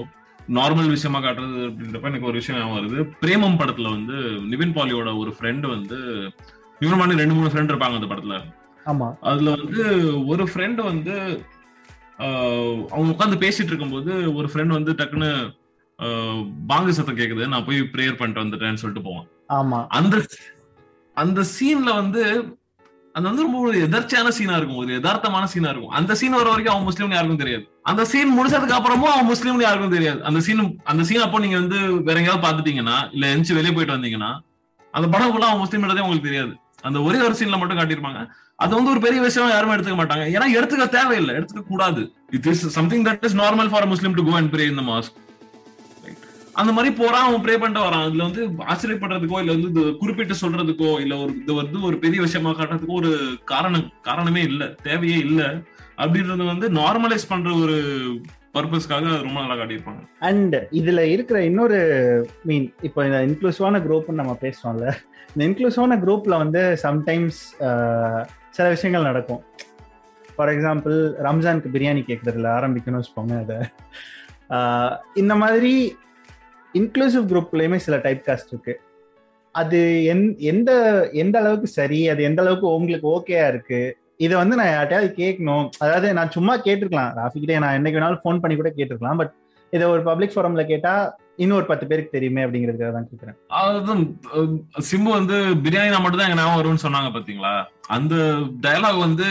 நார்மல் 0.58 0.94
விஷயமா 0.96 1.20
காட்டுறது 1.20 1.62
அப்படின்றப்ப 1.68 2.12
எனக்கு 2.12 2.30
ஒரு 2.30 2.40
விஷயம் 2.40 2.60
ஞாபகம் 2.60 2.78
வருது. 2.80 3.00
பிரேமம் 3.24 3.60
படத்துல 3.62 3.92
வந்து 3.96 4.18
நிவின் 4.52 4.76
பாலியோட 4.78 5.10
ஒரு 5.22 5.34
ஃப்ரெண்டு 5.38 5.68
வந்து 5.76 5.98
இவன் 6.82 7.22
ரெண்டு 7.22 7.38
மூணு 7.38 7.52
ஃப்ரெண்ட் 7.52 7.74
இருப்பாங்க 7.74 8.00
அந்த 8.00 8.10
படத்துல. 8.12 8.38
ஆமா. 8.86 9.08
அதுல 9.32 9.50
வந்து 9.58 9.82
ஒரு 10.28 10.44
ஃப்ரெண்ட் 10.52 10.80
வந்து 10.92 11.16
அவங்க 12.94 13.10
உட்காந்து 13.14 13.38
பேசிட்டு 13.44 13.72
இருக்கும்போது 13.72 14.12
ஒரு 14.38 14.48
ஃப்ரெண்ட் 14.52 14.78
வந்து 14.78 14.94
டக்குன்னு 15.00 15.30
பாங்கு 16.72 16.96
சத்தம் 16.98 17.20
கேக்குது 17.20 17.52
நான் 17.54 17.66
போய் 17.68 17.80
ப்ரேயர் 17.94 18.18
பண்ணிட்டு 18.20 18.44
வந்துட்டேன்னு 18.44 18.82
சொல்லிட்டு 18.84 19.08
போவான். 19.08 19.28
ஆமா. 19.60 19.80
அந்த 20.00 20.16
அந்த 21.18 21.42
சீன்ல 21.56 21.90
வந்து 22.02 22.22
அது 23.16 23.26
வந்து 23.30 23.46
ரொம்ப 23.46 23.58
ஒரு 23.68 23.78
எதர்ச்சியான 23.86 24.30
சீனா 24.36 24.58
இருக்கும் 24.58 24.82
ஒரு 24.82 24.92
யதார்த்தமான 24.98 25.48
சீனா 25.54 25.70
இருக்கும். 25.72 25.96
அந்த 26.00 26.12
சீன் 26.20 26.38
வர 26.40 26.48
வரைக்கும் 26.52 26.74
அவன் 26.74 26.88
முஸ்லீம்னு 26.90 27.18
யாருக்கும் 27.18 27.42
தெரியாது. 27.42 27.64
அந்த 27.90 28.04
சீன் 28.12 28.36
முடிச்சதுக்கு 28.38 28.78
அப்புறமும் 28.78 29.14
அவன் 29.14 29.30
முஸ்லீம்னு 29.32 29.66
யாருக்கும் 29.68 29.96
தெரியாது. 29.96 30.20
அந்த 30.30 30.40
சீன் 30.46 30.62
அந்த 30.92 31.04
சீன் 31.10 31.26
அப்போ 31.26 31.40
நீங்க 31.46 31.58
வந்து 31.62 31.80
வேற 32.08 32.16
எங்கேயாவது 32.22 32.46
பாத்துட்டீங்கன்னா 32.46 32.98
இல்ல 33.16 33.26
எந்திச்சு 33.34 33.58
வெளியே 33.60 33.74
போயிட்டு 33.76 33.98
வந்தீங்கன்னா 33.98 34.32
அந்த 34.94 35.08
படம் 35.14 35.34
ஃபுல்லா 35.34 35.50
அவன் 35.50 35.64
முஸ்லீம் 35.64 35.84
உங்களுக்கு 35.84 36.30
தெரியாது. 36.30 36.54
அந்த 36.88 37.00
ஒரே 37.08 37.20
ஒரு 37.28 37.36
சீன்ல 37.40 37.58
மட்டும் 37.62 37.80
காட்டியிருப்பாங்க. 37.80 38.22
அது 38.64 38.72
வந்து 38.78 38.92
ஒரு 38.94 39.02
பெரிய 39.06 39.20
விஷயம் 39.22 39.54
யாருமே 39.54 39.74
எடுத்துக்க 39.76 39.98
மாட்டாங்க. 40.00 40.26
ஏன்னா 40.36 40.48
எடுத்துக்க 40.58 40.86
தேவையில்லை. 40.96 41.34
எடுத்துக்க 41.36 41.64
கூடாது. 41.70 42.02
It 42.38 42.48
is 42.52 42.64
something 42.78 43.06
that 43.06 43.26
is 43.26 43.38
normal 43.38 43.70
for 43.74 43.88
Muslim 43.88 44.16
to 44.18 44.24
go 44.28 44.34
and 44.40 44.52
pray 44.54 44.66
இந்த 44.74 44.86
மாஸ்க் 44.92 45.18
அந்த 46.62 46.72
மாதிரி 46.72 46.90
போறான் 46.96 47.26
அவன் 47.28 47.44
ப்ரே 47.44 47.54
பண்ணிட்டு 47.58 47.86
வரான். 47.86 48.06
இதுல 48.08 48.26
வந்து 48.28 48.42
ஆச்சரியப்படுறதுக்கோ 48.72 49.38
இல்ல 49.40 49.54
வந்து 49.56 49.70
இது 49.74 49.84
குறிப்பிட்டு 49.98 50.36
சொல்றதுக்கோ 50.42 50.90
இல்ல 51.04 51.14
ஒரு 51.18 51.34
இது 51.44 51.54
வந்து 51.54 51.78
ஒரு 51.82 51.98
பெரிய 51.98 52.22
விஷயமா 52.22 52.52
காட்டுறதுக்கோ 52.52 52.98
ஒரு 53.02 53.12
காரணம் 53.44 53.86
காரணமே 54.02 54.42
இல்ல. 54.42 54.64
தேவையே 54.84 55.18
இல்ல. 55.28 55.42
அப்படின்றது 55.98 56.46
வந்து 56.46 56.70
நார்மலைஸ் 56.80 57.30
பண்ற 57.30 57.50
ஒரு 57.64 57.78
பர்பஸ்க்காக 58.54 59.06
ரொம்ப 59.26 59.38
நல்லா 59.42 59.56
காட்டியிருப்பாங்க. 59.56 60.02
அண்ட் 60.30 60.56
இதுல 60.72 61.00
இருக்கிற 61.16 61.38
இன்னொரு 61.44 61.80
மீன் 62.44 62.68
இப்போ 62.82 63.06
இந்த 63.06 63.20
இன்க்ளூசிவான 63.28 63.82
குரூப்னு 63.88 64.22
நம்ம 64.22 64.38
பேசுறோம்ல. 64.42 64.88
இந்த 65.34 65.42
இன்க்ளூசிவான 65.48 65.98
குரூப்ல 66.06 66.38
வந்து 66.38 66.64
சம்டைம்ஸ் 66.86 67.42
சில 68.56 68.66
விஷயங்கள் 68.76 69.10
நடக்கும். 69.10 69.42
ஃபார் 70.36 70.52
எக்ஸாம்பிள் 70.54 70.98
ரம்ஜானுக்கு 71.26 71.74
பிரியாணி 71.76 72.02
கேட்கறதுல 72.10 72.50
ஆரம்பிக்கணும்னு 72.58 73.02
வச்சுக்கோங்க 73.02 73.36
அதை. 73.44 73.58
இந்த 75.22 75.34
மாதிரி 75.44 75.74
இன்க்ளூசிவ் 76.74 77.26
குரூப்லயுமே 77.32 77.78
சில 77.86 77.98
டைப் 78.06 78.22
காஸ்ட் 78.28 78.52
இருக்கு. 78.54 78.74
அது 79.56 79.80
எந் 80.12 80.26
எந்த 80.52 80.72
எந்த 81.22 81.36
அளவுக்கு 81.40 81.68
சரி 81.80 82.00
அது 82.12 82.22
எந்த 82.30 82.40
அளவுக்கு 82.44 82.68
உங்களுக்கு 82.76 83.08
ஓகேயா 83.16 83.46
இருக்கு 83.54 83.82
இதை 84.26 84.36
வந்து 84.42 84.56
நான் 84.60 84.74
யார்ட்டையாவது 84.76 85.10
கேட்கணும் 85.22 85.66
அதாவது 85.84 86.08
நான் 86.18 86.34
சும்மா 86.36 86.54
கேட்டிருக்கலாம். 86.66 87.14
ராஃபிக்கிட்டே 87.20 87.58
நான் 87.64 87.78
என்னைக்கு 87.78 88.00
வேணாலும் 88.00 88.24
ஃபோன் 88.24 88.42
பண்ணி 88.44 88.56
கூட 88.58 88.72
கேட்டிருக்கலாம். 88.78 89.20
பட் 89.22 89.34
இதை 89.72 89.88
ஒரு 89.88 90.04
பப்ளிக் 90.04 90.32
ஃபோரம்ல 90.36 90.66
கேட்டா 90.66 90.94
இன்னொரு 91.36 91.66
பத்து 91.66 91.88
பேருக்கு 91.88 92.12
தெரியுமே 92.12 92.44
அப்படிங்கிறதுக்காக 92.44 92.92
தான் 92.92 93.08
கேட்கிறேன் 93.10 93.38
அதுதான் 93.48 94.02
சிம்பு 94.92 95.10
வந்து 95.10 95.34
பிரியாணி 95.64 95.90
நான் 95.90 96.02
மட்டும் 96.02 96.20
தான் 96.20 96.30
எங்க 96.30 96.42
ஞாபகம் 96.42 96.60
வரும்னு 96.60 96.86
சொன்னாங்க 96.86 97.12
பாத்தீங்களா? 97.12 97.66
அந்த 97.88 98.16
டயலாக் 98.62 99.00
வந்து 99.00 99.28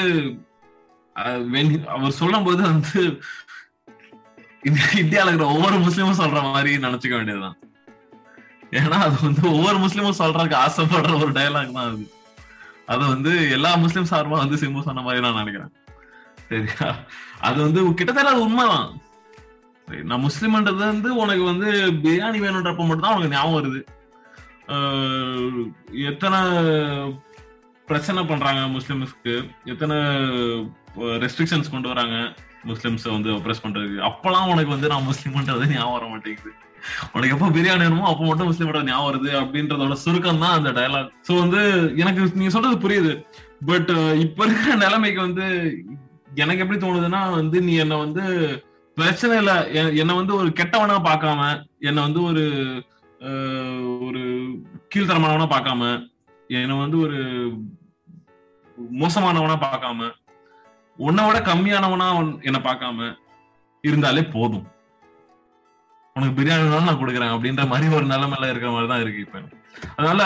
அவர் 1.89 2.11
சொல்லும் 2.11 2.45
போது 2.45 2.63
வந்து 2.63 3.03
இந்த- 4.63 4.93
இந்தியால 4.95 5.27
இருக்கிற 5.27 5.47
ஒவ்வொரு 5.47 5.77
முஸ்லீமும் 5.77 6.19
சொல்ற 6.19 6.43
மாதிரி 6.43 6.77
நினைச்சுக்க 6.77 7.11
வேண்டியதுதான். 7.11 7.59
ஏன்னா 8.71 8.99
அது 9.01 9.17
வந்து 9.23 9.53
ஒவ்வொரு 9.53 9.79
முஸ்லீமும் 9.79 10.19
சொல்றதுக்கு 10.19 10.63
ஆசைப்படுற 10.67 11.21
ஒரு 11.21 11.33
டயலாக் 11.33 11.73
தான் 11.73 11.93
அது. 11.93 12.13
அது 12.87 13.07
வந்து 13.09 13.51
எல்லா 13.51 13.75
முஸ்லீம் 13.77 14.11
சார்பா 14.11 14.37
வந்து 14.37 14.57
சிம்பு 14.57 14.83
சொன்ன 14.83 15.01
மாதிரி 15.01 15.21
நான் 15.21 15.45
நினைக்கிறேன். 15.45 15.73
சரியா? 16.49 16.97
அது 17.41 17.63
வந்து 17.63 17.95
கிட்டத்தட்ட 17.95 18.31
அது 18.31 18.41
உண்மைதான். 18.41 19.01
நான் 20.11 20.25
முஸ்லீம்ன்றது 20.27 20.83
வந்து 20.93 21.11
உனக்கு 21.23 21.45
வந்து 21.51 21.69
பிரியாணி 22.05 22.39
வேணுன்றப்ப 22.45 22.87
மட்டும் 22.87 23.07
தான் 23.07 23.17
உனக்கு 23.17 23.35
ஞாபகம் 23.35 23.59
வருது. 23.59 23.81
எத்தனை 26.11 26.39
பிரச்சனை 27.89 28.21
பண்றாங்க 28.31 28.61
முஸ்லிம்ஸ்க்கு? 28.77 29.35
எத்தனை 29.73 29.97
ரெஸ்ட்ரிக்ஷன்ஸ் 31.25 31.73
கொண்டு 31.75 31.93
வராங்க 31.93 32.17
முஸ்லிம்ஸ் 32.71 33.07
வந்து 33.17 33.31
அப்ரெஸ் 33.37 33.63
பண்றதுக்கு? 33.65 33.99
அப்பெல்லாம் 34.09 34.51
உனக்கு 34.55 34.75
வந்து 34.75 34.91
நான் 34.93 35.09
முஸ்லீம்ன்றது 35.11 35.71
ஞாபகம் 35.75 35.97
வர 35.97 36.07
மாட்டேங்குது. 36.13 36.53
உனக்கு 37.15 37.35
எப்போ 37.37 37.49
பிரியாணி 37.57 37.85
வேணுமோ 37.85 38.07
அப்போ 38.11 38.25
மட்டும் 38.29 38.49
முஸ்லீமோட 38.51 38.81
ஞாபகம் 38.91 39.09
வருது 39.09 39.31
அப்படின்றதோட 39.41 39.97
சுருக்கம் 40.05 40.43
தான் 40.45 40.57
அந்த 40.59 40.71
டயலாக் 40.79 41.11
ஸோ 41.29 41.33
வந்து 41.43 41.61
எனக்கு 42.03 42.23
நீங்க 42.39 42.53
சொல்றது 42.57 42.77
புரியுது. 42.85 43.13
பட் 43.71 43.91
இப்ப 44.25 44.45
இருக்கிற 44.49 44.75
நிலைமைக்கு 44.85 45.21
வந்து 45.27 45.47
எனக்கு 46.43 46.63
எப்படி 46.65 46.81
தோணுதுன்னா 46.85 47.23
வந்து 47.39 47.59
நீ 47.69 47.73
என்ன 47.85 47.95
வந்து 48.05 48.25
பிரச்சனை 49.01 49.37
இல்ல. 49.39 49.53
என்ன 49.79 49.91
என்னை 50.01 50.15
வந்து 50.15 50.35
ஒரு 50.35 50.49
கெட்டவனா 50.61 50.97
பார்க்காம 51.09 51.43
என்னை 51.89 52.03
வந்து 52.03 52.23
ஒரு 52.23 52.45
ஒரு 54.07 54.23
கீழ்த்தரமானவனா 54.93 55.47
பார்க்காம 55.55 55.83
என்னை 56.51 56.77
வந்து 56.79 56.99
ஒரு 57.07 57.19
மோசமானவனா 59.01 59.57
பார்க்காம 59.67 60.11
உன்னை 60.99 61.23
விட 61.27 61.39
கம்மியானவனா 61.41 62.07
என்ன 62.19 62.39
என்னை 62.49 62.61
பார்க்காம 62.61 63.09
இருந்தாலே 63.85 64.23
போதும். 64.35 64.67
உனக்கு 66.17 66.35
பிரியாணி 66.39 66.87
நான் 66.87 67.01
கொடுக்குறேன் 67.01 67.33
அப்படின்ற 67.35 67.65
மாதிரி 67.69 67.95
ஒரு 67.97 68.07
நிலைமையில 68.07 68.49
இருக்கிற 68.51 68.71
மாதிரி 68.73 68.89
தான் 68.93 69.03
இருக்கு 69.05 69.25
இப்ப 69.27 69.39
அதனால 69.97 70.23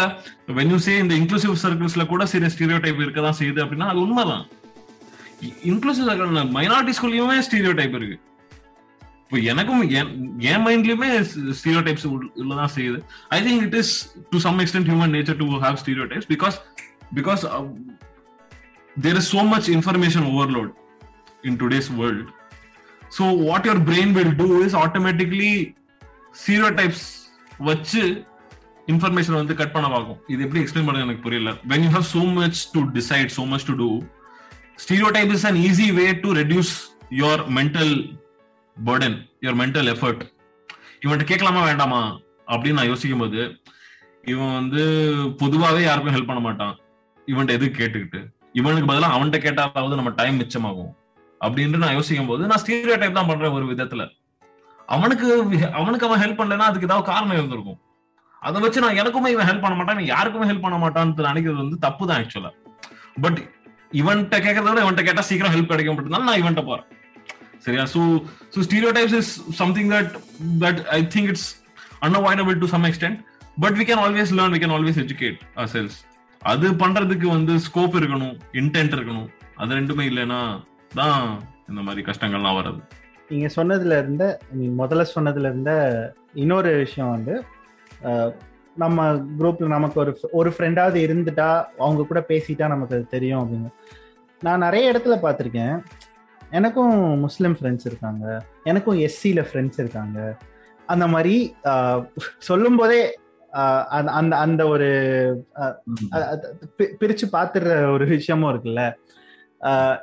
when 0.56 0.68
you 0.72 0.78
இந்த 1.02 1.14
இன்க்ளூசிவ் 1.20 1.62
சர்க்கிள்ஸ்ல 1.64 2.04
கூட 2.12 2.26
சிறிய 2.32 2.50
ஸ்டீரியோ 2.54 2.78
டைப் 2.84 3.02
இருக்க 3.04 3.20
தான் 3.20 3.38
செய்யுது 3.40 3.62
அப்படின்னா 3.64 3.88
அது 3.92 4.00
உண்மைதான். 4.00 4.44
இன்க்ளூசிவ் 5.70 6.08
சர்க்கிள் 6.08 6.54
மைனாரிட்டி 6.56 6.94
ஸ்கூல்லையுமே 6.98 7.36
ஸ்டீரியோ 7.48 7.72
டைப் 7.80 7.96
இருக்கு. 7.98 8.16
இப்போ 9.34 9.46
எனக்கும் 9.46 9.80
என்- 9.90 10.10
என் 10.48 10.62
மைண்ட்லயுமே 10.64 11.06
ஸ்டீரியோ 11.58 11.80
டைப்ஸ் 11.86 12.04
உள்ளதான் 12.08 12.70
செய்யுது 12.74 12.98
I 13.28 13.38
think 13.46 13.62
it 13.64 13.74
is 13.74 13.90
to 14.30 14.38
some 14.38 14.58
extent 14.58 14.88
human 14.90 15.12
nature 15.16 15.38
to 15.40 15.46
have 15.64 15.78
stereotypes 16.10 16.28
because 16.30 16.56
because 17.14 17.42
there 18.96 19.16
is 19.16 19.26
so 19.28 19.42
much 19.44 19.68
information 19.68 20.22
overload 20.32 20.68
in 21.44 21.58
today's 21.58 21.90
world 21.92 22.26
so 23.10 23.24
what 23.42 23.64
your 23.64 23.78
brain 23.80 24.14
will 24.14 24.32
do 24.34 24.62
is 24.62 24.74
automatically 24.74 25.52
stereotypes 26.34 27.02
வச்சு 27.60 28.04
information 28.88 29.40
வந்து 29.40 29.54
cut 29.54 29.74
பண்ண 29.74 29.88
பார்க்கும் 29.88 30.20
இது 30.28 30.42
எப்படி 30.42 30.62
explain 30.62 30.88
பண்ண 30.88 31.06
எனக்கு 31.06 31.22
புரியல 31.22 31.52
when 31.64 31.82
you 31.82 31.90
have 31.90 32.06
so 32.08 32.24
much 32.38 32.58
to 32.72 32.82
decide 32.92 33.30
so 33.32 33.44
much 33.46 33.64
to 33.64 33.76
do 33.76 33.90
stereotype 34.78 35.30
is 35.30 35.44
an 35.44 35.58
easy 35.66 35.90
way 35.92 36.10
to 36.24 36.30
reduce 36.34 36.72
your 37.14 37.36
mental 37.58 37.90
burden 38.76 39.16
your 39.42 39.58
mental 39.60 39.88
effort 39.92 40.22
இவன்கிட்ட 41.02 41.24
கேட்கலாமா 41.24 41.60
வேண்டாமா? 41.64 42.00
அப்படின்னு 42.46 42.78
நான் 42.78 42.90
யோசிக்கும் 42.92 43.22
போது 43.22 43.40
இவன் 44.32 44.54
வந்து 44.54 44.82
பொதுவாவே 45.42 45.80
யாருக்கும் 45.82 46.14
ஹெல்ப் 46.16 46.30
பண்ண 46.30 46.40
மாட்டான். 46.46 46.74
இவன்கிட்ட 47.28 47.56
எதுக்கு 47.58 47.78
கேட்டுக்கிட்டு 47.80 48.20
இவனுக்கு 48.52 48.88
பதிலா 48.90 49.08
அவன்கிட்ட 49.16 49.38
கேட்டாலாவது 49.44 49.98
நம்ம 50.00 50.10
டைம் 50.20 50.40
மிச்சமாகும். 50.40 50.92
அப்படின்னு 51.40 51.82
நான் 51.84 51.96
யோசிக்கும் 51.98 52.30
போது 52.30 52.42
நான் 52.50 52.62
ஸ்டீரியோ 52.62 52.98
டைப் 52.98 53.18
தான் 53.18 53.30
பண்றேன் 53.30 53.56
ஒரு 53.58 53.66
விதத்துல. 53.72 54.02
அவனுக்கு 54.88 55.26
அவனுக்கு 55.80 56.06
அவன் 56.08 56.22
ஹெல்ப் 56.24 56.40
பண்ணலன்னா 56.40 56.68
அதுக்கு 56.70 56.88
ஏதாவது 56.88 57.08
காரணம் 57.12 57.36
இருந்திருக்கும். 57.38 57.78
அதை 58.42 58.60
வச்சு 58.62 58.84
நான் 58.84 59.00
எனக்குமே 59.02 59.28
இவன் 59.34 59.48
ஹெல்ப் 59.50 59.64
பண்ண 59.66 59.76
மாட்டான் 59.76 60.10
யாருக்குமே 60.14 60.48
ஹெல்ப் 60.50 60.66
பண்ண 60.66 60.78
மாட்டான்னு 60.84 61.28
நினைக்கிறது 61.30 61.62
வந்து 61.64 61.78
தப்பு 61.78 62.06
தான் 62.06 62.20
ஆக்சுவலா 62.22 62.50
பட் 63.24 63.40
இவன்கிட்ட 64.02 64.36
கேட்கறத 64.46 64.68
விட 64.70 64.82
இவன்கிட்ட 64.84 65.04
கேட்டா 65.08 65.24
சீக்கிரம் 65.30 65.54
ஹெல்ப் 65.56 65.72
கிடைக்கும் 65.72 65.96
மட்டும்தான் 65.96 66.28
நான் 66.28 66.40
இவன்கிட்ட 66.42 66.64
போறேன். 66.66 66.88
சரியா 67.66 67.84
so 67.94 68.02
so 68.54 68.64
stereotypes 68.68 69.16
is 69.20 69.32
something 69.60 69.90
that 69.94 70.12
that 70.64 70.80
I 70.98 71.00
think 71.14 71.30
it's 71.32 71.48
unavoidable 72.08 72.56
to 72.64 72.68
some 72.74 72.86
extent 72.90 73.20
but 73.64 73.76
we 73.80 73.86
can 73.90 74.02
always 74.06 74.34
learn 74.38 74.54
we 74.56 74.60
can 74.64 74.74
always 74.78 75.00
educate 75.04 75.40
ourselves 75.76 75.98
அது 76.42 76.68
பண்றதுக்கு 76.82 77.26
வந்து 77.36 77.52
ஸ்கோப் 77.66 77.94
இருக்கணும் 77.98 78.34
இன்டென்ட் 78.60 78.94
இருக்கணும். 78.96 79.28
அது 79.60 79.76
ரெண்டுமே 79.78 80.04
இல்லைன்னா 80.10 80.40
தான் 80.98 81.20
இந்த 81.70 81.80
மாதிரி 81.86 82.02
கஷ்டங்கள்லாம் 82.08 82.56
வர்றது. 82.58 82.80
நீங்க 83.30 83.48
சொன்னதுல 83.56 83.98
இருந்த 84.02 84.24
நீ 84.58 84.64
முதல்ல 84.80 85.04
சொன்னதுல 85.14 85.50
இருந்த 85.52 85.72
இன்னொரு 86.42 86.70
விஷயம் 86.82 87.12
வந்து 87.14 87.34
நம்ம 88.82 89.06
குரூப்ல 89.40 89.66
நமக்கு 89.74 89.98
ஒரு 90.02 90.12
ஒரு 90.38 90.50
ஃப்ரெண்டாவது 90.54 90.98
இருந்துட்டா 91.06 91.48
அவங்க 91.84 92.06
கூட 92.10 92.20
பேசிட்டா 92.30 92.68
நமக்கு 92.72 92.96
அது 92.96 93.06
தெரியும் 93.14 93.42
அப்படின்னு. 93.42 93.70
நான் 94.42 94.64
நிறைய 94.66 94.92
இடத்துல 94.92 95.16
பார்த்துருக்கேன். 95.24 95.76
எனக்கும் 96.54 97.18
முஸ்லீம் 97.18 97.56
ஃப்ரெண்ட்ஸ் 97.60 97.80
இருக்காங்க. 97.84 98.42
எனக்கும் 98.64 98.98
எஸ்சியில 98.98 99.46
ஃப்ரெண்ட்ஸ் 99.52 99.78
இருக்காங்க. 99.78 100.36
அந்த 100.86 101.06
மாதிரி 101.06 101.54
சொல்லும் 102.38 102.76
போதே 102.76 103.18
அந்த 103.88 104.12
அந்த 104.12 104.36
அந்த 104.36 104.66
ஒரு 104.66 104.86
பிரித்து 106.98 107.32
அ- 107.34 107.46
பிரிச்சு 107.46 107.46
பாத்துற 107.46 107.92
ஒரு 107.92 108.06
விஷயமும் 108.06 108.54
இருக்குல்ல. 108.54 108.92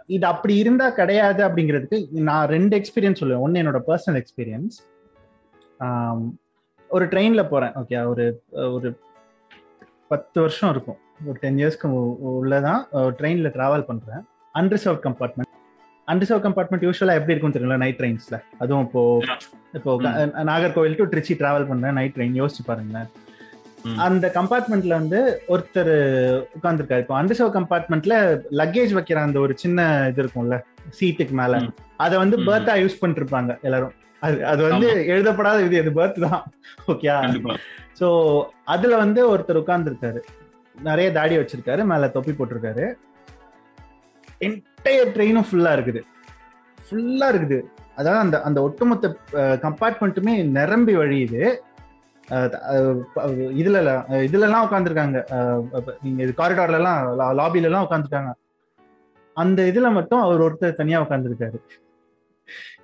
இது 0.06 0.28
அப்படி 0.28 0.56
இருந்தா 0.56 0.90
கிடையாது 0.90 1.48
அப்படிங்கிறதுக்கு 1.48 2.08
நான் 2.12 2.48
ரெண்டு 2.48 2.78
எக்ஸ்பீரியன்ஸ் 2.78 3.16
சொல்லுவேன். 3.20 3.40
ஒன்னு 3.40 3.62
என்னோட 3.62 3.82
பர்சனல் 3.88 4.26
எக்ஸ்பீரியன்ஸ் 4.36 6.18
ஒரு 6.90 7.08
ட்ரெயின்ல 7.08 7.48
போறேன். 7.48 7.74
ஓகே 7.74 8.08
ஒரு 8.08 8.44
ஒரு 8.52 9.00
பத்து 10.08 10.42
வருஷம் 10.42 10.70
இருக்கும். 10.70 10.98
ஒரு 11.26 11.40
டென் 11.40 11.56
இயர்ஸ்க்கு 11.56 12.16
உள்ளதான் 12.26 12.86
ட்ரெயின்ல 12.94 13.50
டிராவல் 13.50 13.86
பண்றேன். 13.86 14.26
அன்ரிசர்வ் 14.54 15.06
கம்பார்ட்மெண்ட் 15.06 15.51
அன்ரிசர்வ் 16.12 16.44
கம்பார்ட்மெண்ட் 16.46 16.86
யூஸ்வலா 16.88 17.16
எப்படி 17.20 17.34
இருக்கும் 17.34 17.56
தெரியல 17.56 17.78
நைட் 17.84 18.00
ட்ரெயின்ஸ்ல 18.00 18.38
அதுவும் 18.64 18.86
இப்போ 18.88 19.02
இப்போ 19.78 19.92
நாகர்கோவில் 20.52 20.98
டு 21.00 21.06
திருச்சி 21.12 21.34
டிராவல் 21.42 21.70
பண்றேன் 21.72 21.98
நைட் 22.00 22.16
ட்ரெயின் 22.16 22.40
யோசிச்சு 22.42 22.64
பாருங்களேன். 22.70 23.10
அந்த 24.06 24.26
கம்பார்ட்மெண்ட்ல 24.36 24.94
வந்து 25.02 25.20
ஒருத்தர் 25.54 25.94
உட்கார்ந்துருக்காரு. 26.58 27.04
இப்போ 27.04 27.16
அன்ரிசர்வ் 27.20 27.54
கம்பார்ட்மெண்ட்ல 27.56 28.16
லக்கேஜ் 28.60 28.92
வைக்கிற 28.98 29.20
அந்த 29.28 29.38
ஒரு 29.46 29.54
சின்ன 29.64 29.86
இது 30.12 30.22
இருக்கும்ல 30.24 30.58
சீட்டுக்கு 30.98 31.36
மேல. 31.42 31.54
அதை 32.06 32.16
வந்து. 32.24 32.38
பர்த்தா 32.50 32.74
யூஸ் 32.82 33.00
பண்ணிட்டு 33.00 33.24
இருப்பாங்க 33.24 33.54
எல்லாரும். 33.68 33.96
அது 34.22 34.36
அது 34.52 34.62
வந்து 34.70 34.88
எழுதப்படாத 35.14 35.64
இது 35.68 35.80
அது 35.84 35.92
பர்த் 36.00 36.20
தான். 36.28 36.44
ஓகே 36.94 37.08
ஸோ 38.00 38.08
அதுல 38.76 38.94
வந்து 39.04 39.22
ஒருத்தர் 39.34 39.62
உட்கார்ந்துருக்காரு. 39.64 40.22
நிறைய 40.90 41.08
தாடி 41.18 41.36
வச்சிருக்காரு 41.40 41.82
மேல 41.92 42.12
தொப்பி 42.18 42.34
போட்டிருக்காரு. 42.38 42.86
என்டையர் 44.82 45.12
ட்ரெயினும் 45.16 45.46
ஃபுல்லா 45.48 45.72
இருக்குது. 45.78 46.00
ஃபுல்லா 46.86 47.28
இருக்குது. 47.34 47.58
அதாவது 48.00 48.22
அந்த 48.26 48.36
அந்த 48.48 48.60
ஒட்டுமொத்த 48.68 49.08
கம்பார்ட்மெண்ட்டுமே 49.66 50.34
நிரம்பி 50.58 50.94
வழியுது. 51.00 51.42
இதுல 53.62 53.78
இதுல 54.28 54.48
எல்லாம் 54.48 54.66
உட்காந்துருக்காங்க 54.68 55.18
நீங்க 56.04 56.20
இது 56.26 56.34
காரிடார்ல 56.40 56.80
எல்லாம் 56.82 57.00
லாபில 57.40 57.70
எல்லாம் 57.70 57.86
உட்காந்துருக்காங்க 57.88 58.32
அந்த 59.38 59.60
இதுல 59.72 59.90
மட்டும் 59.98 60.24
அவர் 60.26 60.44
ஒருத்தர் 60.46 60.80
தனியா 60.80 61.02
உட்காந்துருக்காரு 61.04 61.60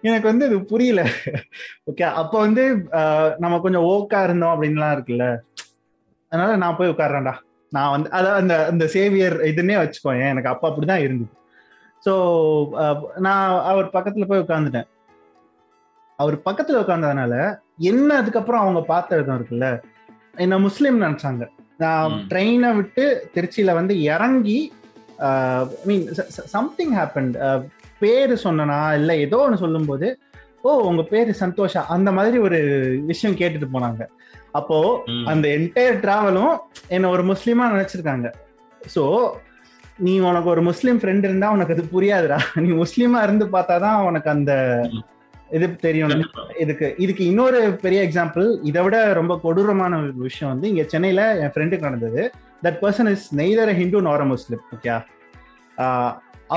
எனக்கு 0.08 0.28
வந்து 0.32 0.48
இது 0.50 0.58
புரியல. 0.74 1.02
ஓகே 1.90 2.06
அப்ப 2.22 2.34
வந்து 2.46 2.64
நம்ம 3.44 3.60
கொஞ்சம் 3.66 3.88
ஓக்கா 3.94 4.20
இருந்தோம் 4.28 4.54
அப்படின்லாம் 4.56 4.94
இருக்குல்ல. 4.98 5.26
அதனால 6.32 6.52
நான் 6.64 6.78
போய் 6.80 6.94
உட்கார்றேன்டா. 6.94 7.36
நான் 7.72 7.94
வந்து 7.96 8.10
அதான் 8.20 8.40
அந்த 8.42 8.56
அந்த 8.74 8.86
சேவியர் 8.98 9.38
இதுன்னே 9.52 9.78
வச்சுக்கோ 9.82 10.14
எனக்கு 10.34 10.54
அப்ப 10.54 10.64
அப்படிதான் 10.70 11.06
இருந்தது. 11.08 11.34
ஸோ 12.04 12.14
நான் 13.18 13.62
அவர் 13.64 13.88
பக்கத்துல 13.94 14.28
போய் 14.28 14.44
உட்காந்துட்டேன் 14.46 14.88
அவர் 16.20 16.36
பக்கத்துல 16.46 16.82
உட்கார்ந்ததுனால 16.82 17.34
என்ன 17.82 18.16
அதுக்கப்புறம் 18.16 18.62
அவங்க 18.62 18.82
பார்த்த 18.84 19.18
விதம் 19.18 19.38
இருக்குல்ல 19.40 19.68
என்ன 20.36 20.58
முஸ்லீம் 20.58 21.02
நினைச்சாங்க. 21.02 21.44
நான். 21.80 22.14
ட்ரெயினை 22.30 22.76
விட்டு 22.76 23.04
திருச்சியில 23.36 23.74
வந்து 23.74 23.94
இறங்கி 24.14 24.60
மீன் 25.86 26.06
சம்திங் 26.56 26.94
ஹேப்பன் 26.98 27.30
பேரு 28.00 28.38
சொன்னனா 28.44 28.94
இல்ல 28.94 29.12
ஏதோ 29.18 29.38
ஒன்று 29.38 29.58
சொல்லும்போது 29.58 30.08
ஓ 30.64 30.72
உங்க 30.90 31.04
பேரு 31.04 31.32
சந்தோஷா? 31.40 31.82
அந்த 31.86 32.10
மாதிரி 32.12 32.38
ஒரு 32.38 32.60
விஷயம் 33.06 33.38
கேட்டுட்டு 33.38 33.68
போனாங்க. 33.74 34.04
அப்போ. 34.52 34.78
அந்த 35.26 35.46
என்டையர் 35.48 36.02
டிராவலும் 36.04 36.54
என்ன 36.88 37.10
ஒரு 37.10 37.24
முஸ்லீமா 37.24 37.66
நினைச்சிருக்காங்க. 37.74 38.28
சோ 38.82 39.04
நீ 40.06 40.14
உனக்கு 40.30 40.50
ஒரு 40.54 40.62
முஸ்லீம் 40.68 41.00
ஃப்ரெண்ட் 41.02 41.26
இருந்தா 41.28 41.48
உனக்கு 41.56 41.74
அது 41.76 41.84
புரியாதுடா. 41.94 42.38
நீ 42.64 42.70
முஸ்லீமா 42.82 43.20
இருந்து 43.28 43.46
பார்த்தாதான் 43.56 44.04
உனக்கு 44.10 44.30
அந்த 44.36 44.54
இது 45.58 45.68
தெரியும். 45.86 46.14
இதுக்கு 46.64 46.88
இதுக்கு 47.04 47.24
இன்னொரு 47.32 47.60
பெரிய 47.84 48.00
எக்ஸாம்பிள் 48.08 48.48
இதை 48.70 48.82
விட 48.86 48.98
ரொம்ப 49.20 49.34
கொடூரமான 49.46 49.98
ஒரு 50.02 50.14
விஷயம் 50.28 50.52
வந்து 50.54 50.70
இங்க 50.72 50.84
சென்னையில 50.94 51.24
என் 51.44 51.54
ஃப்ரெண்டுக்கு 51.56 51.88
நடந்தது. 51.88 52.24
That 52.66 52.80
person 52.84 53.10
is 53.16 53.28
neither 53.42 53.74
Hindu 53.80 54.02
nor 54.08 54.26
Muslim 54.34 54.64
okay 54.78 54.94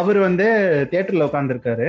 அவர் 0.01 0.19
வந்து 0.27 0.47
தியேட்டர்ல 0.91 1.29
உட்காந்துருக்காரு 1.31 1.89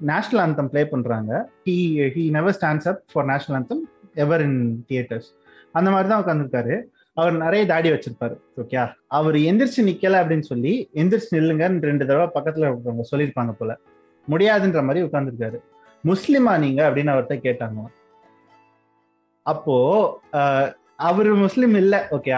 நேஷனல் 0.00 0.42
anthem 0.44 0.66
ப்ளே 0.70 0.82
பண்றாங்க. 0.92 1.32
He 1.66 1.76
he 2.14 2.22
never 2.36 2.56
stands 2.58 2.88
up 2.92 3.02
for 3.12 3.28
national 3.32 3.58
anthem 3.60 3.80
ever 4.24 4.42
in 4.46 4.58
theatres 4.88 5.28
அந்த 5.78 5.88
மாதிரி 5.92 6.08
தான் 6.08 6.22
உட்காந்துருக்காரு 6.22 6.74
அவர் 7.16 7.34
நிறைய 7.42 7.62
தாடி 7.70 7.88
வச்சிருப்பாரு 7.90 8.36
ஓகே 8.60 8.76
அவர் 9.18 9.36
எந்திரிச்சு 9.48 9.82
நிக்கல 9.88 10.20
அப்படின்னு 10.22 10.46
சொல்லி 10.50 10.72
எந்திரிச்சு 11.00 11.36
நில்லுங்கன்னு 11.36 11.88
ரெண்டு 11.90 12.04
தடவை 12.08 12.28
பக்கத்துல 12.36 12.66
இருக்கிறவங்க 12.68 13.04
சொல்லியிருப்பாங்க 13.10 13.52
போல. 13.58 13.72
முடியாதுன்ற 14.28 14.80
மாதிரி 14.86 15.04
உட்காந்துருக்காரு 15.08 15.58
முஸ்லிமா 16.04 16.52
நீங்க 16.64 16.80
அப்படின்னு 16.88 17.12
அவர்கிட்ட 17.14 17.36
கேட்டாங்க. 17.46 17.84
அப்போ 19.46 19.76
அவர் 21.08 21.30
முஸ்லீம் 21.44 21.76
இல்லை 21.82 22.00
ஓகே 22.16 22.32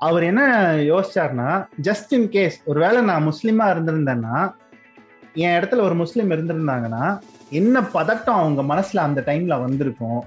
அவர் 0.00 0.22
என்ன 0.30 0.42
யோசிச்சாருன்னா 0.90 1.50
ஜஸ்ட் 1.82 2.12
இன் 2.16 2.28
கேஸ் 2.28 2.56
ஒருவேளை 2.64 3.00
நான் 3.10 3.28
முஸ்லீமா 3.30 3.66
இருந்திருந்தேன்னா 3.74 4.36
என் 5.44 5.56
இடத்துல 5.58 5.84
ஒரு 5.88 5.96
முஸ்லீம் 6.02 6.30
இருந்திருந்தாங்கன்னா 6.30 7.04
என்ன 7.60 7.80
பதட்டம் 7.96 8.40
அவங்க 8.42 8.62
மனசுல 8.74 9.04
அந்த 9.08 9.20
டைம்ல 9.26 9.56
வந்திருக்கும்? 9.64 10.20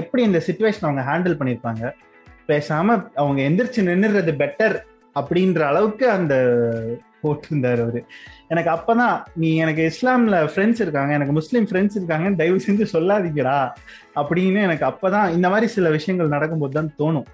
எப்படி 0.00 0.22
இந்த 0.22 0.40
சுச்சுவேஷன் 0.46 0.86
அவங்க 0.88 1.02
ஹேண்டில் 1.10 1.38
பண்ணியிருப்பாங்க? 1.40 1.84
பேசாம 2.46 3.08
அவங்க 3.14 3.42
எந்திரிச்சு 3.42 3.76
நின்னுறது 3.76 4.34
பெட்டர் 4.38 4.78
அப்படின்ற 5.14 5.58
அளவுக்கு 5.58 6.10
அந்த 6.10 6.64
போட்டிருந்தாரு 7.22 7.82
அவரு. 7.82 8.04
எனக்கு 8.48 8.70
அப்பதான் 8.70 9.22
நீ 9.34 9.56
எனக்கு 9.56 9.92
இஸ்லாம்ல 9.92 10.50
ஃப்ரெண்ட்ஸ் 10.54 10.80
இருக்காங்க 10.80 11.12
எனக்கு 11.12 11.32
முஸ்லீம் 11.32 11.64
ஃப்ரெண்ட்ஸ் 11.64 11.96
இருக்காங்க 11.96 12.30
தயவு 12.30 12.60
செஞ்சு 12.66 12.86
சொல்லாதீங்கடா 12.92 13.70
அப்படின்னு 14.14 14.62
எனக்கு 14.62 14.86
அப்பதான் 14.86 15.30
இந்த 15.30 15.48
மாதிரி 15.48 15.66
சில 15.66 15.90
விஷயங்கள் 15.90 16.28
நடக்கும்போது 16.28 16.72
தான் 16.72 17.06
தோணும். 17.08 17.24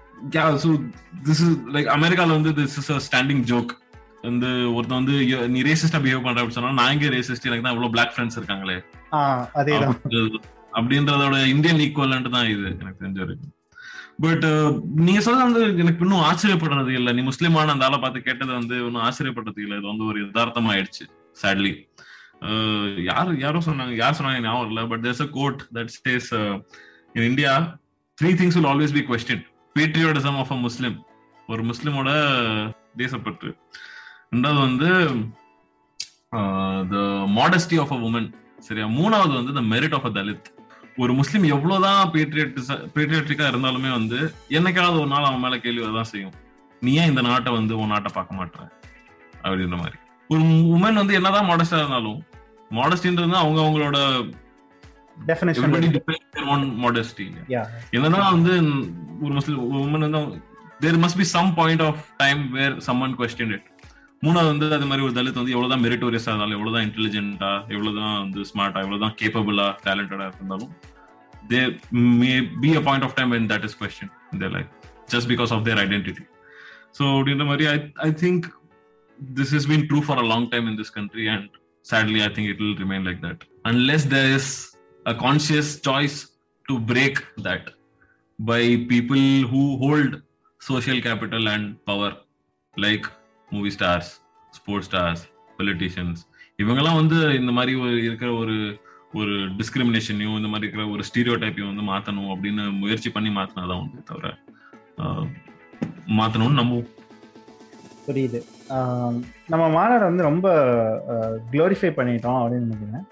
This 1.27 1.45
is 1.45 1.53
like 1.73 1.85
அமெரிக்கால 1.85 2.27
வந்து 2.27 2.57
this 2.57 2.91
is 2.91 2.95
a 2.95 2.99
standing 2.99 3.43
joke. 3.43 3.85
வந்து 4.21 4.73
ஒருத்தன் 4.73 5.03
வந்து 5.03 5.17
"ஐயோ, 5.19 5.47
நீ 5.47 5.61
ரேசிஸ்டா 5.61 5.95
பிஹேவ் 5.95 6.23
பண்ற 6.23 6.41
அப்படின்னு 6.41 6.49
சொன்னா 6.49 6.71
நான் 6.71 6.91
எங்க 6.91 7.05
ரேசிஸ்ட் 7.05 7.43
எனக்கு 7.43 7.61
தான் 7.61 7.73
இவ்வளவு 7.73 7.89
பிளாக் 7.89 8.13
ஃப்ரெண்ட்ஸ் 8.15 8.39
இருக்காங்களே. 8.39 8.83
அதேதான். 9.53 9.97
அப்படின்றது- 10.03 10.39
அப்படின்றதோட 10.73 11.47
இந்தியன் 11.47 11.77
ஈக்குவலன்ட் 11.77 12.29
தான் 12.29 12.45
இது 12.45 12.75
எனக்கு 12.79 13.05
தெரிஞ்ச 13.05 13.17
வரைக்கும். 13.17 13.51
பட் 14.19 14.45
uh, 14.45 14.69
நீங்க 15.05 15.19
சொல்றது 15.25 15.47
வந்து 15.47 15.63
எனக்கு 15.83 16.03
இன்னும் 16.05 16.23
ஆச்சரியப்படுறது 16.29 16.91
இல்ல. 16.99 17.09
நீ 17.17 17.21
முஸ்லீமான 17.21 17.73
அந்த 17.75 17.85
ஆளை 17.85 17.97
பார்த்து 17.99 18.27
கேட்டது 18.27 18.51
வந்து 18.59 18.75
இன்னும் 18.87 19.05
ஆச்சரியப்படுறது 19.07 19.61
இல்ல. 19.65 19.75
இது 19.79 19.87
வந்து 19.87 20.07
ஒரு 20.11 20.19
யதார்த்தம் 20.23 20.69
ஆயிடுச்சு 20.73 21.05
சேட்லி 21.37 21.73
uh, 22.47 22.87
யார் 23.09 23.31
யாரோ 23.45 23.61
சொன்னாங்க 23.67 23.95
யார் 23.95 24.17
சொன்னாங்க 24.19 24.41
ஞாபகம் 24.47 24.71
இல்ல 24.71 24.83
but 24.93 25.03
there's 25.05 25.23
a 25.27 25.29
quote 25.37 25.61
that 25.77 25.93
says 25.97 26.27
in 27.15 27.27
India 27.31 27.53
three 28.17 28.31
things 28.41 28.57
will 28.59 28.71
always 28.73 28.95
be 28.97 29.03
question 29.11 29.43
questioned. 29.75 30.27
Of 30.43 30.53
a 30.53 30.59
Muslim 30.67 30.97
ஒரு 31.49 31.61
முஸ்லிமோட 31.63 32.09
தேசப்பற்று. 32.97 33.49
ரெண்டாவது 34.33 34.59
வந்து 34.59 34.89
the 36.91 36.97
modesty 37.37 37.77
of 37.83 37.93
a 37.93 37.99
woman 38.07 38.29
சரியா? 38.59 38.87
மூணாவது 38.99 39.33
வந்து 39.39 39.53
the 39.53 39.61
merit 39.73 39.95
of 39.97 40.07
a 40.09 40.13
Dalit 40.17 40.47
ஒரு 40.97 41.13
முஸ்லீம் 41.13 41.43
எவ்வளவுதான் 41.53 42.11
பேட்ரியட்டிக்கா 42.95 43.45
இருந்தாலுமே 43.51 43.91
வந்து 43.91 44.19
என்னைக்காவது 44.49 44.97
ஒரு 44.99 45.07
நாள் 45.07 45.23
அவன் 45.23 45.39
மேல 45.39 45.57
கேள்வி 45.57 45.83
வரதான் 45.83 46.11
செய்யும். 46.11 46.35
நீ 46.81 46.91
ஏன் 46.93 47.09
இந்த 47.09 47.21
நாட்டை 47.21 47.51
வந்து 47.51 47.73
உன் 47.77 47.87
நாட்டை 47.87 48.11
பார்க்க 48.13 48.39
மாட்ற 48.39 48.57
அப்படின்ற 49.43 49.77
மாதிரி. 49.77 49.97
ஒரு 50.29 50.41
உமன் 50.75 50.93
வந்து 50.93 51.13
என்னதான் 51.13 51.49
மாடஸ்டா 51.49 51.79
இருந்தாலும் 51.79 52.19
மாடஸ்டின்றது 52.71 53.37
அவங்க 53.37 53.59
அவங்களோட 53.61 53.97
என்னதான் 57.93 58.33
வந்து 58.33 58.53
ஒரு 59.21 59.33
முஸ்லிம் 59.33 59.61
உமன் 59.79 60.05
வந்து 60.07 60.21
there 60.79 60.99
must 61.03 61.17
be 61.17 61.27
some 61.31 61.53
point 61.55 61.81
of 61.81 62.01
time 62.17 62.41
where 62.51 62.75
someone 62.87 63.15
question 63.19 63.53
it 63.55 63.67
மூணாவது 64.24 64.50
வந்து 64.52 64.66
அது 64.76 64.88
மாதிரி 64.90 65.04
ஒரு 65.06 65.14
தலித் 65.18 65.38
வந்து 65.40 65.54
எவ்வளவுதான் 65.54 65.84
மெரிட்டோரியஸா 65.84 66.30
இருந்தாலும் 66.30 66.56
எவ்வளவுதான் 66.58 66.84
இன்டெலிஜென்ட்டா 66.88 67.52
எவ்வளவுதான் 67.74 68.14
வந்து 68.24 68.42
ஸ்மார்ட்டா 68.50 68.82
எவ்வளவுதான் 68.84 69.14
கேப்பபிளா 69.20 69.66
டேலண்டடா 69.86 70.26
இருந்தாலும் 70.38 70.72
they 71.52 71.60
may 72.20 72.32
be 72.64 72.70
a 72.80 72.82
point 72.88 73.06
of 73.06 73.16
time 73.18 73.32
when 73.34 73.46
that 73.52 73.64
is 73.68 73.74
question 73.82 74.08
in 74.32 74.38
their 74.42 74.52
life 74.56 74.70
just 75.14 75.26
because 75.32 75.52
of 75.56 75.62
their 75.68 75.78
identity 75.86 76.24
so 76.98 77.04
அப்படின்ற 77.16 77.46
மாதிரி 77.50 77.66
I, 77.74 77.78
I 78.08 78.12
think 78.22 78.40
this 79.18 79.50
has 79.56 79.64
been 79.72 79.82
true 79.90 80.02
for 80.08 80.16
a 80.24 80.26
long 80.32 80.44
time 80.52 80.66
in 80.70 80.76
this 80.80 80.90
country 80.98 81.24
and 81.34 81.48
sadly 81.86 82.20
I 82.26 82.30
think 82.34 82.46
it 82.52 82.58
will 82.62 82.76
remain 82.84 83.02
like 83.08 83.20
that 83.26 83.38
unless 83.70 84.04
there 84.14 84.30
is 84.38 84.46
a 85.06 85.14
conscious 85.24 85.68
choice 85.88 86.16
to 86.68 86.74
break 86.92 87.16
that 87.46 87.64
by 88.38 88.62
people 88.94 89.24
who 89.52 89.62
hold 89.82 90.12
social 90.60 90.98
capital 91.08 91.44
and 91.54 91.64
power 91.90 92.12
like 92.74 93.06
movie 93.51 93.71
stars 93.79 94.05
sports 94.51 94.83
stars 94.91 95.17
politicians. 95.57 96.15
இவங்கெல்லாம் 96.63 96.95
வந்து 96.95 97.39
இந்த 97.39 97.51
மாதிரி 97.51 97.75
ஒரு 97.75 98.03
இருக்கிற 98.03 98.31
ஒரு 98.31 98.79
ஒரு 99.13 99.31
டிஸ்கிரிமினேஷனையும் 99.31 100.35
இந்த 100.35 100.47
மாதிரி 100.47 100.67
இருக்கிற 100.67 100.87
ஒரு 100.87 101.03
ஸ்டீரியோ 101.03 101.41
டைப்பையும் 101.41 101.75
வந்து 101.75 101.91
மாத்தணும் 101.91 102.37
அப்படின்னு 102.37 102.77
முயற்சி 102.77 103.09
பண்ணி 103.09 103.29
மாத்தினாதான் 103.29 103.79
உண்டு 103.79 104.03
தவிர 104.03 104.37
ஆஹ், 104.97 105.27
மாத்தணும்னு 106.07 106.59
நம்புவோம். 106.59 106.89
புரியுது. 108.07 108.41
நம்ம 109.47 109.69
மாநாடு 109.69 110.03
வந்து 110.03 110.23
ரொம்ப 110.23 110.49
க்ளோரிஃபை 111.51 111.91
பண்ணிட்டோம் 111.91 112.39
அப்படின்னு 112.41 112.67
நினைக்கிறேன். 112.67 113.05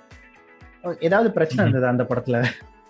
ஏதாவது 0.99 1.31
பிரச்சனை. 1.31 1.71
இருந்தது 1.71 1.87
அந்த 1.87 2.03
படத்துல? 2.03 2.45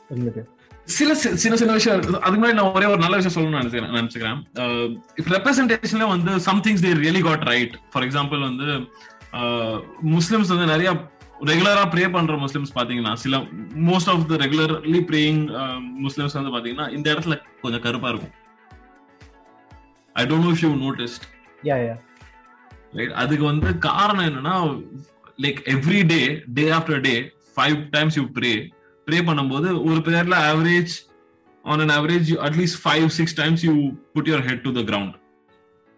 உங்களுக்கு 0.07 0.54
சில 0.93 1.13
சின்ன 1.41 1.55
சின்ன 1.59 1.73
விஷயம். 1.77 1.99
அதுக்கு 2.25 2.39
முன்னாடி 2.39 2.57
நான் 2.57 2.73
ஒரே 2.77 2.87
ஒரு 2.93 3.01
நல்ல 3.03 3.15
விஷயம் 3.19 3.35
சொல்லணும்னு 3.35 3.61
நினைக்கிறேன் 3.61 3.95
நினைச்சுக்கிறேன். 3.97 4.39
ரெப்ரஸன்டேஷன்ல 5.35 6.07
வந்து 6.13 6.31
some 6.47 6.61
things 6.65 6.83
they 6.85 6.91
really 7.03 7.21
got 7.27 7.43
right 7.51 7.75
for 7.91 8.05
example 8.07 8.41
வந்து 8.49 8.67
முஸ்லிம்ஸ் 10.15 10.51
வந்து 10.53 10.67
நிறைய 10.73 10.89
ரெகுலரா 11.49 11.83
ப்ரே 11.93 12.03
பண்ற 12.15 12.35
முஸ்லிம்ஸ் 12.43 12.75
பாத்தீங்கன்னா 12.77 13.13
சில 13.23 13.37
most 13.89 14.11
of 14.13 14.27
the 14.31 14.37
regularly 14.43 15.01
praying 15.09 15.41
Muslims 16.05 16.37
வந்து 16.39 16.53
பாத்தீங்கன்னா 16.55 16.87
இந்த 16.97 17.07
இடத்துல 17.13 17.35
கொஞ்சம் 17.63 17.83
கருப்பா 17.87 18.09
இருக்கும். 18.13 18.35
I 20.15 20.23
don't 20.29 20.45
know 20.47 20.53
if 20.55 20.63
you 20.67 20.71
noticed 20.85 21.25
right 22.99 23.15
அதுக்கு 23.23 23.45
வந்து 23.51 23.69
காரணம் 23.89 24.27
என்னன்னா 24.29 24.55
like 25.45 25.59
every 25.75 26.01
day 26.13 26.21
day 26.59 26.65
after 26.79 27.03
day 27.09 27.15
five 27.55 27.77
times 27.95 28.17
you 28.19 28.25
pray 28.39 28.53
pray 29.07 29.19
பண்ணும்போது 29.27 29.67
ஒரு 29.87 29.99
பேர்ல 30.05 30.35
average 30.49 30.93
on 31.65 31.81
an 31.81 31.93
average 31.95 32.29
at least 32.47 32.79
five 32.83 33.07
six 33.17 33.37
times 33.41 33.63
you 33.67 33.73
put 34.15 34.29
your 34.31 34.45
head 34.47 34.63
to 34.65 34.71
the 34.77 34.83
ground 34.89 35.15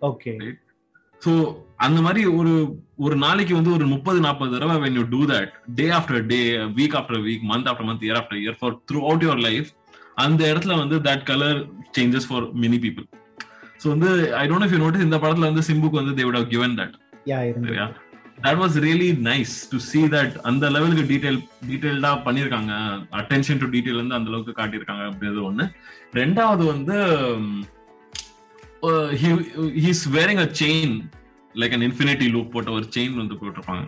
okay 0.02 0.34
so 1.22 1.32
அந்த 1.80 2.00
மாதிரி 2.02 2.22
ஒரு 2.40 2.52
ஒரு 3.00 3.16
நாளைக்கு 3.24 3.54
வந்து 3.56 3.72
ஒரு 3.74 3.86
முப்பது 3.86 4.20
நாற்பது 4.20 4.54
தடவை 4.56 4.76
when 4.84 4.98
you 5.00 5.04
do 5.12 5.22
that 5.32 5.52
day 5.76 5.86
after 5.98 6.26
day 6.28 6.40
week 6.78 6.96
after 7.00 7.22
week 7.28 7.46
month 7.52 7.70
after 7.72 7.88
month 7.90 8.06
year 8.08 8.20
after 8.22 8.40
year 8.44 8.58
for 8.60 8.76
throughout 9.08 9.26
your 9.28 9.44
life 9.48 9.70
அந்த 10.18 10.42
இடத்துல 10.52 10.76
வந்து 10.78 10.98
that 11.08 11.26
colour 11.26 11.60
changes 11.92 12.28
for 12.30 12.46
many 12.56 12.80
people 12.86 13.08
so 13.82 13.88
வந்து 13.90 14.10
ஐ 14.36 14.46
டோன்ட் 14.48 14.74
யூ 14.76 14.82
நோட்டீஸ் 14.84 15.08
இந்த 15.08 15.20
படத்துல 15.24 15.50
வந்து 15.52 15.66
சிம்புக்கு 15.70 16.02
வந்து 16.02 16.16
தே 16.18 16.26
given 16.54 16.74
that. 16.76 16.94
யா 17.26 17.40
இருந்து 17.44 17.70
சரியா? 17.70 17.88
That 18.46 18.60
was 18.62 18.76
really 18.86 19.10
nice 19.28 19.54
to 19.72 19.78
see 19.90 20.04
that 20.16 20.34
அந்த 20.50 20.66
லெவலுக்கு 20.76 21.04
டீடைல் 21.12 21.38
டீடைல்டா 21.70 22.12
பண்ணிருக்காங்க 22.26 22.74
அட்டென்ஷன் 23.20 23.62
டு 23.62 23.68
டீடைல் 23.76 24.00
வந்து 24.02 24.18
அந்த 24.18 24.30
அளவுக்கு 24.32 24.54
காட்டியிருக்காங்க 24.60 25.04
அப்படின்றது 25.10 25.44
ஒண்ணு. 25.50 25.66
ரெண்டாவது 26.20 26.64
வந்து 26.74 26.98
he's 29.86 30.04
wearing 30.18 30.42
a 30.46 30.50
chain 30.62 30.94
like 31.62 31.74
an 31.78 31.86
infinity 31.88 32.28
loop 32.34 32.52
போட்ட 32.56 32.70
ஒரு 32.78 32.86
செயின் 32.96 33.16
வந்து 33.22 33.38
போட்டிருப்பாங்க. 33.40 33.84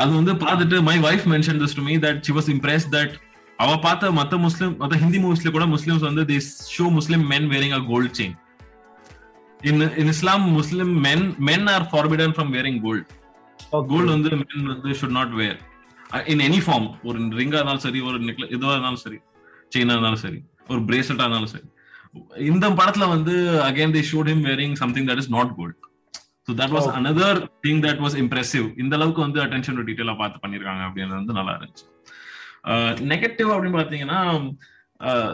அது 0.00 0.10
வந்து 0.18 0.34
பார்த்துட்டு 0.44 0.76
my 0.88 0.96
wife 1.06 1.26
mention 1.34 1.60
this 1.62 1.76
to 1.78 1.84
me 1.88 1.96
that 2.04 2.20
she 2.28 2.34
was 2.38 2.48
impress 2.54 2.86
that 2.96 3.12
அவ 3.64 3.74
பார்த்த 3.86 4.12
மத்த 4.20 4.38
முஸ்லிம் 4.44 4.72
மத்த 4.78 4.94
ஹிந்தி 5.02 5.18
மூவிஸ்ல 5.24 5.50
கூட 5.56 5.66
முஸ்லிம்ஸ் 5.74 6.06
வந்து 6.08 6.22
they 6.30 6.38
show 6.76 6.86
Muslim 6.96 7.26
men 7.32 7.50
wearing 7.52 7.74
a 7.80 7.82
gold 7.90 8.14
chain 8.20 8.34
in 9.70 9.82
in 10.02 10.10
Islam 10.14 10.46
Muslim 10.56 10.94
men 11.06 11.26
men 11.50 11.68
are 11.74 11.86
forbidden 11.92 12.34
from 12.38 12.50
wearing 12.56 12.80
gold 12.86 13.12
gold 13.90 14.10
வந்து 14.14 14.30
men 14.40 14.68
வந்து 14.72 14.90
should 15.00 15.16
not 15.18 15.34
wear 15.40 15.58
in 16.32 16.42
any 16.48 16.60
form 16.64 16.88
ஒரு 17.08 17.18
ரிங்கா 17.38 17.58
இருந்தாலும் 17.58 17.84
சரி 17.86 18.00
ஒரு 18.08 18.18
நெக்ல 18.26 18.46
எதுவா 18.56 18.74
இருந்தாலும் 18.76 19.02
சரி 19.04 19.18
செயினா 19.72 19.94
இருந்தாலும் 19.96 20.22
சரி 20.24 20.38
ஒரு 20.68 20.80
பிரேஸ்லெட்டா 20.88 21.24
இருந்தாலும் 21.26 21.52
சரி. 21.54 21.66
இந்த 22.50 22.66
படத்துல 22.80 23.04
வந்து 23.14 23.34
again 23.68 23.94
they 23.96 24.02
shoot 24.10 24.30
him 24.32 24.44
wearing 24.50 24.76
something 24.82 25.08
that 25.08 25.20
is 25.22 25.32
not 25.36 25.52
gold 25.56 25.78
so 26.48 26.52
that 26.60 26.74
was. 26.76 26.88
Another 26.98 27.40
thing 27.64 27.80
that 27.86 28.02
was 28.04 28.16
impressive 28.22 28.66
இந்த 28.82 28.92
அளவுக்கு 28.98 29.22
வந்து 29.26 29.40
அட்டென்ஷன் 29.44 29.78
டு 29.78 29.84
டீட்டெயிலா 29.88 30.14
பார்த்து 30.22 30.42
பண்ணிருக்காங்க 30.44 30.82
அப்படின்றது 30.88 31.20
வந்து 31.20 31.36
நல்லா 31.38 31.54
இருந்துச்சு. 31.56 31.86
நெகட்டிவ் 33.12 33.50
அப்படின்னு 33.54 33.78
பாத்தீங்கன்னா 33.80 34.20
uh, 35.00 35.32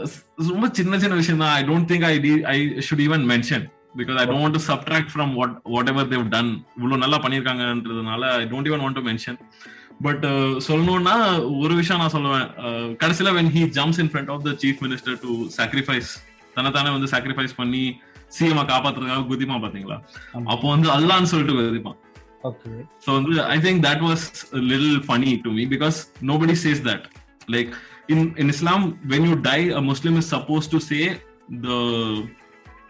ரொம்ப 0.51 0.66
சின்ன 0.78 0.99
சின்ன 0.99 1.14
விஷயம் 1.20 1.43
தான் 1.43 1.55
I 1.59 1.62
don't 1.68 1.88
think 1.91 2.07
I 2.07 2.14
I 2.53 2.57
should 2.86 3.03
even 3.07 3.24
mention 3.32 3.66
because 4.01 4.18
I 4.22 4.24
don't 4.32 4.57
to 4.57 4.62
subtract 4.70 5.12
from 5.14 5.32
what 5.40 5.55
whatever 5.92 6.09
they've 6.12 6.24
done 6.36 6.53
இவ்வளவு 6.76 7.03
நல்லா 7.05 7.20
பண்ணிருக்காங்கன்றதுனால 7.26 8.22
I 8.40 8.46
don't 8.55 8.70
even 8.70 8.82
want 8.84 8.98
to 9.01 9.05
mention 9.11 9.38
but 10.07 10.22
சொல்லணும்னா 10.66 11.14
ஒரு 11.62 11.74
விஷயம் 11.80 12.01
நான் 12.03 12.14
சொல்லுவேன். 12.16 12.46
கடைசியில 13.01 13.32
when 13.38 13.51
he 13.57 13.62
jumps 13.78 14.01
in 14.05 14.11
front 14.12 14.30
of 14.34 14.44
the 14.46 14.53
chief 14.62 14.80
minister 14.84 15.18
to 15.24 15.32
sacrifice 15.59 16.11
தன்னைத்தானே 16.55 16.90
வந்து 16.96 17.11
சாக்ரிஃபைஸ் 17.14 17.55
பண்ணி 17.59 17.82
சிஎம் 18.36 18.62
காப்பாத்துறதுக்காக 18.72 19.26
குதிமா 19.32 19.57
பாத்தீங்களா. 19.64 19.98
அப்போ 20.53 20.66
வந்து 20.74 20.88
அல்லான்னு 20.96 21.30
சொல்லிட்டு 21.32 21.57
குதிப்பான். 21.59 21.98
வந்து 23.16 23.42
i 23.55 23.59
think 23.64 23.78
that 23.86 24.01
was 24.09 24.22
a 24.59 24.62
little 24.72 24.98
funny 25.09 25.32
to 25.44 25.51
me 25.57 25.64
because 25.74 25.98
nobody 26.30 26.55
says 26.64 26.78
that. 26.88 27.03
Like 27.55 27.70
in 28.12 28.20
in 28.40 28.46
islam 28.55 28.80
when 29.11 29.22
you 29.28 29.34
die 29.48 29.64
a 29.80 29.82
muslim 29.90 30.14
is 30.20 30.26
supposed 30.34 30.70
to 30.74 30.78
say 30.90 31.03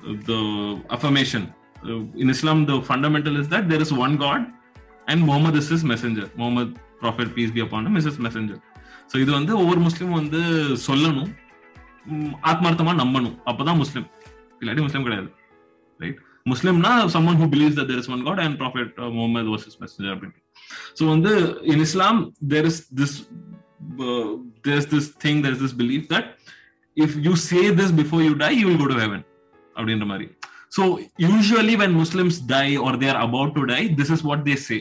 the 0.03 0.13
the 0.31 0.41
affirmation 0.97 1.45
Uh, 1.83 1.95
in 2.23 2.29
islam 2.33 2.59
the 2.69 2.75
fundamental 2.89 3.35
is 3.41 3.47
that 3.53 3.63
there 3.69 3.83
is 3.85 3.91
one 4.01 4.15
god 4.23 4.41
and 5.11 5.19
muhammad 5.29 5.55
is 5.61 5.67
his 5.75 5.83
messenger 5.91 6.25
muhammad 6.41 6.69
prophet 7.03 7.29
peace 7.37 7.53
be 7.55 7.63
upon 7.67 7.87
him 7.87 7.95
is 8.01 8.07
his 8.09 8.19
messenger 8.27 8.57
so 9.11 9.15
இது 9.23 9.31
வந்து 9.37 9.53
ஒவ்வொரு 9.61 9.81
முஸ்லீம் 9.87 10.13
வந்து 10.19 10.41
சொல்லணும் 10.87 11.31
உம், 12.11 12.35
ஆத்மார்த்தமா 12.51 12.93
நம்பணும் 13.01 13.37
அப்பதான் 13.51 13.81
முஸ்லீம் 13.83 14.07
இல்லாட்டி 14.63 14.85
Muslim 14.87 15.07
கிடையாது 15.07 15.31
right 16.01 16.21
முஸ்லிம்னா 16.53 16.93
someone 17.15 17.39
who 17.41 17.49
believes 17.55 17.75
that 17.79 17.89
there 17.93 18.03
is 18.05 18.09
one 18.15 18.25
god 18.29 18.39
and 18.45 18.55
prophet 18.65 18.91
uh, 19.05 19.11
muhammad 19.17 19.49
was 19.55 19.65
his 19.69 19.79
messenger 19.85 20.13
அப்படின்ட்டு 20.17 20.43
so 21.01 21.09
வந்து 21.15 21.33
in 21.75 21.81
islam 21.89 22.19
there 22.55 22.67
is 22.73 22.79
this 23.01 23.15
uh, 24.09 24.29
there's 24.67 24.89
this 24.95 25.09
thing 25.25 25.39
there's 25.47 25.63
this 25.65 25.77
belief 25.83 26.05
that 26.15 26.29
if 26.97 27.11
you 27.29 27.35
say 27.49 27.65
this 27.81 27.91
before 28.03 28.23
you 28.29 28.37
die 28.45 28.55
you 28.61 28.69
will 28.71 28.81
go 28.85 28.91
to 28.95 29.01
heaven 29.05 29.21
அப்படின்ற 29.77 30.07
மாதிரி. 30.13 30.27
So 30.77 30.83
usually 31.27 31.75
when 31.83 31.97
Muslims 32.03 32.39
die 32.55 32.67
or 32.87 32.99
they're 33.05 33.19
about 33.27 33.55
to 33.59 33.63
die 33.73 33.81
this 34.01 34.13
is 34.17 34.25
what 34.29 34.45
they 34.49 34.55
say 34.67 34.79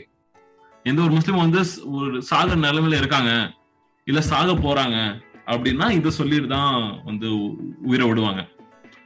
எந்த 0.85 0.99
ஒரு 1.05 1.13
முஸ்லீம் 1.17 1.41
வந்து 1.45 1.61
ஒரு 1.99 2.17
சாக 2.29 2.55
நிலைமையில 2.65 2.99
இருக்காங்க 3.01 3.31
இல்ல 4.07 4.19
சாக 4.31 4.53
போறாங்க 4.65 4.97
அப்படின்னா 5.51 5.85
இதை 5.97 6.09
சொல்லிட்டு 6.19 6.47
தான் 6.47 6.75
வந்து 7.09 7.27
உயிரை 7.89 8.05
விடுவாங்க. 8.09 8.41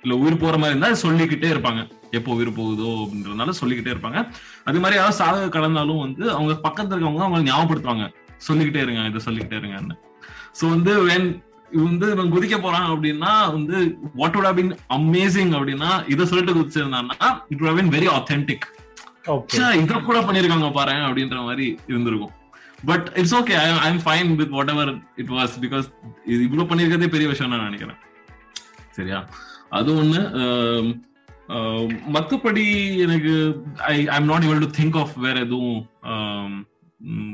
இல்ல 0.04 0.14
உயிர் 0.22 0.42
போற 0.42 0.56
மாதிரி 0.58 0.74
இருந்தா 0.74 0.90
சொல்லிக்கிட்டே 1.04 1.50
இருப்பாங்க. 1.54 1.82
எப்போ 2.18 2.32
உயிர் 2.38 2.58
போகுதோ 2.58 2.90
அப்படின்றதுனால 3.04 3.54
சொல்லிக்கிட்டே 3.60 3.94
இருப்பாங்க. 3.94 4.20
அதே 4.68 4.80
மாதிரி 4.84 4.98
யாராவது 5.00 5.20
சாக 5.22 5.48
கடந்தாலும் 5.56 6.02
வந்து 6.06 6.24
அவங்க 6.36 6.54
பக்கத்துல 6.68 6.96
இருக்கவங்க 6.96 7.26
அவங்களை 7.26 7.46
ஞாபகப்படுத்துவாங்க. 7.50 8.08
சொல்லிக்கிட்டே 8.48 8.82
இருங்க 8.86 9.04
இதை 9.12 9.22
சொல்லிக்கிட்டே 9.28 9.60
இருங்கன்னு. 9.62 9.96
ஸோ 10.60 10.64
வந்து 10.76 10.94
வென் 11.10 11.28
வந்து 11.74 12.08
இவன் 12.12 12.32
குதிக்க 12.34 12.58
போறான் 12.62 12.88
அப்படின்னா 12.94 13.32
வந்து 13.56 13.78
வாட் 14.22 14.36
have 14.36 14.58
been 14.60 14.72
அமேசிங் 14.98 15.54
அப்படின்னா 15.58 15.92
இதை 16.14 16.26
சொல்லிட்டு 16.26 16.58
குதிச்சிருந்தான்னா 16.60 17.30
இட் 17.50 17.66
have 17.70 17.78
been 17.80 17.92
வெரி 17.96 18.10
ச்சே, 19.52 19.66
இத 19.82 20.00
கூட 20.08 20.20
பண்ணிருக்காங்க 20.22 20.70
பாரு 20.78 20.96
அப்படின்ற 21.08 21.38
மாதிரி 21.48 21.66
இருந்திருக்கும். 21.88 22.34
But 22.86 23.06
it's 23.16 23.36
okay 23.36 23.54
I 23.84 23.88
am 23.92 24.02
fine 24.06 24.32
with 24.40 24.54
whatever 24.74 24.92
it 25.22 25.32
was 25.38 25.54
because 25.64 25.88
இது 26.26 26.42
இவ்வளவு 26.48 26.70
பண்ணிருக்கிறதே 26.70 27.10
பெரிய 27.14 27.30
விஷயம் 27.30 27.52
நான் 27.54 27.64
நினைக்கிறேன். 27.64 28.00
சரியா? 28.98 29.20
அது 29.70 29.92
ஒண்ணு. 30.04 30.22
மத்தபடி 32.16 32.66
எனக்கு 33.06 33.34
I 33.76 34.08
I'm 34.08 34.30
not 34.32 34.44
able 34.44 34.64
to 34.66 34.70
think 34.82 35.00
of 35.04 35.14
வேற 35.26 35.40
எதுவும் 35.40 35.82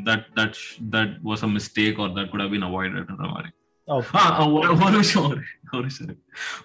that 0.07 0.27
that 0.37 0.59
that 0.95 1.15
was 1.29 1.45
a 1.47 1.51
mistake 1.57 1.99
or 2.03 2.13
that 2.17 2.29
could 2.29 2.43
have 2.45 2.53
been 2.53 2.67
அவாய்டட்ன்ற 2.69 3.27
மாதிரி. 3.35 3.49
ஒரு 3.89 4.97
விஷயம் 4.97 5.27
ஒரு 5.27 5.87
இருக்கு. 5.99 6.15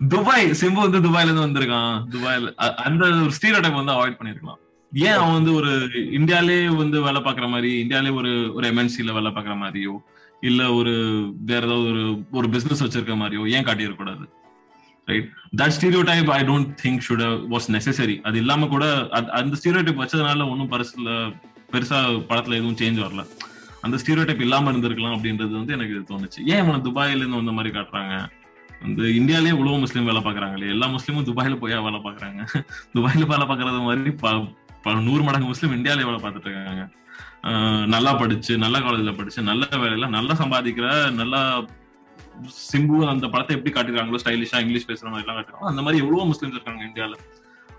துபாய் 0.09 0.47
சிம்பு 0.61 0.81
வந்து 0.87 1.01
துபாய்ல 1.07 1.29
இருந்து 1.29 1.47
வந்திருக்கான் 1.47 1.97
துபாய்ல 2.15 2.53
அந்த 2.87 3.03
ஒரு 3.21 3.33
ஸ்டீரியோ 3.37 3.61
டைப் 3.61 3.81
வந்து 3.81 3.95
அவாய்ட் 3.97 4.19
பண்ணிருக்கலாம். 4.19 4.61
ஏன் 4.93 5.17
அவன் 5.19 5.33
வந்து 5.33 5.53
ஒரு 5.55 5.71
இந்தியாலே 6.19 6.59
வந்து 6.77 6.97
வேலை 7.03 7.21
பாக்குற 7.23 7.47
மாதிரி 7.49 7.71
இந்தியாலே 7.85 8.11
ஒரு 8.15 8.33
ஒரு 8.55 8.67
எம்என்சில 8.73 9.13
வேலை 9.13 9.31
பாக்குற 9.31 9.55
மாதிரியோ 9.63 9.95
இல்ல 10.43 10.63
ஒரு 10.75 10.93
வேற 11.45 11.63
ஏதாவது 11.67 11.89
ஒரு 11.91 12.03
ஒரு 12.33 12.49
பிசினஸ் 12.49 12.85
வச்சிருக்க 12.85 13.15
மாதிரியோ 13.23 13.45
ஏன் 13.51 13.65
காட்டியிருக்க 13.65 13.97
கூடாது 13.97 14.25
right 15.09 15.27
that 15.57 15.75
stereotype 16.03 16.31
I 16.31 16.43
don't 16.43 16.71
think 16.85 17.03
should 17.09 17.25
was 17.55 17.67
necessary 17.69 18.17
அது 18.23 18.39
இல்லாம 18.39 18.67
கூட 18.67 18.85
அந்த 19.41 19.55
ஸ்டீரியோ 19.61 19.83
டைப் 19.83 20.03
வச்சதுனால 20.03 20.49
ஒன்றும் 20.51 20.73
பரிசுல 20.73 21.11
பெருசா 21.73 21.99
படத்துல 22.31 22.59
எதுவும் 22.61 22.81
சேஞ்ச் 22.83 23.03
வரல 23.05 23.25
அந்த 23.85 23.97
ஸ்டீரியோ 23.97 24.25
டைப் 24.27 24.41
இல்லாம 24.41 24.73
இருந்திருக்கலாம் 24.73 25.17
அப்படின்றது 25.17 25.51
வந்து 25.51 25.73
எனக்கு 25.73 26.15
தோணுச்சு. 26.15 26.41
ஏன் 26.47 26.65
இவனை 26.65 26.81
துபாயில 26.81 27.17
இருந்து 27.17 27.37
வந்த 27.37 27.53
மாதிரி 27.53 27.79
காட்டுறாங்க? 27.79 28.29
வந்து 28.83 29.03
இந்தியாலேயே 29.03 29.53
இவ்வளவு 29.53 29.79
முஸ்லீம் 29.79 30.05
வேலை 30.05 30.21
பாக்குறாங்களே 30.21 30.69
எல்லா 30.69 30.87
முஸ்லீமும் 30.87 31.27
துபாயில 31.29 31.57
போயா 31.57 31.59
வேலை 31.59 32.01
பாக்குறாங்க 32.05 32.43
துபாயில 32.95 33.27
வேலை 33.27 33.47
பாக்குறது 33.47 33.83
மாதிரி 33.83 34.11
ப- 34.11 34.93
நூறு 34.95 35.23
மடங்கு 35.23 35.47
முஸ்லீம் 35.47 35.73
இந்தியாலே 35.73 36.05
வேலை 36.05 36.15
பார்த்துட்டு 36.15 36.49
இருக்காங்க. 36.49 36.89
ஆஹ் 37.43 37.87
நல்லா 37.87 38.15
படிச்சு 38.15 38.59
நல்ல 38.59 38.79
காலேஜ்ல 38.79 39.17
படிச்சு 39.17 39.43
நல்ல 39.43 39.67
வேலையில 39.71 40.09
நல்லா 40.09 40.35
சம்பாதிக்கிற 40.35 41.13
நல்லா 41.13 41.65
சிம்பு 42.73 43.09
அந்த 43.09 43.29
படத்தை 43.29 43.57
எப்படி 43.57 43.73
காட்டிருக்காங்களோ 43.75 44.19
ஸ்டைலிஷா 44.25 44.61
இங்கிலீஷ் 44.61 44.89
பேசுற 44.89 45.09
மாதிரி 45.09 45.29
எல்லாம் 45.29 45.45
காட்டுறாங்க 45.45 45.65
அந்த 45.65 45.83
மாதிரி 45.83 46.05
எவ்வளவு 46.05 46.31
முஸ்லீம்ஸ் 46.31 46.57
இருக்காங்க 46.59 46.85
இந்தியால. 46.85 47.15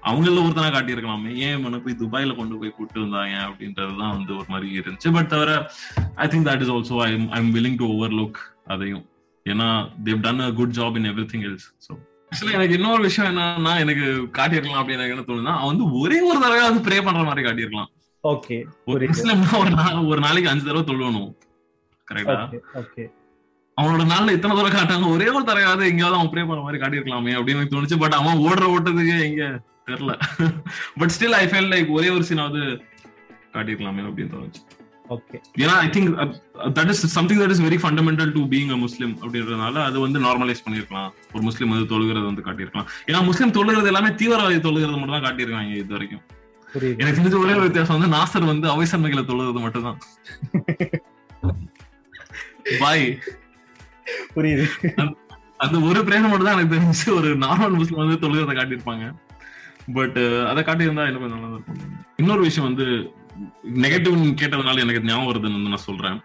அவங்கள 0.05 0.37
ஒருத்தனா 0.39 0.69
காட்டியிருக்கலாமே. 0.71 1.35
ஏன் 1.35 1.59
இவனை 1.59 1.79
போய் 1.79 1.97
துபாயில 1.99 2.35
கொண்டு 2.35 2.57
போய் 2.57 2.69
கூட்டு 2.69 2.99
வந்தாங்க 2.99 3.35
அப்படின்றதுதான் 3.45 4.09
வந்து 4.09 4.35
ஒரு 4.35 4.45
மாதிரி 4.47 4.79
இருந்துச்சு. 4.79 5.13
பட் 5.13 5.27
தவிர 5.27 5.71
I 6.15 6.27
think 6.27 6.47
that 6.47 6.61
is 6.61 6.71
also 6.71 6.97
I 7.01 7.27
I'm 7.29 7.55
willing 7.55 7.77
to 7.77 7.87
overlook 8.11 8.39
அதையும். 8.67 9.09
ஏன்னா 9.49 9.91
they've 10.03 10.19
done 10.19 10.39
a 10.39 10.51
good 10.51 10.75
job 10.77 10.95
in 10.97 11.03
everything 11.33 11.45
else 11.45 11.67
so 11.85 11.93
actually 12.31 12.51
எனக்கு 12.51 12.73
இன்னொரு 12.73 13.01
விஷயம் 13.01 13.37
என்னன்னா 13.37 13.79
எனக்கு 13.79 14.05
காட்டியிருக்கலாம் 14.41 14.79
அப்படின்னு 14.79 15.05
எனக்கு 15.05 15.15
என்ன 15.15 15.25
தோணுதுன்னா 15.27 15.53
அவன் 15.53 15.77
வந்து 15.77 15.97
ஒரே 15.99 16.21
ஒரு 16.21 16.39
தடவை 16.39 16.69
வந்து 16.69 16.89
ப்ரே 16.89 17.03
பண்ற 17.03 17.23
மாதிரி 17.23 17.47
காட்டியிருக்கலாம். 17.47 17.91
ஓகே 18.23 18.57
ஒரு 18.85 19.07
முஸ்லிம்னா 19.07 19.57
ஒரு 19.59 19.69
நா- 19.69 20.07
ஒரு 20.07 20.19
நாளைக்கு 20.19 20.49
அஞ்சு 20.49 20.65
தடவை 20.65 20.83
தொழுவணும். 20.83 21.31
கரெக்டா 22.07 22.35
ஓகே 22.73 23.03
அவனோட 23.81 24.03
நாள்ல 24.03 24.31
இத்தனை 24.31 24.55
தடவை 24.55 24.71
காட்டாங்க 24.71 25.09
ஒரே 25.09 25.29
ஒரு 25.29 25.43
தடவையாவது 25.43 25.87
எங்கேயாவது 25.87 26.17
அவன் 26.17 26.29
ப்ரே 26.29 26.47
பண்ண 26.47 26.61
மாதிரி 26.63 26.83
காட்டியிருக்கலாமே 26.83 27.31
அப்படின்னு 27.35 27.49
எனக்கு 27.49 27.75
தோணுச்சு. 27.75 27.99
பட் 27.99 28.13
அவன் 28.13 28.37
ஓடுற 28.37 28.65
ஓட்டத்துக்கு 28.75 29.21
எங்க 29.21 29.61
தெரியல. 29.87 30.13
But 30.99 31.13
still 31.15 31.37
I 31.41 31.45
fell 31.51 31.69
like 31.73 31.89
ஒரே 31.97 32.09
ஒரு 32.15 32.23
சீனாவது 32.29 32.61
காட்டியிருக்கலாமே 33.55 34.03
அப்படின்னு 34.09 34.33
தோணுச்சு. 34.35 34.61
ஓகே 35.15 35.37
ஏன்னா 35.63 35.73
I 35.85 35.87
think 35.95 36.09
that 36.77 36.91
is 36.93 37.01
something 37.15 37.41
that 37.41 37.53
is 37.55 37.61
very 37.65 37.77
fundamental 37.83 38.31
to 38.37 38.41
being 38.53 38.71
a 38.75 38.77
Muslim 38.85 39.13
அப்படின்றதுனால 39.23 39.75
அது 39.87 39.97
வந்து 40.05 40.19
நார்மலைஸ் 40.27 40.63
பண்ணிருக்கலாம் 40.65 41.09
ஒரு 41.33 41.43
முஸ்லீம் 41.47 41.73
வந்து 41.73 41.89
தொழுகிறது 41.91 42.25
வந்து 42.29 42.45
காட்டியிருக்கலாம். 42.47 42.87
ஏன்னா 43.09 43.19
முஸ்லீம் 43.29 43.55
தொழுகிறது 43.57 43.91
எல்லாமே 43.91 44.11
தீவிரவாதி 44.21 44.57
தொழுகிறது 44.67 44.97
மட்டும் 45.01 45.17
தான் 45.17 45.27
காட்டியிருக்காங்க 45.27 45.75
இது 45.81 45.95
வரைக்கும். 45.97 46.23
எனக்கு 47.01 47.17
தெரிஞ்ச 47.17 47.37
ஒரே 47.43 47.53
ஒரு 47.57 47.67
வித்தியாசம் 47.67 47.97
வந்து 47.97 48.13
நாசர் 48.15 48.49
வந்து 48.51 48.67
அவைசன்மைகளை 48.75 49.23
தொழுகிறது 49.29 49.61
மட்டும்தான். 49.65 49.99
பாய் 52.81 53.05
புரியுது. 54.35 54.65
அந்த 55.63 55.75
ஒரு 55.89 55.99
பிரேசம் 56.07 56.31
மட்டும் 56.31 56.47
தான் 56.47 56.57
எனக்கு 56.57 56.75
தெரிஞ்சு 56.75 57.07
ஒரு 57.19 57.29
நார்மல் 57.45 57.77
முஸ்லீம் 57.81 58.03
வந்து 58.03 58.17
தொழுகிறத 58.23 58.55
காட்டியிருப்பாங்க. 58.57 59.05
பட் 59.93 60.17
uh, 60.17 60.45
அதை 60.49 60.61
காட்டியிருந்தா 60.63 61.05
இன்னும் 61.07 61.21
கொஞ்சம் 61.21 61.41
நல்லா 61.41 61.57
இருக்கும். 61.57 62.03
இன்னொரு 62.15 62.41
விஷயம் 62.41 62.67
வந்து 62.73 63.13
நெகட்டிவ் 63.83 64.17
கேட்டதுனால 64.41 64.79
எனக்கு 64.79 65.01
ஞாபகம் 65.03 65.29
வருதுன்னு 65.29 65.71
நான் 65.73 65.87
சொல்றேன். 65.89 66.17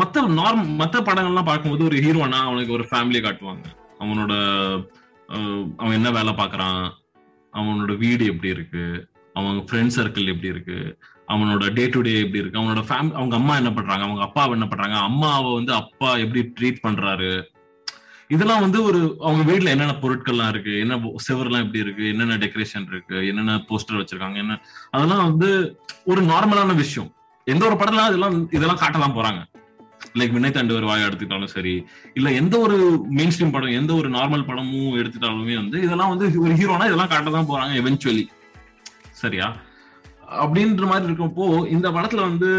மத்த 0.00 0.24
நார்ம் 0.40 0.64
மத்த 0.80 1.02
படங்கள்லாம் 1.08 1.48
பார்க்கும்போது 1.50 1.84
ஒரு 1.84 1.96
ஹீரோனா 1.96 2.40
அவனுக்கு 2.48 2.72
ஒரு 2.72 2.86
ஃபேமிலியை 2.90 3.22
காட்டுவாங்க. 3.24 3.64
அவனோட 3.98 4.32
அவன் 5.76 5.92
என்ன 5.92 6.10
வேலை 6.10 6.32
பார்க்கறான்? 6.32 6.90
அவனோட 7.54 7.96
வீடு 7.96 8.24
எப்படி 8.26 8.48
இருக்கு? 8.48 9.08
அவன் 9.34 9.56
ஃப்ரெண்ட் 9.56 9.96
சர்க்கிள் 9.96 10.26
எப்படி 10.26 10.48
இருக்கு? 10.48 10.98
அவனோட 11.28 11.72
டே 11.72 11.86
டு 11.86 12.00
டே 12.00 12.20
எப்படி 12.20 12.38
இருக்கு? 12.38 12.60
அவனோட 12.60 12.82
ஃபேம் 12.88 13.12
அவங்க 13.12 13.36
அம்மா 13.36 13.56
என்ன 13.56 13.72
பண்றாங்க? 13.72 14.04
அவங்க 14.04 14.22
அப்பா 14.22 14.44
என்ன 14.44 14.66
பண்றாங்க? 14.66 14.96
அம்மாவை 14.98 15.54
வந்து 15.54 15.72
அப்பா 15.72 16.16
எப்படி 16.16 16.52
ட்ரீட் 16.60 16.84
பண்றாரு? 16.88 17.42
இதெல்லாம் 18.30 18.60
வந்து 18.60 18.78
ஒரு 18.82 18.98
அவங்க 19.20 19.42
வீட்டுல 19.52 19.72
என்னென்ன 19.74 19.94
பொருட்கள்லாம் 20.02 20.48
இருக்கு? 20.48 20.72
என்ன 20.80 20.96
செவர்லாம் 21.28 21.62
எப்படி 21.64 21.78
இருக்கு? 21.78 22.04
என்னென்ன 22.08 22.36
டெக்கரேஷன் 22.36 22.86
இருக்கு? 22.92 23.16
என்னென்ன 23.28 23.56
போஸ்டர் 23.70 24.00
வச்சிருக்காங்க? 24.00 24.36
என்ன 24.36 24.58
அதெல்லாம் 24.90 25.24
வந்து 25.30 25.48
ஒரு 26.04 26.22
நார்மலான 26.22 26.74
விஷயம். 26.74 27.10
எந்த 27.46 27.64
ஒரு 27.66 27.74
படம்லாம் 27.74 28.08
இதெல்லாம் 28.08 28.36
இதெல்லாம் 28.52 28.82
காட்டலாம் 28.82 29.16
போறாங்க. 29.18 29.40
லைக் 30.18 30.34
வினய் 30.36 30.54
தாண்டவர் 30.54 30.86
வாய் 30.90 31.04
எடுத்துக்கிட்டாலும் 31.06 31.54
சரி 31.54 31.72
இல்ல 32.14 32.28
எந்த 32.32 32.54
ஒரு 32.58 32.76
மெயின் 33.08 33.32
ஸ்ட்ரீம் 33.34 33.52
படம் 33.52 33.78
எந்த 33.80 33.92
ஒரு 33.94 34.08
நார்மல் 34.08 34.46
படமும் 34.46 34.96
எடுத்துட்டாலுமே 35.00 35.56
வந்து 35.56 35.78
இதெல்லாம் 35.82 36.12
வந்து 36.12 36.26
ஒரு 36.44 36.52
ஹீரோனா 36.52 36.86
இதெல்லாம் 36.86 37.12
காட்ட 37.12 37.30
தான் 37.30 37.50
போறாங்க 37.50 37.74
எவென்ச்சுவலி 37.82 38.24
சரியா? 39.12 39.48
அப்படின்ற 40.44 40.86
மாதிரி 40.86 41.08
இருக்கப்போ 41.08 41.46
இந்த 41.68 41.88
படத்துல 41.90 42.20
வந்து 42.20 42.50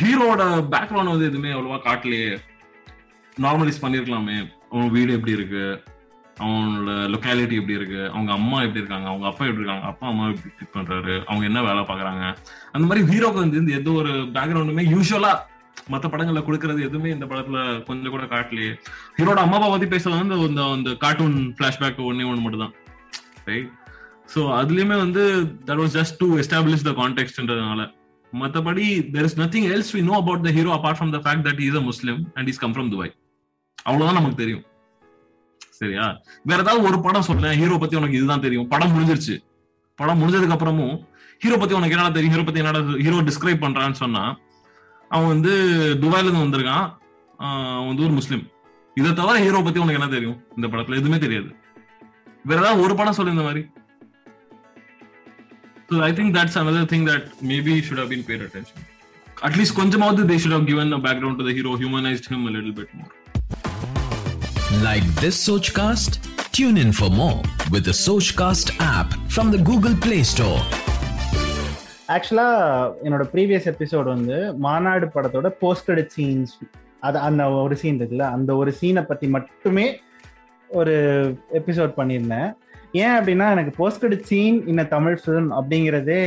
ஹீரோட 0.00 0.42
பேக்ரவுண்ட் 0.72 1.12
வந்து 1.14 1.28
எதுவுமே 1.30 1.50
அவ்வளவா 1.50 1.78
காட்டலையே. 1.86 2.30
நார்மலைஸ் 3.44 3.82
பண்ணிருக்கலாமே. 3.84 4.36
அவன் 4.72 4.92
வீடு 4.96 5.16
எப்படி 5.18 5.32
இருக்கு? 5.38 5.64
அவனோட 6.44 6.92
லொக்காலிட்டி 7.12 7.54
எப்படி 7.60 7.78
இருக்கு? 7.78 8.10
அவங்க 8.12 8.32
அம்மா 8.32 8.62
எப்படி 8.62 8.80
இருக்காங்க? 8.82 9.06
அவங்க 9.10 9.26
அப்பா 9.30 9.44
எப்படி 9.46 9.62
இருக்காங்க? 9.62 9.86
அப்பா 9.92 10.06
அம்மா 10.12 10.24
எப்படி 10.28 10.50
ட்ரீட் 10.56 10.76
பண்றாரு? 10.76 11.14
அவங்க 11.28 11.44
என்ன 11.50 11.62
வேலை 11.68 11.82
பாக்குறாங்க 11.90 12.24
அந்த 12.74 12.84
மாதிரி 12.88 13.02
ஹீரோக்கு 13.10 13.42
வந்து 13.44 13.60
இந்த 13.62 13.72
எந்த 13.78 13.90
ஒரு 13.92 14.12
பேக்ரவுண்டுமே 14.36 14.84
யூஸ்வலா 14.94 15.32
மத்த 15.92 16.06
படங்கள்ல 16.08 16.40
கொடுக்கறது 16.46 16.80
எதுவுமே 16.88 17.10
இந்த 17.10 17.26
படத்துல 17.30 17.58
கொஞ்சம் 17.86 18.14
கூட 18.14 18.24
காட்டலையே. 18.32 18.72
ஹீரோட 19.18 19.38
அம்மா 19.44 19.56
அப்பா 19.58 19.68
பத்தி 19.68 19.86
பேசலாம் 19.86 20.24
இந்த 20.50 20.64
அந்த 20.76 20.90
கார்ட்டூன் 21.04 21.38
பிளாஷ்பேக் 21.60 22.06
ஒன்னே 22.08 22.28
ஒன்று 22.30 22.44
மட்டும் 22.44 22.64
தான் 22.64 22.74
ரைட் 23.46 23.70
ஸோ 24.34 24.42
அதுலயுமே 24.60 24.96
வந்து 25.04 25.22
that 25.68 25.80
was 25.82 25.96
just 25.98 26.18
to 26.20 26.38
establish 26.42 26.86
the 26.88 26.94
கான்டெக்ட்ன்றதுனால 27.02 27.82
மற்றபடி 28.32 29.10
there 29.14 29.26
is 29.28 29.38
nothing 29.40 29.66
else 29.74 29.94
we 29.96 30.02
know 30.02 30.14
about 30.22 30.46
the 30.46 30.52
hero 30.58 30.70
apart 30.78 30.98
from 30.98 31.12
the 31.16 31.20
fact 31.24 31.46
that 31.48 31.60
is 31.60 31.74
a 31.74 31.80
Muslim 31.80 32.20
and 32.34 32.48
is 32.48 32.60
come 32.64 32.74
from 32.76 32.90
Dubai 32.94 33.12
அவ்வளவுதான் 33.82 34.22
நமக்கு 34.22 34.42
தெரியும். 34.42 34.64
சரியா? 35.68 36.20
வேற 36.42 36.60
ஏதாவது 36.60 36.86
ஒரு 36.86 37.00
படம் 37.00 37.22
சொல்ல 37.22 37.54
ஹீரோ 37.54 37.78
பத்தி 37.78 37.96
உனக்கு 37.96 38.16
இதுதான் 38.16 38.40
தெரியும். 38.40 38.68
படம் 38.68 38.98
முடிஞ்சிருச்சு. 38.98 39.44
படம் 39.94 40.20
முடிஞ்சதுக்கு 40.22 40.54
அப்புறமும் 40.54 41.06
ஹீரோ 41.38 41.56
பத்தி 41.56 41.74
உனக்கு 41.74 41.96
என்னடா 41.96 42.08
தெரியும்? 42.08 42.34
ஹீரோ 42.34 42.44
பத்தி 42.44 42.60
என்னடா 42.60 42.80
ஹீரோ 42.80 43.16
டிஸ்கிரைப் 43.16 43.64
பண்றான்னு 43.64 43.92
சொன்னா 43.92 44.38
அவன் 45.08 45.26
வந்து 45.26 45.52
துபாயில 46.00 46.24
இருந்து 46.24 46.58
வந்திருக்கான். 46.58 46.96
அவன் 47.36 47.86
வந்து 47.86 48.02
ஒரு 48.02 48.12
முஸ்லீம். 48.12 48.50
இதை 48.94 49.12
தவிர 49.12 49.38
ஹீரோ 49.38 49.62
பத்தி 49.62 49.80
உனக்கு 49.80 50.00
என்ன 50.00 50.14
தெரியும்? 50.14 50.44
இந்த 50.56 50.66
படத்துல 50.66 50.90
எதுவுமே 50.90 51.18
தெரியாது. 51.18 51.54
வேற 52.44 52.60
ஏதாவது 52.60 52.82
ஒரு 52.82 52.94
படம் 52.94 53.12
சொல்லு 53.12 53.30
இந்த 53.30 53.42
மாதிரி. 53.42 53.66
So 55.88 56.02
I 56.02 56.12
think 56.12 56.24
that's 56.34 56.62
another 56.62 56.84
thing 56.84 57.06
that 57.06 57.30
maybe 57.48 57.82
should 57.88 58.00
have 58.00 58.08
been 58.08 58.24
paid 58.24 58.40
attention. 58.40 58.78
At 59.40 59.54
least 59.54 59.76
konjamaவது 59.76 60.22
they 60.22 60.38
should 60.38 60.56
have 60.56 60.66
given 60.66 60.94
a 60.94 60.98
background 60.98 61.38
to 61.38 61.44
the 61.44 61.52
hero, 61.52 61.76
humanized 61.76 62.22
him. 62.30 63.20
Like 64.78 65.04
this 65.14 65.36
Sochcast? 65.38 66.12
Tune 66.50 66.76
in 66.76 66.92
for 66.92 67.10
more 67.10 67.40
with 67.70 67.84
the 67.84 67.94
Sochcast 67.94 68.68
app 68.80 69.12
from 69.28 69.50
the 69.50 69.58
Google 69.60 69.94
Play 69.96 70.22
Store. 70.24 70.60
ஆக்சுவலா 72.14 72.46
என்னோட 73.04 73.24
previous 73.32 73.66
episode 73.70 74.08
வந்து 74.12 74.36
மாநாடு 74.64 75.06
படத்தோட 75.14 75.48
post 75.60 75.86
credit 75.86 76.12
scenes 76.16 76.52
அது 77.00 77.18
அந்த 77.28 77.44
ஒரு 77.60 77.76
scene 77.82 77.98
இருக்குல்ல 78.00 78.26
அந்த 78.36 78.50
ஒரு 78.62 78.72
சீனை 78.80 79.02
பத்தி 79.10 79.28
மட்டுமே 79.36 79.86
ஒரு 80.70 80.94
எபிசோட் 81.60 81.96
பண்ணியிருந்தேன் 82.00 82.48
ஏன் 83.02 83.14
அப்படின்னா 83.18 83.48
எனக்கு 83.54 83.72
போஸ்ட் 83.80 84.02
கிரெடிட் 84.02 84.28
சீன் 84.32 84.58
இன்ன 84.72 84.84
தமிழ் 84.96 85.18
ஃபிலிம் 85.22 85.50
அப்படிங்கிறதே 85.58 86.22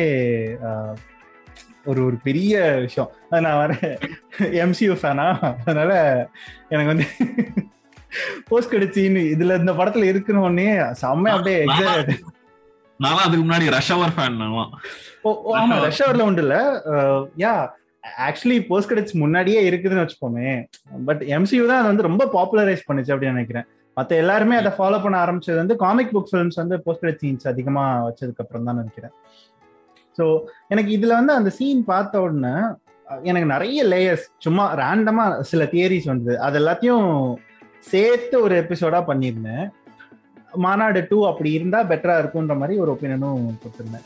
ஒரு 1.86 2.02
ஒரு 2.08 2.18
பெரிய 2.28 2.54
விஷயம் 2.86 3.12
அது 3.30 3.46
நான் 3.48 3.62
வர 3.64 3.74
எம்சியூ 4.66 4.96
ஃபேனா 5.02 5.28
அதனால 5.62 5.92
எனக்கு 6.74 6.92
வந்து 6.94 7.08
போஸ்ட் 8.50 8.72
கிரெடிட் 8.72 8.98
சீன் 8.98 9.20
இதுல 9.34 9.58
இந்த 9.62 9.74
படத்துல 9.80 10.10
இருக்குன்னு 10.12 10.46
உடனே 10.46 10.68
செம்ம 11.02 11.32
அப்படியே 11.36 11.58
எக்ஸைட் 11.66 12.12
நான் 13.00 13.24
அதுக்கு 13.24 13.46
முன்னாடி 13.46 13.66
ரஷ் 13.76 13.94
அவர் 13.96 14.14
ஃபேன் 14.18 14.38
ஆமா. 14.44 14.66
ரஷ் 15.86 16.04
அவர்ல 16.06 16.28
உண்டு 16.30 16.44
இல்ல 16.46 16.58
யா 17.42 17.54
ஆக்சுவலி 18.28 18.58
போஸ்ட் 18.68 18.90
கிரெடிட்ஸ் 18.90 19.22
முன்னாடியே 19.22 19.62
இருக்குதுன்னு 19.70 20.04
வச்சுப்போமே 20.04 20.50
பட் 21.08 21.24
எம்சியூ 21.38 21.64
தான் 21.70 21.82
அது 21.82 21.92
வந்து 21.92 22.08
ரொம்ப 22.08 22.24
பாப்புலரைஸ் 22.36 22.86
பண்ணுச்சு 22.90 23.14
அப்படின்னு 23.14 23.38
நினைக்கிறேன். 23.38 23.68
மற்ற 23.98 24.12
எல்லாருமே 24.22 24.56
அதை 24.62 24.72
ஃபாலோ 24.78 24.98
பண்ண 25.04 25.16
ஆரம்பிச்சது 25.24 25.58
வந்து 25.62 25.76
காமிக் 25.84 26.14
புக் 26.16 26.30
ஃபிலிம்ஸ் 26.32 26.60
வந்து 26.62 26.78
போஸ்ட் 26.86 27.04
கிரெடிட் 27.04 27.24
சீன்ஸ் 27.24 27.48
அதிகமா 27.52 27.84
வச்சதுக்கு 28.08 28.44
அப்புறம் 28.44 28.68
தான் 28.68 28.80
நினைக்கிறேன். 28.82 29.14
ஸோ 30.18 30.26
எனக்கு 30.74 30.92
இதுல 30.98 31.14
வந்து 31.20 31.34
அந்த 31.40 31.50
சீன் 31.58 31.82
பார்த்த 31.92 32.22
உடனே 32.26 32.54
எனக்கு 33.24 33.48
நிறைய 33.54 33.80
லேயர்ஸ் 33.94 34.26
சும்மா 34.46 34.64
ரேண்டமா 34.82 35.26
சில 35.52 35.64
தியரிஸ் 35.74 36.10
வந்தது. 36.12 36.36
அது 36.40 36.56
எல்லாத்தையும் 36.62 37.08
சேர்த்து 37.92 38.36
ஒரு 38.46 38.56
எபிசோடா 38.64 39.00
பண்ணியிருந்தேன். 39.10 39.66
மாநாடு 40.66 41.00
டூ 41.10 41.18
அப்படி 41.30 41.50
இருந்தா 41.58 41.80
பெட்டரா 41.92 42.16
இருக்குன்ற 42.22 42.56
மாதிரி 42.62 42.76
ஒரு 42.84 42.92
ஒப்பீனியனும் 42.94 43.48
கொடுத்துருந்தேன். 43.62 44.06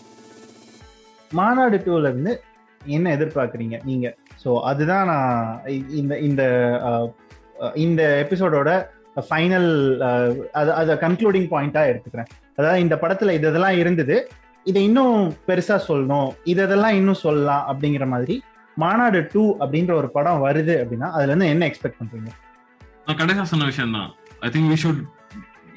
மாநாடு 1.39 1.77
டூல 1.85 2.09
இருந்து 2.11 2.33
என்ன 2.81 3.11
எதிர்பார்க்குறீங்க 3.17 3.77
நீங்க? 3.89 4.07
ஸோ 4.43 4.49
அதுதான் 4.69 5.09
நான் 5.11 5.67
இந்த 6.01 6.13
இந்த 6.27 6.43
இந்த 7.85 8.01
எபிசோடோட 8.23 8.69
ஃபைனல் 9.27 9.71
அது 10.59 10.69
அதை 10.81 10.93
கன்க்ளூடிங் 11.05 11.47
பாயிண்டா 11.53 11.81
எடுத்துக்கிறேன். 11.91 12.29
அதாவது 12.59 12.83
இந்த 12.85 12.95
படத்துல 13.01 13.33
இது 13.37 13.49
இதெல்லாம் 13.51 13.79
இருந்தது. 13.83 14.17
இதை 14.69 14.81
இன்னும் 14.89 15.17
பெருசா 15.47 15.77
சொல்லணும். 15.89 16.29
இதெல்லாம் 16.53 16.97
இன்னும் 16.99 17.23
சொல்லலாம் 17.25 17.65
அப்படிங்கிற 17.71 18.07
மாதிரி 18.13 18.37
மாநாடு 18.77 19.19
டூ 19.33 19.43
அப்படின்ற 19.63 19.93
ஒரு 20.01 20.09
படம் 20.17 20.43
வருது 20.47 20.75
அப்படின்னா 20.81 21.09
அதுல 21.15 21.31
இருந்து 21.31 21.51
என்ன 21.53 21.65
எக்ஸ்பெக்ட் 21.69 21.99
பண்றீங்க? 22.01 22.31
நான் 23.05 23.19
கடைசியா 23.21 23.45
சொன்ன 23.51 23.67
விஷயம் 23.71 23.95
தான் 23.97 24.09
I 24.45 24.49
think 24.55 24.69
we 24.71 24.77
should 24.83 24.99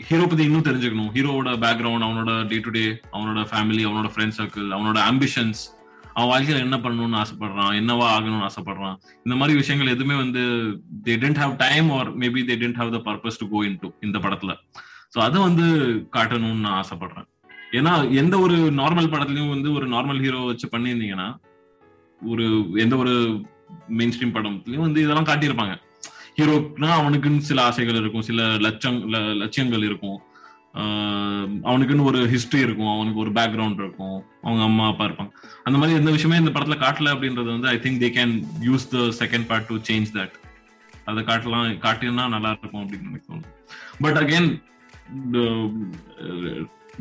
hero 0.09 0.25
பத்தி 0.31 0.45
இன்னும் 0.49 0.67
தெரிஞ்சுக்கணும். 0.67 1.11
ஹீரோவோட 1.17 1.51
பேக்ரவுண்ட் 1.65 2.07
அவனோட 2.07 2.33
டே 2.51 2.57
டு 2.65 2.71
டே 2.77 2.85
அவனோட 3.15 3.41
ஃபேமிலி 3.51 3.83
அவனோட 3.89 4.09
ஃப்ரெண்ட் 4.15 4.37
சர்க்கிள் 4.39 4.67
அவனோட 4.77 4.99
ஆம்பிஷன்ஸ் 5.11 5.61
அவன் 6.15 6.31
வாழ்க்கையில 6.31 6.63
என்ன 6.67 6.77
பண்ணணும்னு 6.85 7.19
ஆசைப்படுறான் 7.21 7.75
என்னவா 7.81 8.07
ஆகணும்னு 8.15 8.47
ஆசைப்படுறான். 8.49 8.97
இந்த 9.27 9.35
மாதிரி 9.41 9.55
விஷயங்கள் 9.61 9.93
எதுவுமே 9.95 10.17
வந்து 10.23 10.43
they 11.07 11.15
tend 11.23 11.41
have 11.43 11.53
time 11.63 11.89
or 11.99 12.11
maybe 12.23 12.41
they 12.49 12.57
tend 12.63 12.81
have 12.81 12.91
the 12.97 13.01
purpose 13.07 13.39
to 13.43 13.47
go 13.53 13.61
into 13.85 13.91
இந்த 14.07 14.19
படத்துல. 14.25 14.55
ஸோ 15.15 15.21
அதை 15.27 15.39
வந்து 15.47 15.67
காட்டணும்னு 16.17 16.65
நான் 16.67 16.79
ஆசைப்படுறேன். 16.83 17.29
ஏன்னா 17.79 17.95
எந்த 18.23 18.35
ஒரு 18.47 18.59
நார்மல் 18.81 19.13
படத்துலயும் 19.15 19.55
வந்து 19.55 19.69
ஒரு 19.79 19.87
நார்மல் 19.95 20.23
ஹீரோ 20.25 20.43
வச்சு 20.51 20.69
பண்ணியிருந்தீங்கன்னா 20.75 21.29
ஒரு 22.21 22.47
எந்த 22.85 22.95
ஒரு 23.05 23.15
மெயின் 24.01 24.15
ஸ்ட்ரீம் 24.17 24.37
படத்துலயும் 24.37 24.87
வந்து 24.89 25.03
இதெல்லாம் 25.05 25.31
காட்டியிருப்பாங்க. 25.31 25.77
ஹீரோக்குனா 26.39 26.91
அவனுக்குன்னு 26.99 27.49
சில 27.49 27.63
ஆசைகள் 27.69 27.99
இருக்கும் 28.01 28.27
சில 28.29 28.43
லட்சம் 28.67 28.99
லட்சியங்கள் 29.43 29.87
இருக்கும். 29.89 30.19
அவனுக்குன்னு 31.71 32.07
ஒரு 32.11 32.21
ஹிஸ்டரி 32.35 32.61
இருக்கும் 32.67 32.93
அவனுக்கு 32.93 33.23
ஒரு 33.25 33.31
பேக்ரவுண்ட் 33.39 33.81
இருக்கும் 33.85 34.17
அவங்க 34.45 34.63
அம்மா 34.69 34.85
அப்பா 34.93 35.05
இருப்பாங்க. 35.09 35.33
அந்த 35.67 35.77
மாதிரி 35.79 35.99
எந்த 36.01 36.11
விஷயமே 36.17 36.39
இந்த 36.43 36.53
படத்துல 36.55 36.77
காட்டல 36.85 37.13
அப்படின்றது 37.15 37.51
வந்து 37.55 37.69
I 37.73 37.79
think 37.87 38.01
they 38.05 38.11
can 38.19 38.33
use 38.69 38.87
the 38.95 39.03
second 39.21 39.47
part 39.51 39.69
to 39.71 39.77
change 39.89 40.13
that 40.19 40.37
அதை 41.11 41.21
காட்டலாம் 41.31 41.67
காட்டினா 41.85 42.25
நல்லா 42.37 42.53
இருக்கும் 42.57 42.83
அப்படின்னு 42.85 43.11
எனக்கு 43.13 43.51
but 44.05 44.19
again 44.23 44.51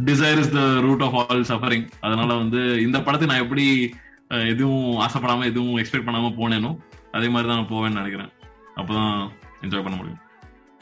desire 0.09 0.41
is 0.43 0.53
the 0.57 0.61
root 0.87 1.05
of 1.07 1.17
all 1.21 1.47
suffering 1.51 1.87
அதனால 2.05 2.29
வந்து 2.43 2.61
இந்த 2.85 2.97
படத்தை 3.07 3.27
நான் 3.31 3.43
எப்படி 3.45 3.65
எதுவும் 4.53 4.91
ஆசைப்படாம 5.05 5.47
எதுவும் 5.51 5.79
எக்ஸ்பெக்ட் 5.81 6.07
பண்ணாம 6.09 6.35
போனேனோ 6.41 6.73
அதே 7.17 7.27
மாதிரி 7.33 7.47
தான் 7.49 7.59
நான் 7.59 7.73
போவேன்னு 7.73 7.99
நினைக்கிறேன். 8.01 8.31
அப்பதான் 8.75 9.15
என்ஜாய் 9.61 9.85
பண்ண 9.85 9.97
முடியும். 9.97 10.21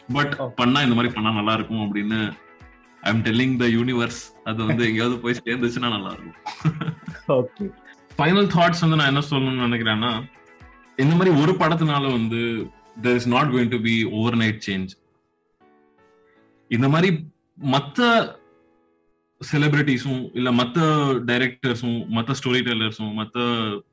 பட் 0.10 0.34
பண்ணா 0.56 0.80
இந்த 0.82 0.96
மாதிரி 0.96 1.14
பண்ணா 1.14 1.32
நல்லா 1.32 1.54
இருக்கும் 1.54 1.84
அப்படின்னு 1.86 2.20
I 3.04 3.10
am 3.14 3.24
telling 3.24 3.56
the 3.58 3.66
universe 3.70 4.22
அது 4.44 4.60
வந்து 4.66 4.84
எங்கேயாவது 4.88 5.18
போய் 5.20 5.40
சேர்ந்துச்சுன்னா 5.40 5.90
நல்லா 5.90 6.12
இருக்கும் 6.16 6.38
ஓகே 7.38 7.66
ஃபைனல் 8.12 8.50
தாட்ஸ் 8.56 8.84
வந்து 8.86 9.00
நான் 9.00 9.12
என்ன 9.14 9.24
சொல்லணும்னு 9.30 9.68
நினைக்கிறேன்னா 9.68 10.12
இந்த 10.98 11.14
மாதிரி 11.16 11.34
ஒரு 11.42 11.54
படத்தினால 11.60 12.06
வந்து 12.12 12.42
there 13.02 13.16
is 13.16 13.28
not 13.28 13.52
going 13.54 13.72
to 13.72 13.80
be 13.82 13.96
overnight 14.38 14.66
change 14.68 14.94
இந்த 16.72 16.88
மாதிரி 16.90 17.10
மத்த 17.68 18.00
செலிபிரிட்டிஸும் 19.42 20.24
இல்ல 20.34 20.50
மத்த 20.52 20.80
டைரக்டர்ஸும் 21.26 22.00
மத்த 22.16 22.32
ஸ்டோரி 22.32 22.62
டெல்லர்ஸும் 22.62 23.14
மத்த 23.20 23.38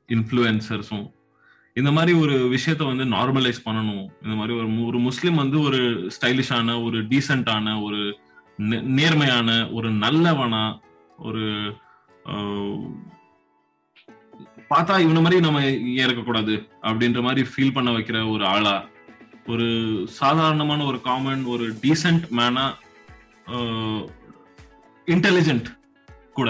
இன்ஃபுளுசர்ஸும் 0.09 1.05
இந்த 1.77 1.91
மாதிரி 1.91 2.13
ஒரு 2.17 2.35
விஷயத்த 2.55 2.83
வந்து 2.85 3.05
நார்மலைஸ் 3.15 3.65
பண்ணணும். 3.65 4.05
இந்த 4.23 4.35
மாதிரி 4.35 4.53
ஒரு 4.57 4.67
ஒரு 4.85 4.99
முஸ்லீம் 4.99 5.35
வந்து 5.35 5.57
ஒரு 5.61 5.79
ஸ்டைலிஷான 6.15 6.75
ஒரு 6.83 6.99
டீசென்டான 7.03 7.75
ஒரு 7.83 7.99
நேர்மையான 8.97 9.49
ஒரு 9.71 9.89
நல்லவனா 10.03 10.63
ஒரு 11.17 11.43
பார்த்தா 14.69 14.95
இவன 15.03 15.21
மாதிரி 15.21 15.37
நம்ம 15.39 15.59
இறக்கக்கூடாது 15.59 16.05
இருக்கக்கூடாது 16.05 16.53
அப்படின்ற 16.81 17.21
மாதிரி 17.21 17.41
ஃபீல் 17.49 17.73
பண்ண 17.73 17.89
வைக்கிற 17.91 18.17
ஒரு 18.31 18.43
ஆளா 18.45 18.75
ஒரு 19.47 19.67
சாதாரணமான 20.17 20.81
ஒரு 20.83 20.97
காமன் 21.01 21.43
ஒரு 21.45 21.65
டீசென்ட் 21.83 22.25
மேனா 22.37 22.65
இன்டெலிஜென்ட் 25.07 25.69
கூட 26.33 26.49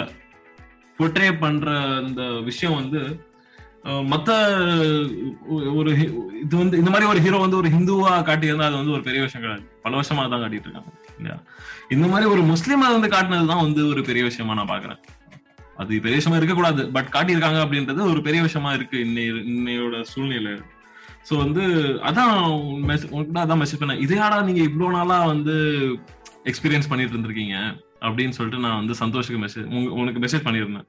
பொட்ரே 1.00 1.28
பண்ற 1.40 1.72
அந்த 2.00 2.24
விஷயம் 2.42 2.76
வந்து 2.76 3.02
மத்த 3.88 4.30
ஒரு 5.76 5.92
இது 6.44 6.58
வந்து 6.58 6.78
இந்த 6.78 6.90
மாதிரி 6.90 7.10
ஒரு 7.10 7.22
ஹீரோ 7.22 7.38
வந்து 7.38 7.58
ஒரு 7.58 7.70
ஹிந்துவா 7.70 8.14
காட்டியிருந்தா 8.14 8.62
அது 8.62 8.76
வந்து 8.76 8.92
ஒரு 8.92 9.02
பெரிய 9.02 9.22
விஷயம் 9.22 9.48
கிடையாது. 9.48 9.80
பல 9.82 10.00
வருஷமா 10.00 10.30
தான் 10.30 10.42
காட்டிட்டு 10.42 10.60
இருக்காங்க 10.60 10.92
இல்லையா? 11.18 11.42
இந்த 11.90 12.08
மாதிரி 12.08 12.30
ஒரு 12.30 12.42
முஸ்லீமை 12.42 13.00
வந்து 13.00 13.08
காட்டினதுதான் 13.08 13.62
வந்து 13.62 13.88
ஒரு 13.88 14.02
பெரிய 14.04 14.24
விஷயமா 14.24 14.64
நான் 14.64 14.68
பாக்குறேன் 14.68 14.98
அது 15.78 15.88
பெரிய 15.88 16.16
விஷயமா 16.16 16.36
இருக்கக்கூடாது 16.36 16.92
பட் 16.92 17.08
காட்டியிருக்காங்க 17.12 17.66
அப்படின்றது 17.66 18.10
ஒரு 18.10 18.22
பெரிய 18.22 18.42
விஷயமா 18.42 18.74
இருக்கு 18.74 18.98
இன்னைய 18.98 19.34
இன்னையோட 19.34 20.02
சூழ்நிலை. 20.02 20.52
ஸோ 21.30 21.38
வந்து 21.38 21.62
அதான் 22.04 22.54
mess- 22.88 23.32
அதான் 23.34 23.62
மெசேஜ் 23.62 23.80
பண்ணேன். 23.80 24.02
இதையாடா 24.02 24.44
நீங்க 24.44 24.62
இவ்வளோ 24.62 24.90
நாளா 24.90 25.26
வந்து 25.26 25.54
எக்ஸ்பீரியன்ஸ் 26.44 26.90
பண்ணிட்டு 26.90 27.18
இருந்திருக்கீங்க? 27.18 27.84
அப்படின்னு 28.02 28.30
சொல்லிட்டு 28.30 28.68
நான் 28.68 28.86
வந்து 28.86 28.94
சந்தோஷுக்கு 29.06 29.48
மெசேஜ் 29.48 29.88
உனக்கு 29.88 30.20
மெசேஜ் 30.20 30.48
பண்ணியிருந்தேன். 30.48 30.88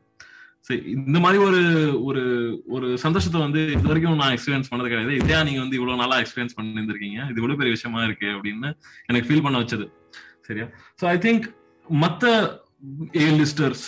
இந்த 0.95 1.19
மாதிரி 1.25 1.39
ஒரு 1.45 1.61
ஒரு 2.09 2.23
ஒரு 2.77 2.87
சந்தோஷத்தை 3.05 3.39
வந்து 3.45 3.61
இது 3.75 3.91
வரைக்கும் 3.91 4.21
நான் 4.23 4.35
எக்ஸ்பீரியன்ஸ் 4.35 4.71
பண்ணது 4.71 4.91
கிடையாது. 4.93 5.13
இதையா 5.21 5.39
நீங்க 5.49 5.61
வந்து 5.65 5.79
இவ்வளவு 5.79 6.01
நாளா 6.03 6.17
எக்ஸ்பீரியன்ஸ் 6.23 6.57
பண்ணிருந்திருக்கீங்க 6.59 7.19
இது 7.31 7.41
இவ்வளவு 7.41 7.61
பெரிய 7.61 7.75
விஷயமா 7.77 8.01
இருக்கு 8.05 8.29
அப்படின்னு 8.37 8.69
எனக்கு 9.07 9.29
ஃபீல் 9.29 9.45
பண்ண 9.47 9.63
வச்சது. 9.63 9.87
சரியா? 10.49 10.67
ஸோ 11.01 11.07
ஐ 11.15 11.17
திங்க் 11.27 11.47
மத்த 11.87 12.25
A 13.23 13.29
listers 13.41 13.85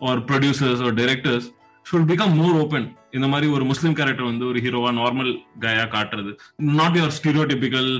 or 0.00 0.22
producers 0.30 0.82
or 0.86 0.94
directors 0.94 1.48
should 1.86 2.08
become 2.12 2.34
more 2.40 2.56
open 2.62 2.88
இந்த 3.16 3.26
மாதிரி 3.32 3.46
ஒரு 3.56 3.64
முஸ்லீம் 3.64 3.96
கேரக்டர் 3.98 4.30
வந்து 4.30 4.44
ஒரு 4.46 4.58
ஹீரோவா 4.64 4.90
நார்மல் 5.00 5.32
கயா 5.64 5.84
காட்டுறது. 5.94 6.32
Not 6.78 6.96
your 6.98 7.14
stereotypical 7.18 7.90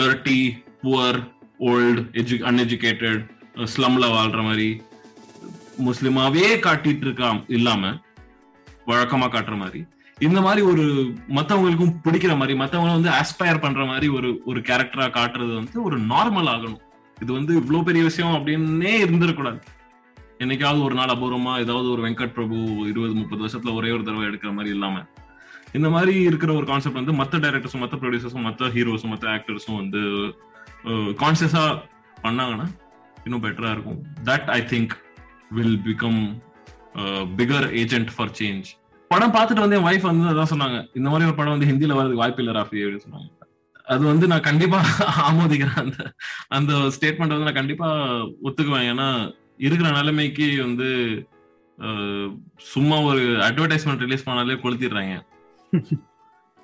dirty 0.00 0.40
poor 0.82 1.18
old 1.70 2.00
edu 2.22 2.36
uneducated 2.50 3.22
ஸ்லம்ல 3.74 4.06
வாழ்ற 4.16 4.40
மாதிரி 4.42 4.68
முஸ்லிமாவே 5.86 6.46
காட்டிட்டு 6.66 7.04
இருக்கான் 7.06 7.40
இல்லாம 7.56 7.92
வழக்கமா 8.90 9.26
காட்டுற 9.30 9.56
மாதிரி. 9.62 9.80
இந்த 10.18 10.40
மாதிரி 10.44 10.62
ஒரு 10.72 10.84
மத்தவங்களுக்கும் 11.36 11.94
பிடிக்கிற 12.04 12.32
மாதிரி 12.40 12.54
மத்தவங்க 12.60 12.92
வந்து 12.98 13.10
ஆஸ்பயர் 13.18 13.62
பண்ற 13.64 13.84
மாதிரி 13.84 14.06
ஒரு 14.18 14.28
ஒரு 14.50 14.60
கேரக்டரா 14.68 15.06
காட்டுறது 15.16 15.52
வந்து 15.60 15.78
ஒரு 15.88 15.96
நார்மல் 16.12 16.50
ஆகணும். 16.54 16.82
இது 17.18 17.30
வந்து 17.38 17.52
இவ்வளவு 17.60 17.86
பெரிய 17.88 18.02
விஷயம் 18.08 18.36
அப்படின்னே 18.36 18.94
இருந்துடக்கூடாது 19.04 19.60
என்னைக்காவது 20.42 20.80
ஒரு 20.86 20.94
நாள் 20.98 21.12
அபூர்வமா 21.14 21.52
ஏதாவது 21.64 21.88
ஒரு 21.92 22.02
வெங்கட் 22.06 22.34
பிரபு 22.38 22.56
இருபது 22.90 23.14
முப்பது 23.20 23.40
வருஷத்துல 23.44 23.74
ஒரே 23.74 23.90
ஒரு 23.96 24.02
தடவை 24.02 24.26
எடுக்கிற 24.30 24.50
மாதிரி 24.56 24.74
இல்லாம 24.76 25.04
இந்த 25.76 25.88
மாதிரி 25.94 26.14
இருக்கிற 26.28 26.50
ஒரு 26.58 26.66
கான்செப்ட் 26.66 27.00
வந்து 27.00 27.14
மத்த 27.20 27.40
டைரக்டர்ஸும் 27.44 27.82
மத்த 27.84 27.96
ப்ரொடியூசர்ஸும் 28.02 28.46
மத்த 28.48 28.68
ஹீரோஸும் 28.74 29.12
மத்த 29.14 29.26
ஆக்டர்ஸும் 29.36 29.80
வந்து 29.82 30.02
கான்சியஸா 31.22 31.64
பண்ணாங்கன்னா 32.24 32.66
இன்னும் 33.24 33.44
பெட்டரா 33.44 33.70
இருக்கும். 33.76 34.00
That 34.24 34.48
I 34.56 34.60
think 34.72 34.94
will 35.56 35.78
become 35.86 36.20
bigger 37.38 37.68
agent 37.82 38.10
for 38.14 38.34
change 38.40 38.68
படம் 39.10 39.34
பார்த்துட்டு 39.34 39.64
வந்து 39.64 39.76
என் 39.78 39.88
ஒய்ஃப் 39.88 40.08
வந்து 40.08 40.30
அதான் 40.32 40.52
சொன்னாங்க 40.52 40.78
இந்த 40.98 41.08
மாதிரி 41.10 41.28
ஒரு 41.28 41.36
படம் 41.38 41.54
வந்து 41.54 41.68
ஹிந்தியில 41.70 41.96
வரதுக்கு 41.98 42.22
வாய்ப்பு 42.22 42.42
இல்லை 42.42 42.54
ராஃபி 42.56 42.78
அப்படின்னு 42.84 43.04
சொன்னாங்க. 43.06 43.28
அது 43.92 44.02
வந்து 44.10 44.26
நான் 44.30 44.46
கண்டிப்பா 44.48 44.78
ஆமோதிக்கிறேன். 45.28 45.78
அந்த 45.82 45.98
அந்த 46.56 46.72
ஸ்டேட்மெண்ட் 46.96 47.34
வந்து 47.34 47.48
நான் 47.48 47.60
கண்டிப்பா 47.60 47.88
ஒத்துக்குவேன். 48.46 48.88
ஏன்னா 48.92 49.08
இருக்கிற 49.66 49.90
நிலைமைக்கு 49.98 50.48
வந்து 50.64 50.88
சும்மா 52.72 52.96
ஒரு 53.10 53.22
அட்வர்டைஸ்மெண்ட் 53.48 54.04
ரிலீஸ் 54.04 54.26
பண்ணாலே 54.28 54.56
கொளுத்திடுறாங்க. 54.64 55.14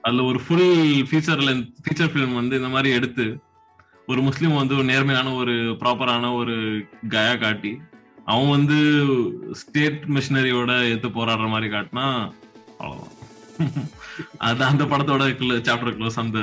அதுல 0.04 0.24
ஒரு 0.30 0.38
full 0.44 0.68
feature 1.08 1.42
length 1.48 1.68
feature 1.84 2.12
film 2.12 2.38
வந்து 2.40 2.54
இந்த 2.60 2.70
மாதிரி 2.74 2.90
எடுத்து 2.98 3.26
ஒரு 4.06 4.20
முஸ்லீம் 4.28 4.60
வந்து 4.60 4.76
ஒரு 4.78 4.86
நேர்மையான 4.92 5.34
ஒரு 5.40 5.54
ப்ராப்பரான 5.82 6.32
ஒரு 6.40 6.54
கயா 7.14 7.34
காட்டி 7.42 7.72
அவன் 8.26 8.50
வந்து 8.50 8.78
ஸ்டேட் 9.54 10.02
மிஷினரியோட 10.14 10.72
எடுத்து 10.88 11.08
போராடுற 11.10 11.48
மாதிரி 11.48 11.68
காட்டினா 11.72 12.06
அவ்வளவுதான். 12.80 13.18
அது 14.46 14.62
அந்த 14.64 14.84
படத்தோட 14.84 15.22
சாப்டர் 15.66 15.96
க்ளோஸ் 15.96 16.22
அந்த 16.22 16.38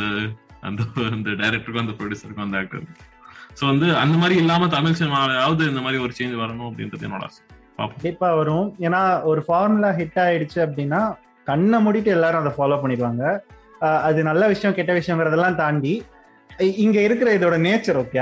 அந்த 0.64 0.82
அந்த 1.10 1.30
டைரக்டருக்கும் 1.40 1.84
அந்த 1.84 1.96
ப்ரொடியூசருக்கும் 1.98 2.46
அந்த 2.46 2.58
ஆக்டர் 2.58 2.84
ஸோ 3.60 3.64
வந்து 3.66 3.88
அந்த 3.98 4.16
மாதிரி 4.18 4.36
இல்லாம 4.40 4.68
தமிழ் 4.68 4.98
சினிமாவது 5.00 5.64
இந்த 5.70 5.82
மாதிரி 5.82 6.04
ஒரு 6.04 6.14
சேஞ்ச் 6.18 6.36
வரணும் 6.42 6.68
அப்படின்றது 6.70 7.08
என்னோட 7.08 7.24
ஆசை. 7.24 7.42
கண்டிப்பா 7.80 8.30
வரும். 8.34 8.68
ஏன்னா 8.80 9.02
ஒரு 9.24 9.42
ஃபார்முலா 9.48 9.90
ஹிட் 10.00 10.20
ஆயிடுச்சு 10.26 10.60
அப்படின்னா 10.66 11.02
கண்ணை 11.48 11.78
மூடிட்டு 11.86 12.12
எல்லாரும் 12.18 12.42
அதை 12.44 12.54
ஃபாலோ 12.58 12.78
பண்ணிடுவாங்க. 12.82 13.24
அது 14.08 14.20
நல்ல 14.24 14.44
விஷயம் 14.48 14.76
கெட்ட 14.76 14.94
விஷயங்கிறதெல்லாம் 14.94 15.56
தாண்டி 15.56 15.94
இங்க 16.84 16.98
இருக்கிற 17.02 17.30
இதோட 17.38 17.58
நேச்சர் 17.66 18.00
ஓகே 18.02 18.20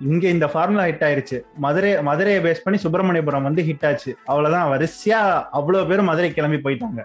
இங்க 0.00 0.28
இந்த 0.28 0.46
ஃபார்முலா 0.46 0.84
ஹிட் 0.84 0.86
ஆயிருச்சு. 0.86 1.40
மதுரை 1.54 2.02
மதுரையை 2.02 2.42
பேஸ் 2.42 2.58
பண்ணி 2.64 2.80
சுப்பிரமணியபுரம் 2.82 3.42
வந்து 3.42 3.62
ஹிட் 3.62 3.86
ஆச்சு. 3.86 4.16
அவ்வளவுதான். 4.24 4.78
வரிசையா 4.78 5.48
அவ்வளவு 5.50 5.86
பேரும் 5.86 6.04
மதுரை 6.04 6.32
கிளம்பி 6.32 6.56
போயிட்டாங்க. 6.56 7.02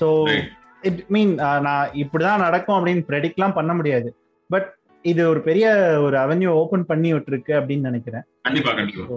ஸோ. 0.00 0.40
இட் 0.82 1.04
மீன் 1.08 1.34
நான் 1.34 1.88
இப்படிதான் 1.92 2.38
நடக்கும் 2.38 2.86
அப்படின்னு 2.86 3.04
ப்ரெடிக்ட்லாம் 3.08 3.52
பண்ண 3.52 3.74
முடியாது. 3.74 4.16
பட் 4.48 4.74
இது 5.02 5.28
ஒரு 5.28 5.40
பெரிய 5.40 5.74
ஒரு 6.02 6.16
அவென்யூ 6.16 6.46
ஓபன் 6.46 6.86
பண்ணி 6.86 7.12
விட்டுருக்கு 7.12 7.48
அப்படின்னு 7.48 7.80
நினைக்கிறேன். 7.80 8.22
கண்டிப்பா 8.42 8.72
கண்டிப்பா 8.72 9.14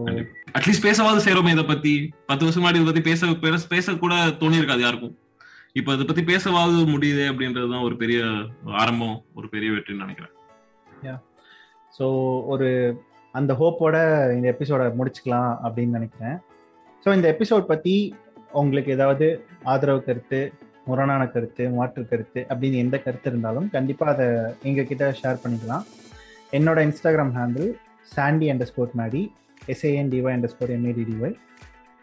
அட்லீஸ்ட் 0.60 0.86
பேசவாது 0.86 1.20
சேருமே 1.20 1.50
இதை 1.50 1.64
பத்தி. 1.64 2.14
பத்து 2.26 2.46
வருஷம் 2.46 2.64
முன்னாடி 2.64 2.70
இதை 2.70 2.84
பத்தி 2.84 3.02
பேச 3.02 3.28
பேச- 3.42 3.68
பேச 3.68 3.94
கூட 3.94 4.16
தோணி 4.16 4.56
இருக்காது 4.56 4.82
யாருக்கும். 4.82 5.18
இப்ப 5.74 5.94
இதை 5.94 6.06
பத்தி 6.06 6.24
பேசவாது 6.24 6.86
முடியுது 6.88 7.34
அப்படின்றதுதான் 7.34 7.84
ஒரு 7.84 7.98
பெரிய 7.98 8.24
ஆரம்பம் 8.66 9.24
ஒரு 9.36 9.50
பெரிய 9.50 9.72
வெற்றின்னு 9.72 9.98
நினைக்கிறேன். 9.98 10.32
ஸோ 11.98 12.06
ஒரு 12.54 12.68
அந்த 13.34 13.52
ஹோப்போட 13.62 13.96
இந்த 14.36 14.48
எபிசோட 14.54 14.82
முடிச்சுக்கலாம் 15.00 15.52
அப்படின்னு 15.66 15.98
நினைக்கிறேன். 16.00 16.38
ஸோ 17.06 17.10
இந்த 17.18 17.28
எபிசோட் 17.34 17.70
பற்றி 17.72 17.96
உங்களுக்கு 18.62 18.90
ஏதாவது 18.98 19.28
ஆதரவு 19.74 20.02
கருத்து 20.08 20.40
முரணான 20.90 21.24
கருத்து 21.34 21.64
மாற்று 21.78 22.02
கருத்து 22.12 22.40
அப்படின்னு 22.52 22.78
எந்த 22.86 22.96
கருத்து 23.06 23.30
இருந்தாலும் 23.32 23.68
கண்டிப்பாக 23.76 24.14
அதை 24.16 24.28
எங்ககிட்ட 24.70 25.06
ஷேர் 25.22 25.42
பண்ணிக்கலாம். 25.44 25.86
என்னோட 26.58 26.80
Instagram 26.88 27.34
handle 27.38 27.70
Chandy 28.12 28.48
under 28.54 28.70
score 28.72 28.94
Maddy 29.02 29.22
SANDY 29.74 30.36
under 30.36 30.54
score 30.54 30.74
எம்ஏடிடிஒய் 30.78 31.36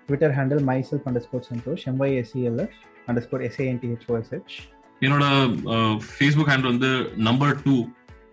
Twitter 0.09 0.35
handle 0.39 0.63
myself 0.71 1.07
under 1.09 1.25
score 1.27 1.47
Santhosh 1.51 1.85
எம்ஒய்எஸ்சிஎல்எஃப் 1.93 2.77
under 3.09 3.25
score 3.27 3.45
எஸ்ஏஎன்டிஹெச்ஓஎஸ்ஹெச் 3.49 4.57
என்னோட 5.03 5.25
ஃபேஸ்புக் 6.09 6.51
ஹேண்ட் 6.53 6.69
வந்து 6.73 6.91
number 7.29 7.55
two 7.65 7.75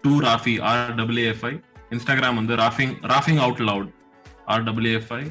two 0.05 0.13
Rafi 0.27 0.55
R 0.69 0.83
டபிள்யூஎஃப்ஐ 1.01 1.53
Instagram 1.95 2.39
வந்து 2.41 2.55
ராஃபிங் 2.63 2.95
ராஃபிங் 3.13 3.41
out 3.45 3.63
loud 3.69 3.91
R 4.53 4.65
டபிள்யூஎஃப்ஐ 4.69 5.23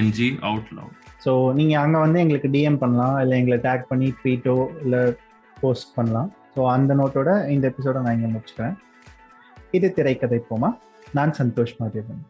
NG 0.00 0.30
out 0.48 0.70
loud 0.78 1.02
so 1.24 1.32
நீங்கள் 1.58 1.80
அங்கே 1.82 1.98
வந்து 2.02 2.18
எங்களுக்கு 2.22 2.48
டிஎம் 2.54 2.80
பண்ணலாம். 2.80 3.14
இல்லை 3.22 3.36
எங்களை 3.40 3.56
டேக் 3.68 3.84
பண்ணி 3.90 4.08
ட்வீட்டோ 4.18 4.56
இல்லை 4.82 5.00
போஸ்ட் 5.62 5.94
பண்ணலாம். 5.96 6.28
ஸோ 6.54 6.60
அந்த 6.74 6.94
நோட்டோட 7.00 7.30
இந்த 7.54 7.64
எபிசோட 7.70 8.00
நான் 8.04 8.16
இங்கே 8.16 8.30
முடிச்சுக்கிறேன். 8.34 8.76
இது 9.76 9.88
திரைக்கதை 9.96 10.38
போமா? 10.50 10.70
நான் 11.16 11.32
சந்தோஷ் 11.40 11.74
மாதேவன். 11.80 12.22